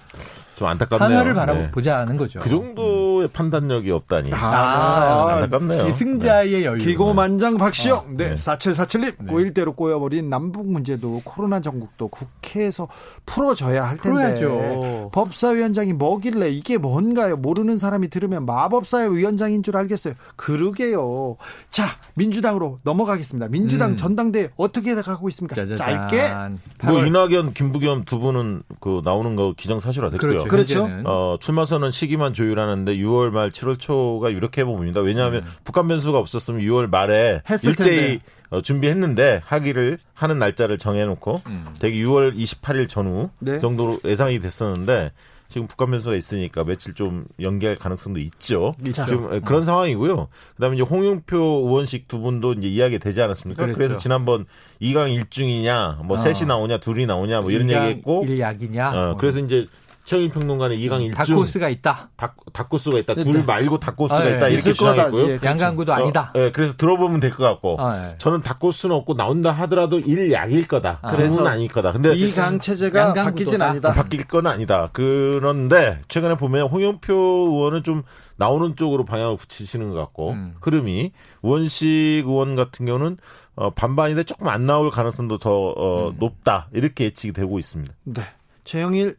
좀 0.57 0.67
안타깝네요. 0.69 1.19
하나를 1.19 1.35
바라보자는 1.35 2.13
네. 2.15 2.19
거죠. 2.19 2.41
그 2.41 2.49
정도의 2.49 3.27
음. 3.27 3.29
판단력이 3.31 3.91
없다니. 3.91 4.33
아, 4.33 4.39
아 4.39 5.35
안타깝네요. 5.35 5.93
승자의 5.93 6.51
네. 6.51 6.65
여유. 6.65 6.79
기고만장 6.79 7.59
박시영. 7.59 7.99
아, 7.99 8.05
네. 8.09 8.31
네. 8.31 8.35
4747님. 8.37 9.15
네. 9.19 9.33
고일대로 9.33 9.75
꼬여버린 9.75 10.31
남북 10.31 10.67
문제도 10.67 11.21
코로나 11.25 11.61
전국도 11.61 12.09
국회에서 12.09 12.89
풀어줘야 13.27 13.85
할 13.85 13.99
텐데. 13.99 14.09
풀어야죠. 14.09 15.11
법사위원장이 15.13 15.93
뭐길래 15.93 16.49
이게 16.49 16.79
뭔가요? 16.79 17.37
모르는 17.37 17.77
사람이 17.79 18.09
들으면 18.09 18.47
마법사의 18.47 19.15
위원장인 19.15 19.63
줄 19.63 19.77
알겠어요. 19.77 20.15
그러게요. 20.37 21.37
자, 21.71 21.85
민주당으로 22.15 22.79
넘어가겠습니다. 22.83 23.49
민주당 23.49 23.91
음. 23.91 23.97
전당대 23.99 24.49
어떻게 24.57 24.95
가고 24.95 25.29
있습니까? 25.29 25.55
짜자잔. 25.55 25.77
짧게. 26.09 26.87
뭐 26.87 27.05
이낙연, 27.05 27.53
김부겸 27.53 28.05
두 28.07 28.19
분은 28.19 28.63
그 28.81 29.03
나오는 29.05 29.37
거 29.37 29.53
기정사실화 29.55 30.09
됐고요. 30.09 30.31
그렇죠. 30.31 30.46
그렇죠. 30.49 30.89
어, 31.05 31.37
출마 31.41 31.65
선언 31.65 31.91
시기만 31.91 32.33
조율하는데 32.33 32.97
6월 32.97 33.31
말 33.31 33.51
7월 33.51 33.79
초가 33.79 34.33
유력해 34.33 34.65
보입니다. 34.65 35.01
왜냐하면 35.01 35.43
음. 35.43 35.51
북한 35.65 35.89
변수가 35.89 36.19
없었으면 36.19 36.61
6월 36.61 36.89
말에 36.91 37.43
일제히 37.65 38.21
어, 38.51 38.61
준비했는데 38.61 39.43
하기를 39.45 39.99
하는 40.15 40.39
날짜를 40.39 40.79
정해놓고 40.79 41.43
음. 41.47 41.67
대개 41.81 41.99
6월 41.99 42.37
28일 42.37 42.89
전후 42.89 43.31
네. 43.41 43.59
정도로 43.59 44.01
예상이 44.05 44.39
됐었는데 44.41 45.13
지금 45.49 45.67
북한 45.67 45.91
변수가 45.91 46.15
있으니까 46.17 46.65
며칠 46.65 46.95
좀 46.95 47.25
연기할 47.41 47.77
가능성도 47.77 48.19
있죠. 48.21 48.75
있죠. 48.87 49.05
지금 49.07 49.33
음. 49.33 49.41
그런 49.43 49.65
상황이고요. 49.65 50.29
그다음에 50.57 50.77
이제 50.77 50.83
홍영표 50.83 51.37
의원식 51.67 52.09
두 52.09 52.21
분도 52.21 52.55
이제 52.55 52.69
이야기 52.69 52.99
되지 52.99 53.23
않았습니까? 53.23 53.63
그랬죠. 53.63 53.79
그래서 53.79 53.99
지난번 53.99 54.47
2강 54.83 55.25
1중이냐, 55.25 56.03
뭐 56.05 56.19
어. 56.19 56.21
셋이 56.21 56.47
나오냐, 56.49 56.79
둘이 56.79 57.07
나오냐, 57.07 57.43
뭐 57.43 57.51
이런 57.51 57.71
얘기했고, 57.71 58.25
1약이냐. 58.25 58.95
어, 58.95 59.17
그래서 59.19 59.39
이제 59.39 59.67
최영일 60.07 60.31
평론가는 60.31 60.77
2강 60.77 61.11
1중. 61.11 61.15
다코스가 61.17 61.69
있다. 61.69 62.09
다, 62.17 62.35
다코스가 62.53 62.99
있다. 63.01 63.17
둘 63.17 63.45
말고 63.45 63.79
다코스가 63.81 64.21
아, 64.21 64.27
예. 64.31 64.37
있다. 64.37 64.49
이렇게 64.49 64.73
주장했고요. 64.73 65.23
예, 65.25 65.27
그렇죠. 65.39 65.47
양강구도 65.47 65.93
어, 65.93 65.95
아니다. 65.97 66.33
예, 66.37 66.53
그래서 66.53 66.75
들어보면 66.77 67.19
될 67.19 67.31
것 67.33 67.43
같고. 67.43 67.77
아, 67.81 68.11
예. 68.13 68.19
저는 68.19 68.43
다코스는 68.43 68.95
없고 68.95 69.15
나온다 69.15 69.51
하더라도 69.51 69.99
1약일 70.01 70.69
거다. 70.69 71.01
아. 71.03 71.11
그래서 71.11 71.45
아닐 71.47 71.67
거다. 71.69 71.91
근데 71.93 72.15
2강 72.15 72.61
체제가 72.63 73.15
바뀌진 73.15 73.61
아니다. 73.61 73.93
바뀔 73.93 74.25
건 74.29 74.47
아니다. 74.47 74.89
그런데 74.93 76.01
최근에 76.07 76.37
보면 76.37 76.69
홍영표 76.69 77.13
의원은 77.13 77.83
좀 77.83 78.05
나오는 78.37 78.77
쪽으로 78.77 79.05
방향을 79.05 79.37
붙이시는 79.37 79.91
것 79.91 79.97
같고 79.97 80.31
음. 80.31 80.55
흐름이 80.61 81.11
우원식 81.43 81.89
의원 82.27 82.55
같은 82.55 82.87
경우는 82.87 83.17
어, 83.57 83.71
반반인데 83.71 84.23
조금 84.23 84.47
안 84.47 84.67
나올 84.67 84.91
가능성도 84.93 85.39
더 85.39 85.51
어, 85.71 86.11
음. 86.11 86.17
높다 86.21 86.69
이렇게 86.73 87.07
예측이 87.07 87.33
되고 87.33 87.59
있습니다. 87.59 87.93
네. 88.05 88.23
최영일 88.65 89.17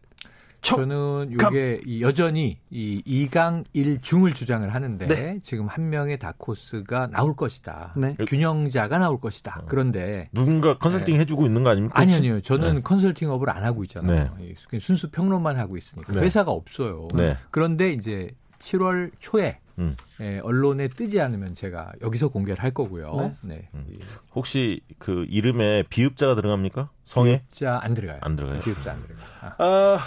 저는 0.62 1.32
이게 1.32 1.82
여전히 2.02 2.60
이 2.70 3.02
2강 3.30 3.66
1중을 3.76 4.36
주장을 4.36 4.68
하는데 4.74 5.08
네. 5.08 5.40
지금 5.44 5.68
한 5.68 5.90
명의 5.90 6.18
다코스가 6.18 7.08
나올 7.08 7.36
것이다. 7.36 7.94
네. 7.96 8.16
균형자가 8.28 8.98
나올 8.98 9.20
것이다. 9.20 9.62
어. 9.62 9.66
그런데 9.68 10.30
누군가 10.34 10.78
컨설팅 10.78 11.16
네. 11.16 11.22
해주고 11.22 11.46
있는 11.46 11.64
거 11.64 11.70
아닙니까? 11.70 12.00
아니 12.00 12.14
아니요. 12.14 12.42
저는 12.42 12.76
네. 12.76 12.82
컨설팅업을 12.82 13.50
안 13.50 13.64
하고 13.64 13.84
있잖아요. 13.84 14.36
네. 14.40 14.80
순수 14.80 15.10
평론만 15.12 15.58
하고 15.58 15.78
있으니까 15.78 16.14
네. 16.14 16.22
회사가 16.22 16.52
없어요. 16.52 17.08
그런데 17.52 17.94
이제 17.94 18.32
7월 18.60 19.12
초에 19.20 19.60
음. 19.80 19.96
예, 20.22 20.40
언론에 20.40 20.88
뜨지 20.88 21.22
않으면 21.22 21.54
제가 21.54 21.92
여기서 22.02 22.30
공개를 22.30 22.64
할 22.64 22.72
거고요. 22.72 23.36
네. 23.42 23.70
음. 23.76 23.86
혹시 24.34 24.82
그 24.98 25.26
이름에 25.30 25.84
비읍자가 25.84 26.34
들어갑니까? 26.36 26.90
성에? 27.04 27.44
비읍자 27.52 27.82
안 27.84 27.94
들어가요. 27.94 28.20
안 28.22 28.36
들어가요. 28.36 28.62
비읍자 28.62 28.92
안 28.92 29.04
들어가요. 29.04 29.28
아. 29.42 29.56
아. 29.60 30.00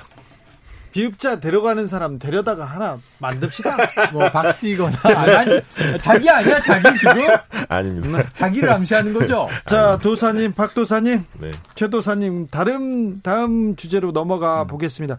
비읍자 0.93 1.41
데려가는 1.41 1.87
사람 1.87 2.19
데려다가 2.19 2.65
하나 2.65 2.99
만듭시다. 3.19 3.77
뭐 4.13 4.31
박씨거나 4.31 4.97
아니, 5.05 5.61
자기 6.01 6.29
아니야 6.29 6.61
자기 6.61 6.99
지금? 6.99 7.29
아닙니다. 7.69 8.29
자기를 8.33 8.71
암시하는 8.71 9.13
거죠. 9.13 9.49
자 9.67 9.99
도사님, 9.99 10.53
박 10.53 10.75
도사님, 10.75 11.25
네. 11.39 11.51
최 11.75 11.89
도사님 11.89 12.49
다른 12.49 13.21
다음 13.23 13.77
주제로 13.77 14.13
넘어가 14.13 14.63
음. 14.63 14.67
보겠습니다. 14.67 15.19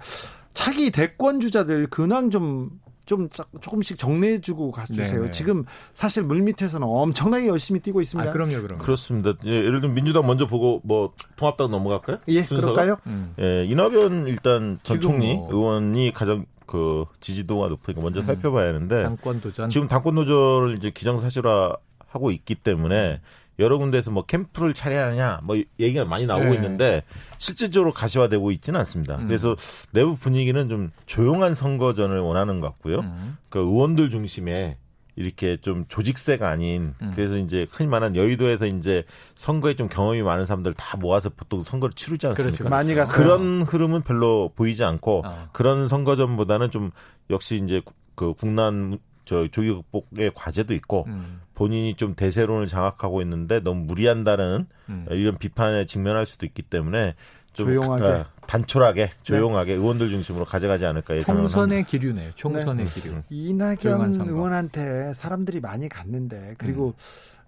차기 0.53 0.91
대권 0.91 1.39
주자들 1.39 1.87
근황 1.87 2.29
좀 2.29 2.69
좀 3.11 3.27
조금씩 3.59 3.97
정리해주고 3.97 4.71
가주세요. 4.71 5.19
네네. 5.19 5.31
지금 5.31 5.65
사실 5.93 6.23
물밑에서는 6.23 6.87
엄청나게 6.87 7.47
열심히 7.47 7.81
뛰고 7.81 7.99
있습니다. 7.99 8.29
아, 8.29 8.31
그럼요, 8.31 8.61
그럼 8.61 8.79
그렇습니다. 8.79 9.33
예, 9.43 9.51
예를 9.51 9.81
들면 9.81 9.95
민주당 9.95 10.25
먼저 10.25 10.47
보고 10.47 10.79
뭐 10.85 11.11
통합당 11.35 11.71
넘어갈까요? 11.71 12.19
예, 12.29 12.43
순서가? 12.43 12.71
그럴까요? 12.71 12.97
음. 13.07 13.33
예, 13.37 13.65
이낙연 13.65 14.27
일단 14.27 14.79
전 14.83 15.01
총리 15.01 15.33
뭐. 15.33 15.49
의원이 15.51 16.13
가장 16.13 16.45
그 16.65 17.03
지지도가 17.19 17.67
높으니까 17.67 18.01
먼저 18.01 18.21
음. 18.21 18.27
살펴봐야 18.27 18.69
하는데 18.69 19.03
당권 19.03 19.41
도전 19.41 19.67
지금 19.69 19.89
당권 19.89 20.15
도전을 20.15 20.77
이제 20.77 20.89
기정사실화 20.89 21.75
하고 22.07 22.31
있기 22.31 22.55
때문에 22.55 23.19
여러 23.61 23.77
군데에서 23.77 24.11
뭐 24.11 24.25
캠프를 24.25 24.73
차려하냐 24.73 25.39
뭐 25.43 25.55
얘기가 25.79 26.03
많이 26.05 26.25
나오고 26.25 26.45
네. 26.45 26.55
있는데 26.55 27.03
실질적으로 27.37 27.93
가시화되고 27.93 28.51
있지는 28.51 28.79
않습니다. 28.81 29.15
음. 29.15 29.27
그래서 29.27 29.55
내부 29.91 30.15
분위기는 30.15 30.67
좀 30.67 30.91
조용한 31.05 31.55
선거전을 31.55 32.19
원하는 32.19 32.59
것 32.59 32.67
같고요. 32.67 32.99
음. 32.99 33.37
그 33.49 33.59
의원들 33.59 34.09
중심에 34.09 34.77
이렇게 35.15 35.57
좀 35.57 35.85
조직세가 35.87 36.49
아닌 36.49 36.93
음. 37.01 37.11
그래서 37.15 37.37
이제 37.37 37.67
흔히 37.69 37.89
말하는 37.89 38.15
여의도에서 38.15 38.65
이제 38.65 39.03
선거에 39.35 39.75
좀 39.75 39.87
경험이 39.87 40.23
많은 40.23 40.45
사람들 40.45 40.73
다 40.73 40.97
모아서 40.97 41.29
보통 41.29 41.61
선거를 41.63 41.93
치르지 41.93 42.27
않습니까? 42.27 42.57
그렇죠. 42.57 42.69
많이 42.69 42.95
갔어요. 42.95 43.15
그런 43.15 43.61
흐름은 43.61 44.01
별로 44.01 44.51
보이지 44.55 44.83
않고 44.83 45.23
어. 45.25 45.49
그런 45.51 45.87
선거전보다는 45.87 46.71
좀 46.71 46.91
역시 47.29 47.61
이제 47.63 47.81
그 48.15 48.33
국난 48.33 48.97
저 49.31 49.47
조기 49.47 49.71
극복의 49.71 50.31
과제도 50.35 50.73
있고 50.73 51.05
음. 51.07 51.39
본인이 51.53 51.93
좀 51.95 52.15
대세론을 52.15 52.67
장악하고 52.67 53.21
있는데 53.21 53.61
너무 53.61 53.85
무리한다는 53.85 54.67
음. 54.89 55.05
이런 55.09 55.37
비판에 55.37 55.85
직면할 55.85 56.25
수도 56.25 56.45
있기 56.45 56.63
때문에 56.63 57.15
좀 57.53 57.67
조용하게 57.67 58.03
어, 58.03 58.25
단촐하게 58.45 59.05
네. 59.05 59.13
조용하게 59.23 59.75
네. 59.75 59.79
의원들 59.79 60.09
중심으로 60.09 60.43
가져가지 60.43 60.85
않을까 60.85 61.15
예상합니다. 61.15 61.49
총선의 61.49 61.85
기류네요. 61.85 62.31
총선의 62.35 62.85
네. 62.85 63.01
기류. 63.01 63.21
이낙연 63.29 64.15
의원한테 64.27 65.13
사람들이 65.13 65.61
많이 65.61 65.87
갔는데 65.87 66.55
그리고 66.57 66.93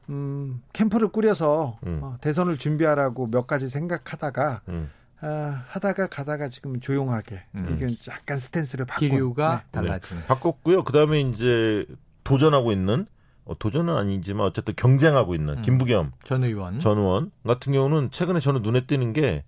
음, 0.08 0.14
음 0.14 0.62
캠프를 0.72 1.10
꾸려서 1.10 1.80
음. 1.86 2.00
어, 2.02 2.16
대선을 2.22 2.58
준비하라고 2.58 3.28
몇 3.28 3.46
가지 3.46 3.68
생각하다가 3.68 4.62
음. 4.70 4.90
아, 5.24 5.64
하다가 5.68 6.08
가다가 6.08 6.50
지금 6.50 6.80
조용하게 6.80 7.42
음. 7.56 7.74
이게 7.74 7.96
약간 8.10 8.38
스탠스를 8.38 8.86
바꾼 8.86 9.10
기류가 9.10 9.64
네. 9.72 9.72
달라진 9.72 10.18
네. 10.18 10.26
바꿨고요. 10.28 10.84
그다음에 10.84 11.22
이제 11.22 11.86
도전하고 12.24 12.72
있는 12.72 13.06
어, 13.46 13.58
도전은 13.58 13.96
아니지만 13.96 14.46
어쨌든 14.48 14.74
경쟁하고 14.76 15.36
있는 15.36 15.58
음. 15.58 15.62
김부겸 15.62 16.12
전 16.24 16.44
의원 16.44 16.80
전 16.80 16.98
의원 16.98 17.32
같은 17.46 17.74
경우는 17.74 18.12
최근에 18.12 18.40
저는 18.40 18.62
눈에 18.62 18.82
띄는 18.86 19.14
게 19.14 19.44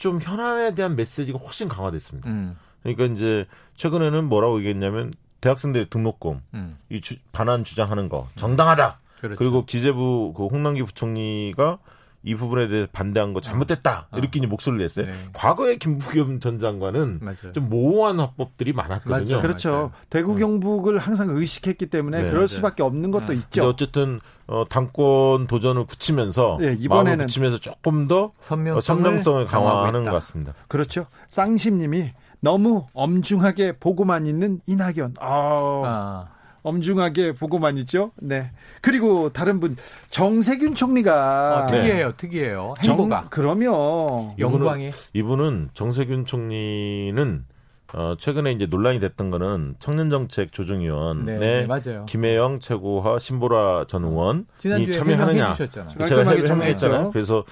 좀 0.00 0.18
현안에 0.18 0.74
대한 0.74 0.96
메시지가 0.96 1.38
훨씬 1.38 1.68
강화됐습니다. 1.68 2.28
음. 2.30 2.56
그러니까 2.82 3.04
이제 3.04 3.46
최근에는 3.76 4.24
뭐라고 4.30 4.58
얘기했냐면 4.58 5.12
대학생들 5.42 5.90
등록금 5.90 6.40
음. 6.54 6.78
이 6.88 7.02
주, 7.02 7.16
반환 7.32 7.64
주장하는 7.64 8.08
거 8.08 8.26
정당하다. 8.36 8.98
그렇죠. 9.20 9.36
그리고 9.36 9.66
기재부 9.66 10.32
그 10.34 10.46
홍남기 10.46 10.82
부총리가 10.82 11.78
이 12.22 12.34
부분에 12.34 12.68
대해 12.68 12.86
반대한 12.92 13.32
거 13.32 13.40
잘못됐다 13.40 14.08
어. 14.10 14.18
이렇게 14.18 14.40
어. 14.40 14.48
목소리를 14.48 14.84
냈어요. 14.84 15.06
네. 15.06 15.12
과거에 15.32 15.76
김부겸 15.76 16.40
전 16.40 16.58
장관은 16.58 17.20
맞아요. 17.22 17.52
좀 17.54 17.68
모호한 17.70 18.20
화법들이 18.20 18.72
많았거든요. 18.72 19.36
맞아요. 19.36 19.42
그렇죠. 19.42 19.70
맞아요. 19.70 19.92
대구 20.10 20.34
네. 20.34 20.40
경북을 20.40 20.98
항상 20.98 21.30
의식했기 21.30 21.86
때문에 21.86 22.22
네. 22.24 22.30
그럴 22.30 22.46
수밖에 22.48 22.82
없는 22.82 23.10
것도 23.10 23.28
네. 23.28 23.34
있죠. 23.34 23.68
어쨌든 23.68 24.20
어, 24.46 24.64
당권 24.68 25.46
도전을 25.46 25.86
굳히면서 25.86 26.58
네, 26.60 26.76
이번에는 26.78 27.26
굳히면서 27.26 27.58
조금 27.58 28.08
더 28.08 28.32
선명성을, 28.40 28.82
선명성을 28.82 29.46
강화하는 29.46 30.04
것 30.04 30.10
같습니다. 30.10 30.54
그렇죠. 30.68 31.06
쌍심님이 31.28 32.12
너무 32.40 32.86
엄중하게 32.92 33.78
보고만 33.78 34.26
있는 34.26 34.60
이낙연. 34.66 35.14
아. 35.20 36.28
아. 36.62 36.68
엄중하게 36.68 37.32
보고만 37.32 37.78
있죠. 37.78 38.12
네. 38.16 38.50
그리고 38.80 39.30
다른 39.32 39.60
분 39.60 39.76
정세균 40.10 40.74
총리가 40.74 41.64
어, 41.64 41.70
특이해요, 41.70 42.10
네. 42.10 42.16
특이해요. 42.16 42.74
행보가. 42.84 43.26
그러면 43.30 44.34
영광이 44.38 44.92
이분은 45.14 45.70
정세균 45.74 46.26
총리는 46.26 47.44
어, 47.92 48.14
최근에 48.16 48.52
이제 48.52 48.66
논란이 48.66 49.00
됐던 49.00 49.30
거는 49.30 49.74
청년정책 49.80 50.52
조정위원회 50.52 51.38
네, 51.38 51.66
네, 51.66 51.98
김혜영 52.06 52.60
최고와 52.60 53.18
신보라 53.18 53.86
전 53.88 54.04
의원이 54.04 54.90
참여하느냐 54.92 55.54
제가 55.54 56.30
해명했잖아요. 56.30 57.10
그래서 57.10 57.44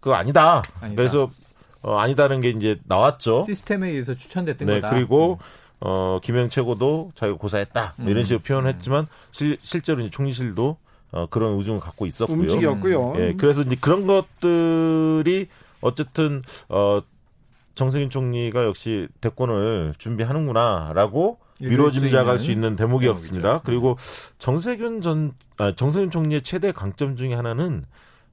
그거 0.00 0.14
아니다. 0.16 0.62
아니다. 0.80 1.00
그래서 1.00 1.30
어, 1.80 1.96
아니다는 1.96 2.40
게 2.40 2.48
이제 2.50 2.80
나왔죠. 2.86 3.44
시스템에 3.46 3.90
의해서 3.90 4.14
추천됐던 4.14 4.66
네, 4.66 4.80
거다. 4.80 4.94
그리고 4.94 5.38
어, 5.86 6.18
김영 6.22 6.48
최고도 6.48 7.12
자기가 7.14 7.36
고사했다. 7.36 7.94
뭐 7.98 8.08
이런 8.08 8.22
음. 8.22 8.24
식으로 8.24 8.42
표현을 8.42 8.70
했지만 8.70 9.06
실, 9.32 9.58
실제로 9.60 10.00
이제 10.00 10.08
총리실도 10.08 10.78
어, 11.12 11.26
그런 11.26 11.58
의중을 11.58 11.78
갖고 11.78 12.06
있었고요. 12.06 12.38
움직였고요. 12.38 13.14
예, 13.18 13.34
그래서 13.36 13.60
이제 13.60 13.76
그런 13.78 14.06
것들이 14.06 15.48
어쨌든 15.82 16.42
어, 16.70 17.02
정세균 17.74 18.08
총리가 18.08 18.64
역시 18.64 19.08
대권을 19.20 19.94
준비하는구나라고 19.98 21.38
미뤄짐작할 21.60 22.38
수 22.38 22.50
있는 22.50 22.76
대목이었습니다. 22.76 23.60
그리고 23.64 23.98
정세균 24.38 25.02
전 25.02 25.34
아, 25.58 25.74
정세균 25.74 26.10
총리의 26.10 26.40
최대 26.42 26.72
강점 26.72 27.14
중에 27.14 27.34
하나는 27.34 27.84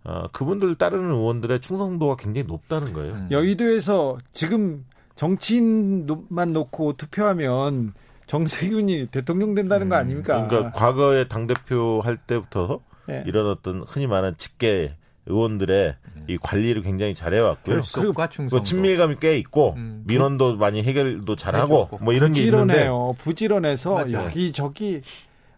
어, 0.06 0.24
그분들 0.32 0.76
따르는 0.76 1.12
의원들의 1.12 1.60
충성도가 1.60 2.16
굉장히 2.16 2.48
높다는 2.48 2.94
거예요. 2.94 3.14
음. 3.14 3.28
여의도에서 3.30 4.18
지금 4.32 4.86
정치인만 5.22 6.52
놓고 6.52 6.94
투표하면 6.94 7.94
정세균이 8.26 9.10
대통령 9.12 9.54
된다는 9.54 9.88
거 9.88 9.96
음. 9.96 10.00
아닙니까? 10.00 10.48
그러니까 10.48 10.72
과거에 10.72 11.26
당 11.26 11.46
대표 11.46 12.02
할 12.04 12.18
때부터 12.18 12.80
네. 13.06 13.24
이런 13.28 13.46
어떤 13.46 13.84
흔히 13.88 14.08
말하는 14.08 14.36
직계 14.38 14.96
의원들의 15.28 15.96
음. 16.16 16.26
이 16.28 16.40
관리를 16.42 16.82
굉장히 16.82 17.14
잘해왔고요. 17.14 17.82
그리고 17.94 18.14
뭐 18.50 18.64
친밀감이 18.64 19.18
꽤 19.20 19.38
있고 19.38 19.76
음. 19.78 20.04
민원도 20.08 20.58
많이 20.58 20.82
해결도 20.82 21.36
잘하고 21.36 22.00
뭐 22.02 22.14
이런 22.14 22.34
게 22.34 22.42
있는데 22.42 22.90
부지런해서 23.20 24.12
여기 24.12 24.52
저기 24.52 25.04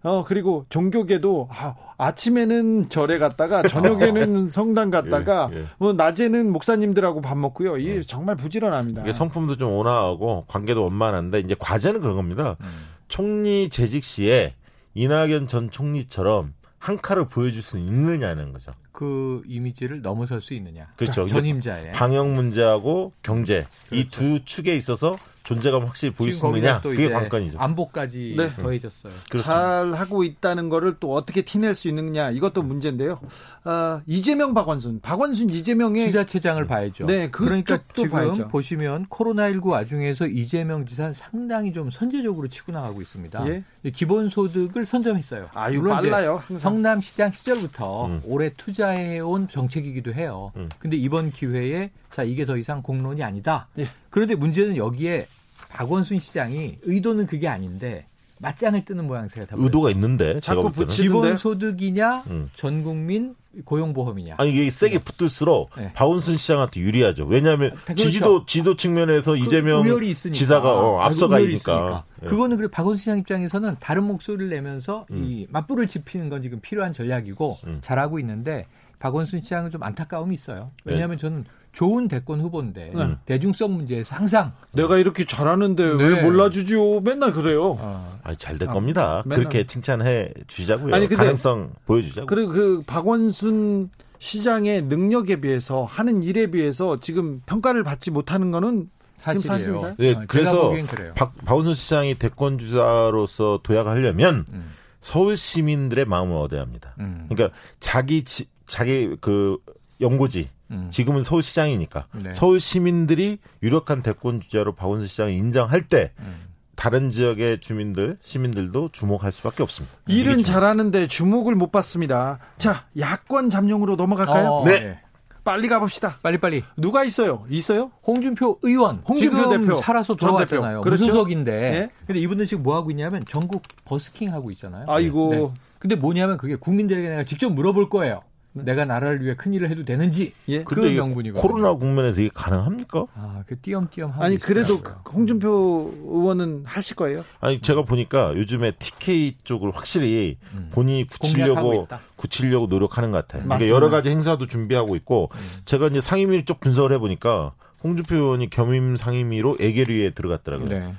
어 0.04 0.24
그리고 0.26 0.66
종교계도 0.70 1.49
아, 1.49 1.76
아침에는 1.97 2.89
절에 2.89 3.18
갔다가 3.18 3.64
저녁에는 3.64 4.51
성당 4.51 4.91
갔다가 4.91 5.49
예, 5.54 5.60
예. 5.60 5.66
뭐 5.78 5.93
낮에는 5.93 6.51
목사님들하고 6.51 7.22
밥 7.22 7.38
먹고요. 7.38 7.78
이게 7.78 7.95
음. 7.95 8.01
정말 8.06 8.36
부지런합니다. 8.36 9.01
이게 9.01 9.14
성품도 9.14 9.58
좀 9.58 9.72
온화하고 9.72 10.45
관계도 10.47 10.84
원만한데 10.84 11.39
이제 11.39 11.56
과제는 11.58 12.01
그런 12.01 12.18
겁니다. 12.18 12.58
음. 12.62 12.68
총리 13.08 13.70
재직 13.70 14.04
시에 14.04 14.56
이낙연 14.93 15.47
전 15.47 15.72
총리처럼 15.72 16.54
한 16.80 16.99
칼을 16.99 17.30
보여줄 17.30 17.62
수 17.62 17.78
있느냐는 17.78 18.51
거죠. 18.51 18.74
그 18.91 19.41
이미지를 19.47 20.01
넘어설 20.01 20.41
수 20.41 20.54
있느냐. 20.54 20.88
그렇죠. 20.97 21.28
전임자의 21.28 21.93
방역 21.93 22.30
문제하고 22.30 23.14
경제 23.24 23.68
그렇죠. 23.88 23.95
이두 23.95 24.43
축에 24.43 24.76
있어서 24.76 25.18
존재감 25.44 25.84
확실히 25.84 26.14
보일 26.14 26.34
수 26.34 26.48
있느냐 26.48 26.80
그게 26.80 27.10
관건이죠. 27.10 27.60
안보까지 27.60 28.36
네. 28.38 28.56
더해졌어요. 28.56 29.14
잘 29.39 29.94
하고 29.94 30.24
있다는 30.24 30.70
거를 30.70 30.96
또 31.00 31.14
어떻게 31.14 31.41
티낼 31.41 31.76
수 31.76 31.89
있느냐 31.89 32.32
이것도 32.32 32.64
문제인데요. 32.64 33.20
아, 33.66 34.02
이재명 34.08 34.54
박원순, 34.54 35.02
박원순 35.02 35.50
이재명의 35.50 36.08
지자체장을 36.08 36.66
봐야죠. 36.66 37.06
네, 37.06 37.30
그러니까 37.30 37.80
지금 37.94 38.12
봐야죠. 38.12 38.48
보시면 38.48 39.08
코로나19 39.08 39.68
와중에서 39.68 40.28
이재명 40.28 40.86
지사 40.86 41.12
상당히 41.14 41.74
좀 41.74 41.91
선제적으로 41.91 42.48
치고 42.48 42.72
나가고 42.72 43.02
있습니다. 43.02 43.48
예? 43.48 43.64
기본소득을 43.89 44.86
선점했어요. 44.86 45.50
아유 45.54 45.82
빨라요. 45.84 46.41
성남시장 46.58 47.34
시절부터 47.34 48.06
음. 48.06 48.22
오래 48.26 48.52
투자해온 48.56 49.50
정책이기도 49.50 50.14
해요. 50.14 50.52
음. 50.56 50.70
근데 50.80 50.96
이번 50.96 51.32
기회에 51.32 51.91
자 52.12 52.24
이게 52.24 52.46
더 52.46 52.58
이상 52.58 52.82
공론이 52.82 53.24
아니다. 53.24 53.68
예. 53.80 53.89
그런데 54.14 54.36
문제는 54.36 54.78
여기에 54.78 55.26
박원순 55.70 56.20
시장이 56.20 56.78
의도는 56.84 57.26
그게 57.26 57.47
아닌데 57.47 58.05
맞짱을 58.38 58.86
뜨는 58.86 59.07
모양새가 59.07 59.47
의도가 59.57 59.89
있는데 59.89 60.39
자꾸 60.39 60.72
붙이는데 60.72 61.01
기본 61.01 61.38
소득이냐 61.38 62.24
음. 62.28 62.51
전 62.55 62.84
국민 62.84 63.34
고용보험이냐 63.66 64.36
아니 64.38 64.51
이게 64.51 64.70
세게 64.70 64.99
네. 64.99 65.03
붙을수록 65.03 65.72
네. 65.76 65.91
박원순 65.93 66.38
시장한테 66.38 66.82
유리하죠 66.82 67.26
왜냐하면 67.26 67.72
아, 67.72 67.84
그렇죠. 67.86 68.03
지지도 68.03 68.45
지도 68.45 68.76
측면에서 68.76 69.32
그 69.32 69.38
이재명 69.39 69.84
지사가 70.14 70.76
어, 70.76 70.99
앞서가 70.99 71.39
있으니까 71.39 72.03
네. 72.22 72.28
그거는 72.28 72.57
그래 72.57 72.68
박원순 72.72 72.99
시장 72.99 73.18
입장에서는 73.18 73.78
다른 73.80 74.03
목소리를 74.03 74.47
내면서 74.47 75.07
음. 75.09 75.24
이 75.24 75.47
맞불을 75.49 75.88
지피는 75.88 76.30
건 76.30 76.43
지금 76.43 76.59
필요한 76.61 76.93
전략이고 76.93 77.57
음. 77.66 77.80
잘하고 77.82 78.20
있는데 78.20 78.68
박원순 78.99 79.41
시장은 79.41 79.72
좀 79.72 79.82
안타까움이 79.82 80.36
있어요 80.36 80.70
왜냐하면 80.86 81.18
네. 81.18 81.22
저는 81.22 81.45
좋은 81.74 82.08
대권 82.08 82.40
후보인데 82.40 82.92
네. 82.96 83.18
대중성 83.26 83.74
문제에서 83.74 84.16
항상 84.16 84.54
내가 84.74 84.98
이렇게 85.00 85.26
잘하는데 85.26 85.84
네. 85.84 86.04
왜 86.04 86.22
몰라주지요? 86.22 87.02
맨날 87.02 87.34
그래요. 87.34 87.78
어. 87.80 88.20
아니 88.24 88.38
잘될 88.38 88.70
아, 88.70 88.74
겁니다. 88.74 89.24
맨날. 89.26 89.40
그렇게 89.40 89.66
칭찬해 89.66 90.32
주자고요. 90.48 90.94
아니, 90.94 91.08
가능성 91.08 91.72
보여주자고. 91.86 92.28
그리고 92.28 92.52
그 92.52 92.84
박원순 92.86 93.90
시장의 94.20 94.84
능력에 94.84 95.42
비해서 95.42 95.84
하는 95.84 96.24
일에 96.24 96.48
비해서 96.48 97.00
지금 97.00 97.42
평가를 97.48 97.84
받지 97.84 98.12
못하는 98.12 98.52
거는 98.52 98.90
사실이에요. 99.18 99.96
네, 99.98 100.14
어, 100.14 100.24
그래서 100.28 100.72
박, 101.16 101.34
박원순 101.44 101.74
시장이 101.74 102.16
대권 102.16 102.60
주자로서 102.60 103.62
도약하려면 103.64 104.46
음. 104.54 104.72
서울 105.02 105.36
시민들의 105.38 106.06
마음을 106.06 106.38
얻어야 106.38 106.62
합니다. 106.62 106.94
음. 107.00 107.26
그러니까 107.30 107.58
자기 107.80 108.24
지, 108.24 108.46
자기 108.68 109.16
그 109.20 109.58
연고지 110.00 110.50
음. 110.74 110.88
지금은 110.90 111.24
서울시장이니까 111.24 112.08
네. 112.24 112.34
서울 112.34 112.60
시민들이 112.60 113.38
유력한 113.62 114.02
대권 114.02 114.42
주자로 114.42 114.74
박원순 114.74 115.08
시장을 115.08 115.32
인정할 115.32 115.88
때 115.88 116.12
음. 116.20 116.54
다른 116.76 117.10
지역의 117.10 117.62
주민들, 117.62 118.18
시민들도 118.24 118.90
주목할 118.92 119.32
수밖에 119.32 119.64
없습니다. 119.64 119.96
일은 120.08 120.40
잘하는데 120.40 121.08
주목을 121.08 121.56
못 121.56 121.72
받습니다. 121.72 122.40
자, 122.58 122.86
야권 122.98 123.52
잠룡으로 123.52 123.96
넘어갈까요? 123.96 124.50
어, 124.50 124.66
네. 124.66 124.80
네. 124.80 125.00
빨리 125.44 125.68
가봅시다. 125.68 126.20
빨리 126.22 126.38
빨리. 126.40 126.64
누가 126.78 127.04
있어요? 127.04 127.46
있어요? 127.50 127.92
홍준표 128.08 128.60
의원. 128.64 129.04
홍준표 129.08 129.50
대표. 129.50 129.76
살아서 129.78 130.16
돌아왔잖아요. 130.16 130.82
그렇죠? 130.82 131.06
무소속인데. 131.06 131.52
네? 131.52 131.90
근데 132.08 132.20
이분들 132.22 132.46
지금 132.46 132.64
뭐 132.64 132.76
하고 132.76 132.92
있냐면 132.92 133.24
전국 133.28 133.62
버스킹 133.86 134.34
하고 134.34 134.52
있잖아요. 134.52 134.86
아이고. 134.88 135.30
네. 135.32 135.62
근데 135.80 135.96
뭐냐면 135.96 136.38
그게 136.38 136.56
국민들에게 136.56 137.10
내가 137.10 137.24
직접 137.26 137.52
물어볼 137.52 137.90
거예요. 137.90 138.22
네. 138.54 138.64
내가 138.64 138.86
나라를 138.86 139.24
위해 139.24 139.36
큰 139.36 139.54
일을 139.54 139.70
해도 139.70 139.84
되는지 139.84 140.34
예? 140.47 140.64
그 140.64 140.80
명분이고 140.80 141.39
코로나 141.39 141.74
국면에서 141.74 142.22
이게 142.22 142.30
가능합니까? 142.34 143.08
아, 143.16 143.43
그 143.47 143.60
띄엄띄엄 143.60 144.14
아니 144.20 144.38
그래도 144.38 144.82
그 144.82 144.93
홍준표 145.12 145.93
의원은 146.06 146.64
하실 146.66 146.95
거예요? 146.95 147.26
아니 147.39 147.60
제가 147.62 147.82
보니까 147.84 148.34
요즘에 148.36 148.74
TK 148.74 149.38
쪽을 149.43 149.72
확실히 149.72 150.38
음. 150.54 150.70
본인이 150.72 151.08
굳히려고 151.08 151.88
굳히려고 152.16 152.68
노력하는 152.68 153.12
것 153.12 153.28
같아요. 153.28 153.43
그러니까 153.43 153.70
여러 153.70 153.89
가지 153.89 154.10
행사도 154.12 154.45
준비하고 154.47 154.95
있고 154.97 155.30
음. 155.34 155.39
제가 155.66 155.88
이제 155.88 155.99
상임위 155.99 156.45
쪽 156.45 156.60
분석을 156.60 156.93
해 156.93 156.99
보니까 156.99 157.54
홍준표 157.84 158.16
의원이 158.16 158.49
겸임 158.51 158.95
상임위로 158.95 159.58
애계리에 159.60 160.12
들어갔더라고요. 160.12 160.70
네. 160.70 160.93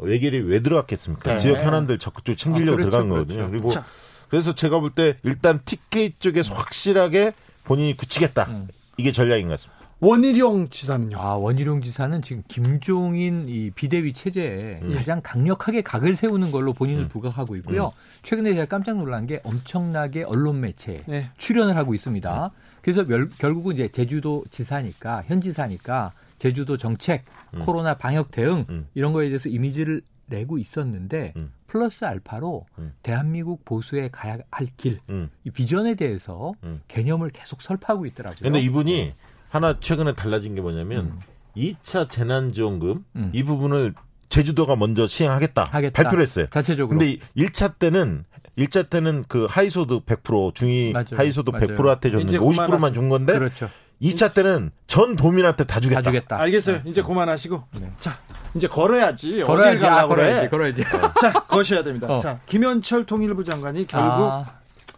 애계리 0.00 0.40
왜 0.42 0.60
들어갔겠습니까? 0.60 1.32
네. 1.32 1.38
지역 1.38 1.58
현안들 1.60 1.98
적극적으로 1.98 2.36
챙기려고 2.36 2.72
아, 2.72 2.76
그렇죠, 2.76 2.90
들어간 2.90 3.08
그렇죠. 3.08 3.26
거거든요. 3.28 3.50
그리고 3.50 3.70
자. 3.70 3.84
그래서 4.28 4.54
제가 4.54 4.80
볼 4.80 4.90
때 4.90 5.16
일단 5.22 5.60
TK 5.64 6.14
쪽에서 6.18 6.54
확실하게 6.54 7.32
본인이 7.64 7.96
굳히겠다. 7.96 8.44
음. 8.44 8.68
이게 8.96 9.12
전략인 9.12 9.48
것 9.48 9.52
같습니다. 9.54 9.78
원희룡 10.00 10.68
지사는요? 10.68 11.18
아, 11.18 11.34
원희룡 11.34 11.82
지사는 11.82 12.22
지금 12.22 12.42
김종인 12.46 13.48
이 13.48 13.70
비대위 13.70 14.12
체제에 14.12 14.78
음. 14.82 14.94
가장 14.94 15.20
강력하게 15.22 15.82
각을 15.82 16.14
세우는 16.14 16.52
걸로 16.52 16.72
본인을 16.72 17.04
음. 17.04 17.08
부각하고 17.08 17.56
있고요. 17.56 17.86
음. 17.86 17.90
최근에 18.22 18.54
제가 18.54 18.66
깜짝 18.66 18.96
놀란 18.96 19.26
게 19.26 19.40
엄청나게 19.42 20.22
언론 20.24 20.60
매체에 20.60 21.02
네. 21.06 21.30
출연을 21.36 21.76
하고 21.76 21.94
있습니다. 21.94 22.46
음. 22.46 22.50
그래서 22.82 23.04
멸, 23.04 23.28
결국은 23.38 23.74
이제 23.74 23.88
제주도 23.88 24.44
지사니까, 24.50 25.24
현 25.26 25.40
지사니까 25.40 26.12
제주도 26.38 26.76
정책, 26.76 27.24
음. 27.54 27.58
코로나 27.60 27.94
방역 27.94 28.30
대응 28.30 28.66
음. 28.68 28.86
이런 28.94 29.12
거에 29.12 29.26
대해서 29.28 29.48
이미지를 29.48 30.00
내고 30.26 30.58
있었는데 30.58 31.32
음. 31.36 31.50
플러스 31.68 32.04
알파로 32.04 32.66
음. 32.78 32.94
대한민국 33.02 33.64
보수에 33.64 34.08
가야 34.08 34.38
할 34.50 34.66
길, 34.76 34.98
음. 35.10 35.30
이 35.44 35.50
비전에 35.50 35.94
대해서 35.94 36.54
음. 36.64 36.80
개념을 36.88 37.30
계속 37.30 37.62
설파하고 37.62 38.06
있더라고요. 38.06 38.38
근데 38.42 38.58
이분이 38.58 39.12
하나 39.50 39.78
최근에 39.78 40.14
달라진 40.14 40.54
게 40.54 40.60
뭐냐면 40.60 41.20
2차 41.56 42.02
음. 42.02 42.08
재난지원금 42.08 43.04
음. 43.16 43.30
이 43.32 43.44
부분을 43.44 43.94
제주도가 44.28 44.76
먼저 44.76 45.06
시행하겠다 45.06 45.64
하겠다. 45.64 46.02
발표를 46.02 46.22
했어요. 46.22 46.46
자체적으로. 46.50 46.98
근데 46.98 47.18
1차 47.36 47.78
때는 47.78 48.24
1차 48.58 48.90
때는 48.90 49.24
그 49.28 49.46
하이소득 49.48 50.04
100% 50.04 50.54
중위 50.54 50.92
맞아요. 50.92 51.06
하이소득 51.16 51.52
맞아요. 51.52 51.68
100%한테 51.68 52.10
줬는데 52.10 52.38
50%만 52.38 52.92
준 52.92 53.08
건데 53.08 53.32
그렇죠. 53.34 53.70
2차 54.02 54.32
때는 54.34 54.70
전 54.86 55.16
도민한테 55.16 55.64
다 55.64 55.80
주겠다. 55.80 56.02
다 56.02 56.10
주겠다. 56.10 56.40
알겠어요. 56.40 56.82
네. 56.84 56.90
이제 56.90 57.02
그만하시고. 57.02 57.64
네. 57.80 57.92
자, 57.98 58.18
이제 58.54 58.66
걸어야지. 58.66 59.42
걸어야지. 59.42 59.86
아, 59.86 60.06
걸어야지. 60.06 60.48
걸어야지. 60.48 60.84
자, 61.20 61.32
거셔야 61.46 61.82
됩니다. 61.84 62.06
어. 62.08 62.18
자, 62.18 62.40
김현철 62.46 63.06
통일부 63.06 63.44
장관이 63.44 63.86
결국 63.86 64.08
아. 64.30 64.44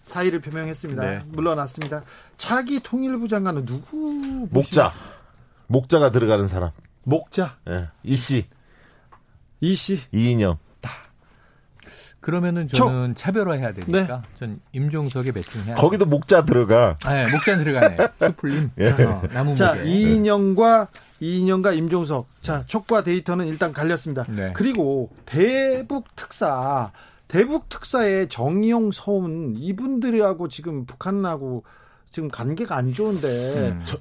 사의를 0.04 0.40
표명했습니다. 0.40 1.02
네. 1.02 1.20
물러났습니다. 1.28 2.02
차기 2.36 2.80
통일부 2.80 3.28
장관은 3.28 3.64
누구? 3.66 4.48
목자. 4.50 4.92
목자가 5.66 6.10
들어가는 6.10 6.48
사람. 6.48 6.70
목자. 7.04 7.56
예. 7.68 7.70
네. 7.70 7.88
이 8.02 8.16
씨. 8.16 8.46
이 9.60 9.74
씨. 9.74 10.00
이인영. 10.12 10.58
그러면은 12.20 12.68
저는 12.68 13.14
차별화해야 13.14 13.72
되니까 13.72 14.22
네. 14.22 14.28
전 14.38 14.60
임종석에 14.72 15.32
배팅해야 15.32 15.74
거기도 15.76 16.04
목자 16.04 16.44
들어가. 16.44 16.98
네, 17.06 17.30
목자 17.30 17.56
들어가네. 17.56 17.96
슈플림. 18.20 18.70
예. 18.78 18.90
어, 19.04 19.22
나무 19.32 19.54
자, 19.54 19.76
이인영과 19.76 20.88
이인영과 21.20 21.72
임종석. 21.72 22.26
자, 22.42 22.62
촉과 22.66 23.04
데이터는 23.04 23.46
일단 23.46 23.72
갈렸습니다. 23.72 24.24
네. 24.28 24.52
그리고 24.54 25.10
대북 25.24 26.14
특사 26.14 26.92
대북 27.26 27.68
특사의 27.68 28.28
정의용 28.28 28.90
서훈 28.92 29.54
이분들하고 29.56 30.48
지금 30.48 30.84
북한하고 30.84 31.64
지금 32.10 32.28
관계가 32.28 32.76
안 32.76 32.92
좋은데 32.92 33.70
음. 33.70 33.84
저, 33.84 33.98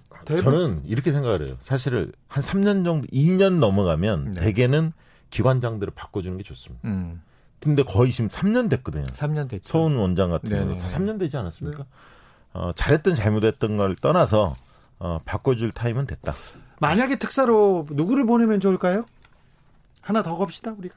는 0.52 0.82
이렇게 0.86 1.12
생각을 1.12 1.48
해요. 1.48 1.56
사실은 1.64 2.12
한 2.28 2.44
3년 2.44 2.84
정도 2.84 3.08
2년 3.08 3.60
넘어가면 3.60 4.34
네. 4.34 4.42
대개는 4.42 4.94
기관장들을 5.30 5.94
바꿔주는 5.96 6.38
게 6.38 6.44
좋습니다. 6.44 6.88
음. 6.88 7.22
근데 7.62 7.84
거의 7.84 8.12
지금 8.12 8.30
3년 8.30 8.70
됐거든요. 8.70 9.06
3년 9.06 9.50
됐죠. 9.50 9.70
서훈 9.70 9.98
원장 9.98 10.30
같은 10.30 10.50
경우는 10.50 10.78
3년 10.78 11.20
되지 11.20 11.38
않았습니까? 11.38 11.80
네. 11.80 11.86
어, 12.54 12.72
잘했든 12.74 13.16
잘못했던 13.16 13.78
걸 13.78 13.96
떠나서 13.96 14.56
어, 15.00 15.20
바꿔줄 15.26 15.72
타임은 15.72 16.08
됐다. 16.08 16.34
만약에 16.80 17.20
특사로 17.20 17.88
누구를 17.92 18.26
보내면 18.26 18.60
좋을까요? 18.60 19.06
하나 20.02 20.24
더 20.24 20.38
갑시다 20.38 20.74
우리가. 20.78 20.96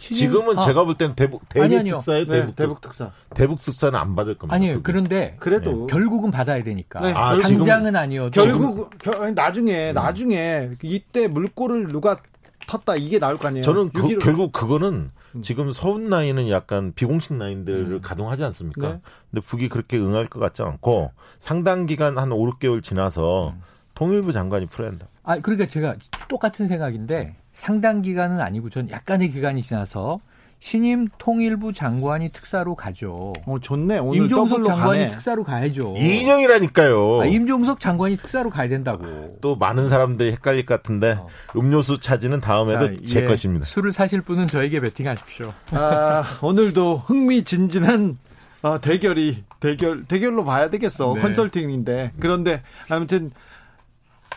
지금은 0.00 0.58
아. 0.58 0.60
제가 0.62 0.84
볼 0.84 0.96
때는 0.96 1.14
대북 1.14 1.46
대북 1.48 1.76
아니, 1.76 1.90
특사에 1.90 2.24
네, 2.24 2.40
대북, 2.40 2.56
대북, 2.56 2.80
특사. 2.80 3.12
대북 3.34 3.62
특사는 3.62 3.98
안 3.98 4.14
받을 4.16 4.34
겁니다. 4.34 4.54
아니요. 4.54 4.80
그런데 4.82 5.36
그래도 5.38 5.86
네. 5.86 5.86
결국은 5.90 6.30
받아야 6.30 6.62
되니까. 6.64 7.00
네. 7.00 7.12
아, 7.12 7.36
당장은 7.36 7.94
아니어도 7.94 8.30
결국 8.30 8.90
겨, 8.98 9.30
나중에 9.30 9.90
음. 9.90 9.94
나중에 9.94 10.70
이때 10.82 11.28
물꼬를 11.28 11.88
누가 11.88 12.18
텄다 12.66 12.98
이게 12.98 13.18
나올 13.18 13.36
거 13.36 13.48
아니에요. 13.48 13.62
저는 13.62 13.90
그, 13.90 14.16
결국 14.18 14.52
그거는 14.52 14.88
음. 14.88 15.10
지금 15.42 15.72
서운 15.72 16.08
나이는 16.08 16.48
약간 16.50 16.92
비공식 16.94 17.34
나이들을 17.34 17.92
음. 17.92 18.00
가동하지 18.00 18.44
않습니까? 18.44 18.94
네. 18.94 19.00
근데 19.30 19.46
북이 19.46 19.68
그렇게 19.68 19.98
응할 19.98 20.26
것 20.26 20.40
같지 20.40 20.62
않고 20.62 21.12
상당 21.38 21.86
기간 21.86 22.18
한 22.18 22.32
5, 22.32 22.52
6개월 22.52 22.82
지나서 22.82 23.50
음. 23.50 23.62
통일부 23.94 24.32
장관이 24.32 24.66
풀어야 24.66 24.90
한다. 24.90 25.08
아, 25.22 25.38
그러니까 25.38 25.66
제가 25.66 25.96
똑같은 26.28 26.66
생각인데 26.66 27.36
상당 27.52 28.02
기간은 28.02 28.40
아니고 28.40 28.70
전 28.70 28.90
약간의 28.90 29.30
기간이 29.30 29.62
지나서 29.62 30.20
신임 30.60 31.08
통일부 31.16 31.72
장관이 31.72 32.28
특사로 32.28 32.74
가죠. 32.74 33.32
어, 33.46 33.58
좋네. 33.58 33.98
오늘 33.98 34.22
임종석 34.22 34.62
장관이 34.64 34.98
가네. 34.98 35.08
특사로 35.08 35.42
가야죠. 35.42 35.94
이인영이라니까요. 35.96 37.22
아, 37.22 37.26
임종석 37.26 37.80
장관이 37.80 38.18
특사로 38.18 38.50
가야 38.50 38.68
된다고. 38.68 39.32
또 39.40 39.56
많은 39.56 39.88
사람들이 39.88 40.32
헷갈릴 40.32 40.66
것 40.66 40.76
같은데 40.76 41.12
어. 41.18 41.28
음료수 41.56 41.98
차지는 41.98 42.40
다음에도 42.40 42.94
자, 42.94 43.02
제 43.06 43.22
예, 43.22 43.26
것입니다. 43.26 43.64
술을 43.64 43.92
사실 43.92 44.20
분은 44.20 44.48
저에게 44.48 44.80
베팅하십시오. 44.80 45.52
아, 45.72 46.24
오늘도 46.42 47.04
흥미진진한 47.06 48.18
어, 48.62 48.78
대결이 48.78 49.44
대결 49.60 50.04
대결로 50.04 50.44
봐야 50.44 50.68
되겠어. 50.68 51.14
네. 51.14 51.22
컨설팅인데. 51.22 52.12
그런데 52.20 52.62
아무튼 52.90 53.30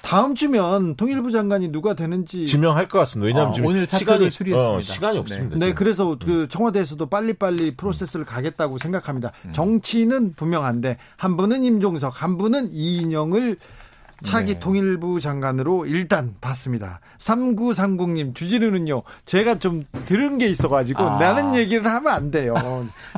다음 0.04 0.36
주면 0.36 0.96
통일부 0.96 1.32
장관이 1.32 1.70
누가 1.70 1.94
되는지 1.94 2.46
지명할 2.46 2.90
것 2.90 3.00
같습니다. 3.00 3.26
왜냐하면 3.26 3.52
어, 3.52 3.54
지금 3.54 3.70
오늘 3.70 3.88
시간이 3.88 4.30
수리했습니다. 4.30 4.76
어, 4.76 4.82
시간이 4.82 5.18
없습니다. 5.18 5.56
네, 5.58 5.68
네 5.68 5.74
그래서 5.74 6.18
그 6.24 6.48
청와대에서도 6.50 7.06
빨리빨리 7.06 7.78
프로세스를 7.78 8.26
가겠다고 8.26 8.78
생각합니다. 8.80 9.32
음. 9.46 9.54
정치는 9.54 10.34
분명한데 10.34 10.98
한 11.16 11.38
분은 11.38 11.64
임종석, 11.64 12.22
한 12.22 12.38
분은 12.38 12.74
이인영을 12.74 13.58
차기 14.24 14.56
네. 14.56 14.60
통일부 14.60 15.22
장관으로 15.22 15.86
일단 15.86 16.36
봤습니다. 16.42 17.00
3930님, 17.18 18.36
주진우는요, 18.36 19.04
제가 19.26 19.60
좀 19.60 19.84
들은 20.06 20.38
게 20.38 20.48
있어가지고, 20.48 21.04
아. 21.04 21.20
나는 21.20 21.56
얘기를 21.56 21.86
하면 21.86 22.14
안 22.14 22.32
돼요. 22.32 22.56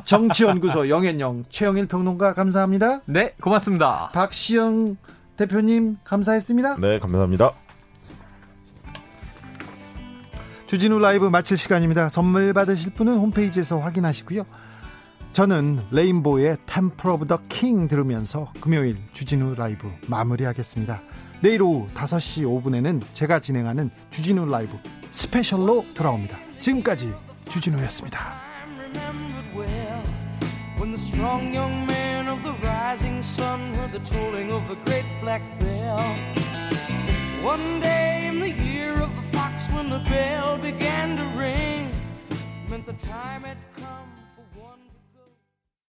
정치연구소 0.04 0.88
영앤영, 0.88 1.44
최영일 1.48 1.86
평론가, 1.86 2.34
감사합니다. 2.34 3.02
네, 3.06 3.34
고맙습니다. 3.40 4.10
박시영 4.12 4.96
대표님 5.36 5.98
감사했습니다. 6.04 6.76
네, 6.80 6.98
감사합니다. 6.98 7.52
주진우 10.66 10.98
라이브 10.98 11.26
마칠 11.26 11.56
시간입니다. 11.56 12.08
선물 12.08 12.52
받으실 12.52 12.92
분은 12.94 13.14
홈페이지에서 13.18 13.78
확인하시고요. 13.78 14.44
저는 15.32 15.84
레인보우의 15.90 16.56
Temple 16.66 17.10
of 17.10 17.26
the 17.26 17.38
King 17.48 17.88
들으면서 17.88 18.52
금요일 18.60 18.96
주진우 19.12 19.54
라이브 19.54 19.88
마무리하겠습니다. 20.08 21.02
내일 21.42 21.62
오후 21.62 21.88
5시 21.94 22.44
5분에는 22.44 23.02
제가 23.12 23.38
진행하는 23.40 23.90
주진우 24.10 24.46
라이브 24.46 24.76
스페셜로 25.10 25.84
돌아옵니다. 25.94 26.38
지금까지 26.60 27.12
주진우였습니다. 27.48 28.34
Rising 32.90 33.20
sun 33.20 33.74
heard 33.74 33.90
the 33.90 33.98
tolling 33.98 34.52
of 34.52 34.62
the 34.68 34.76
great 34.86 35.08
black 35.20 35.42
bell. 35.58 36.00
One 37.42 37.80
day 37.80 38.28
in 38.28 38.38
the 38.38 38.52
year 38.68 38.92
of 39.06 39.10
the 39.16 39.26
fox 39.36 39.68
when 39.74 39.90
the 39.90 39.98
bell 40.08 40.56
began 40.56 41.16
to 41.18 41.24
ring, 41.36 41.90
meant 42.70 42.86
the 42.86 42.92
time 42.92 43.42
had 43.42 43.58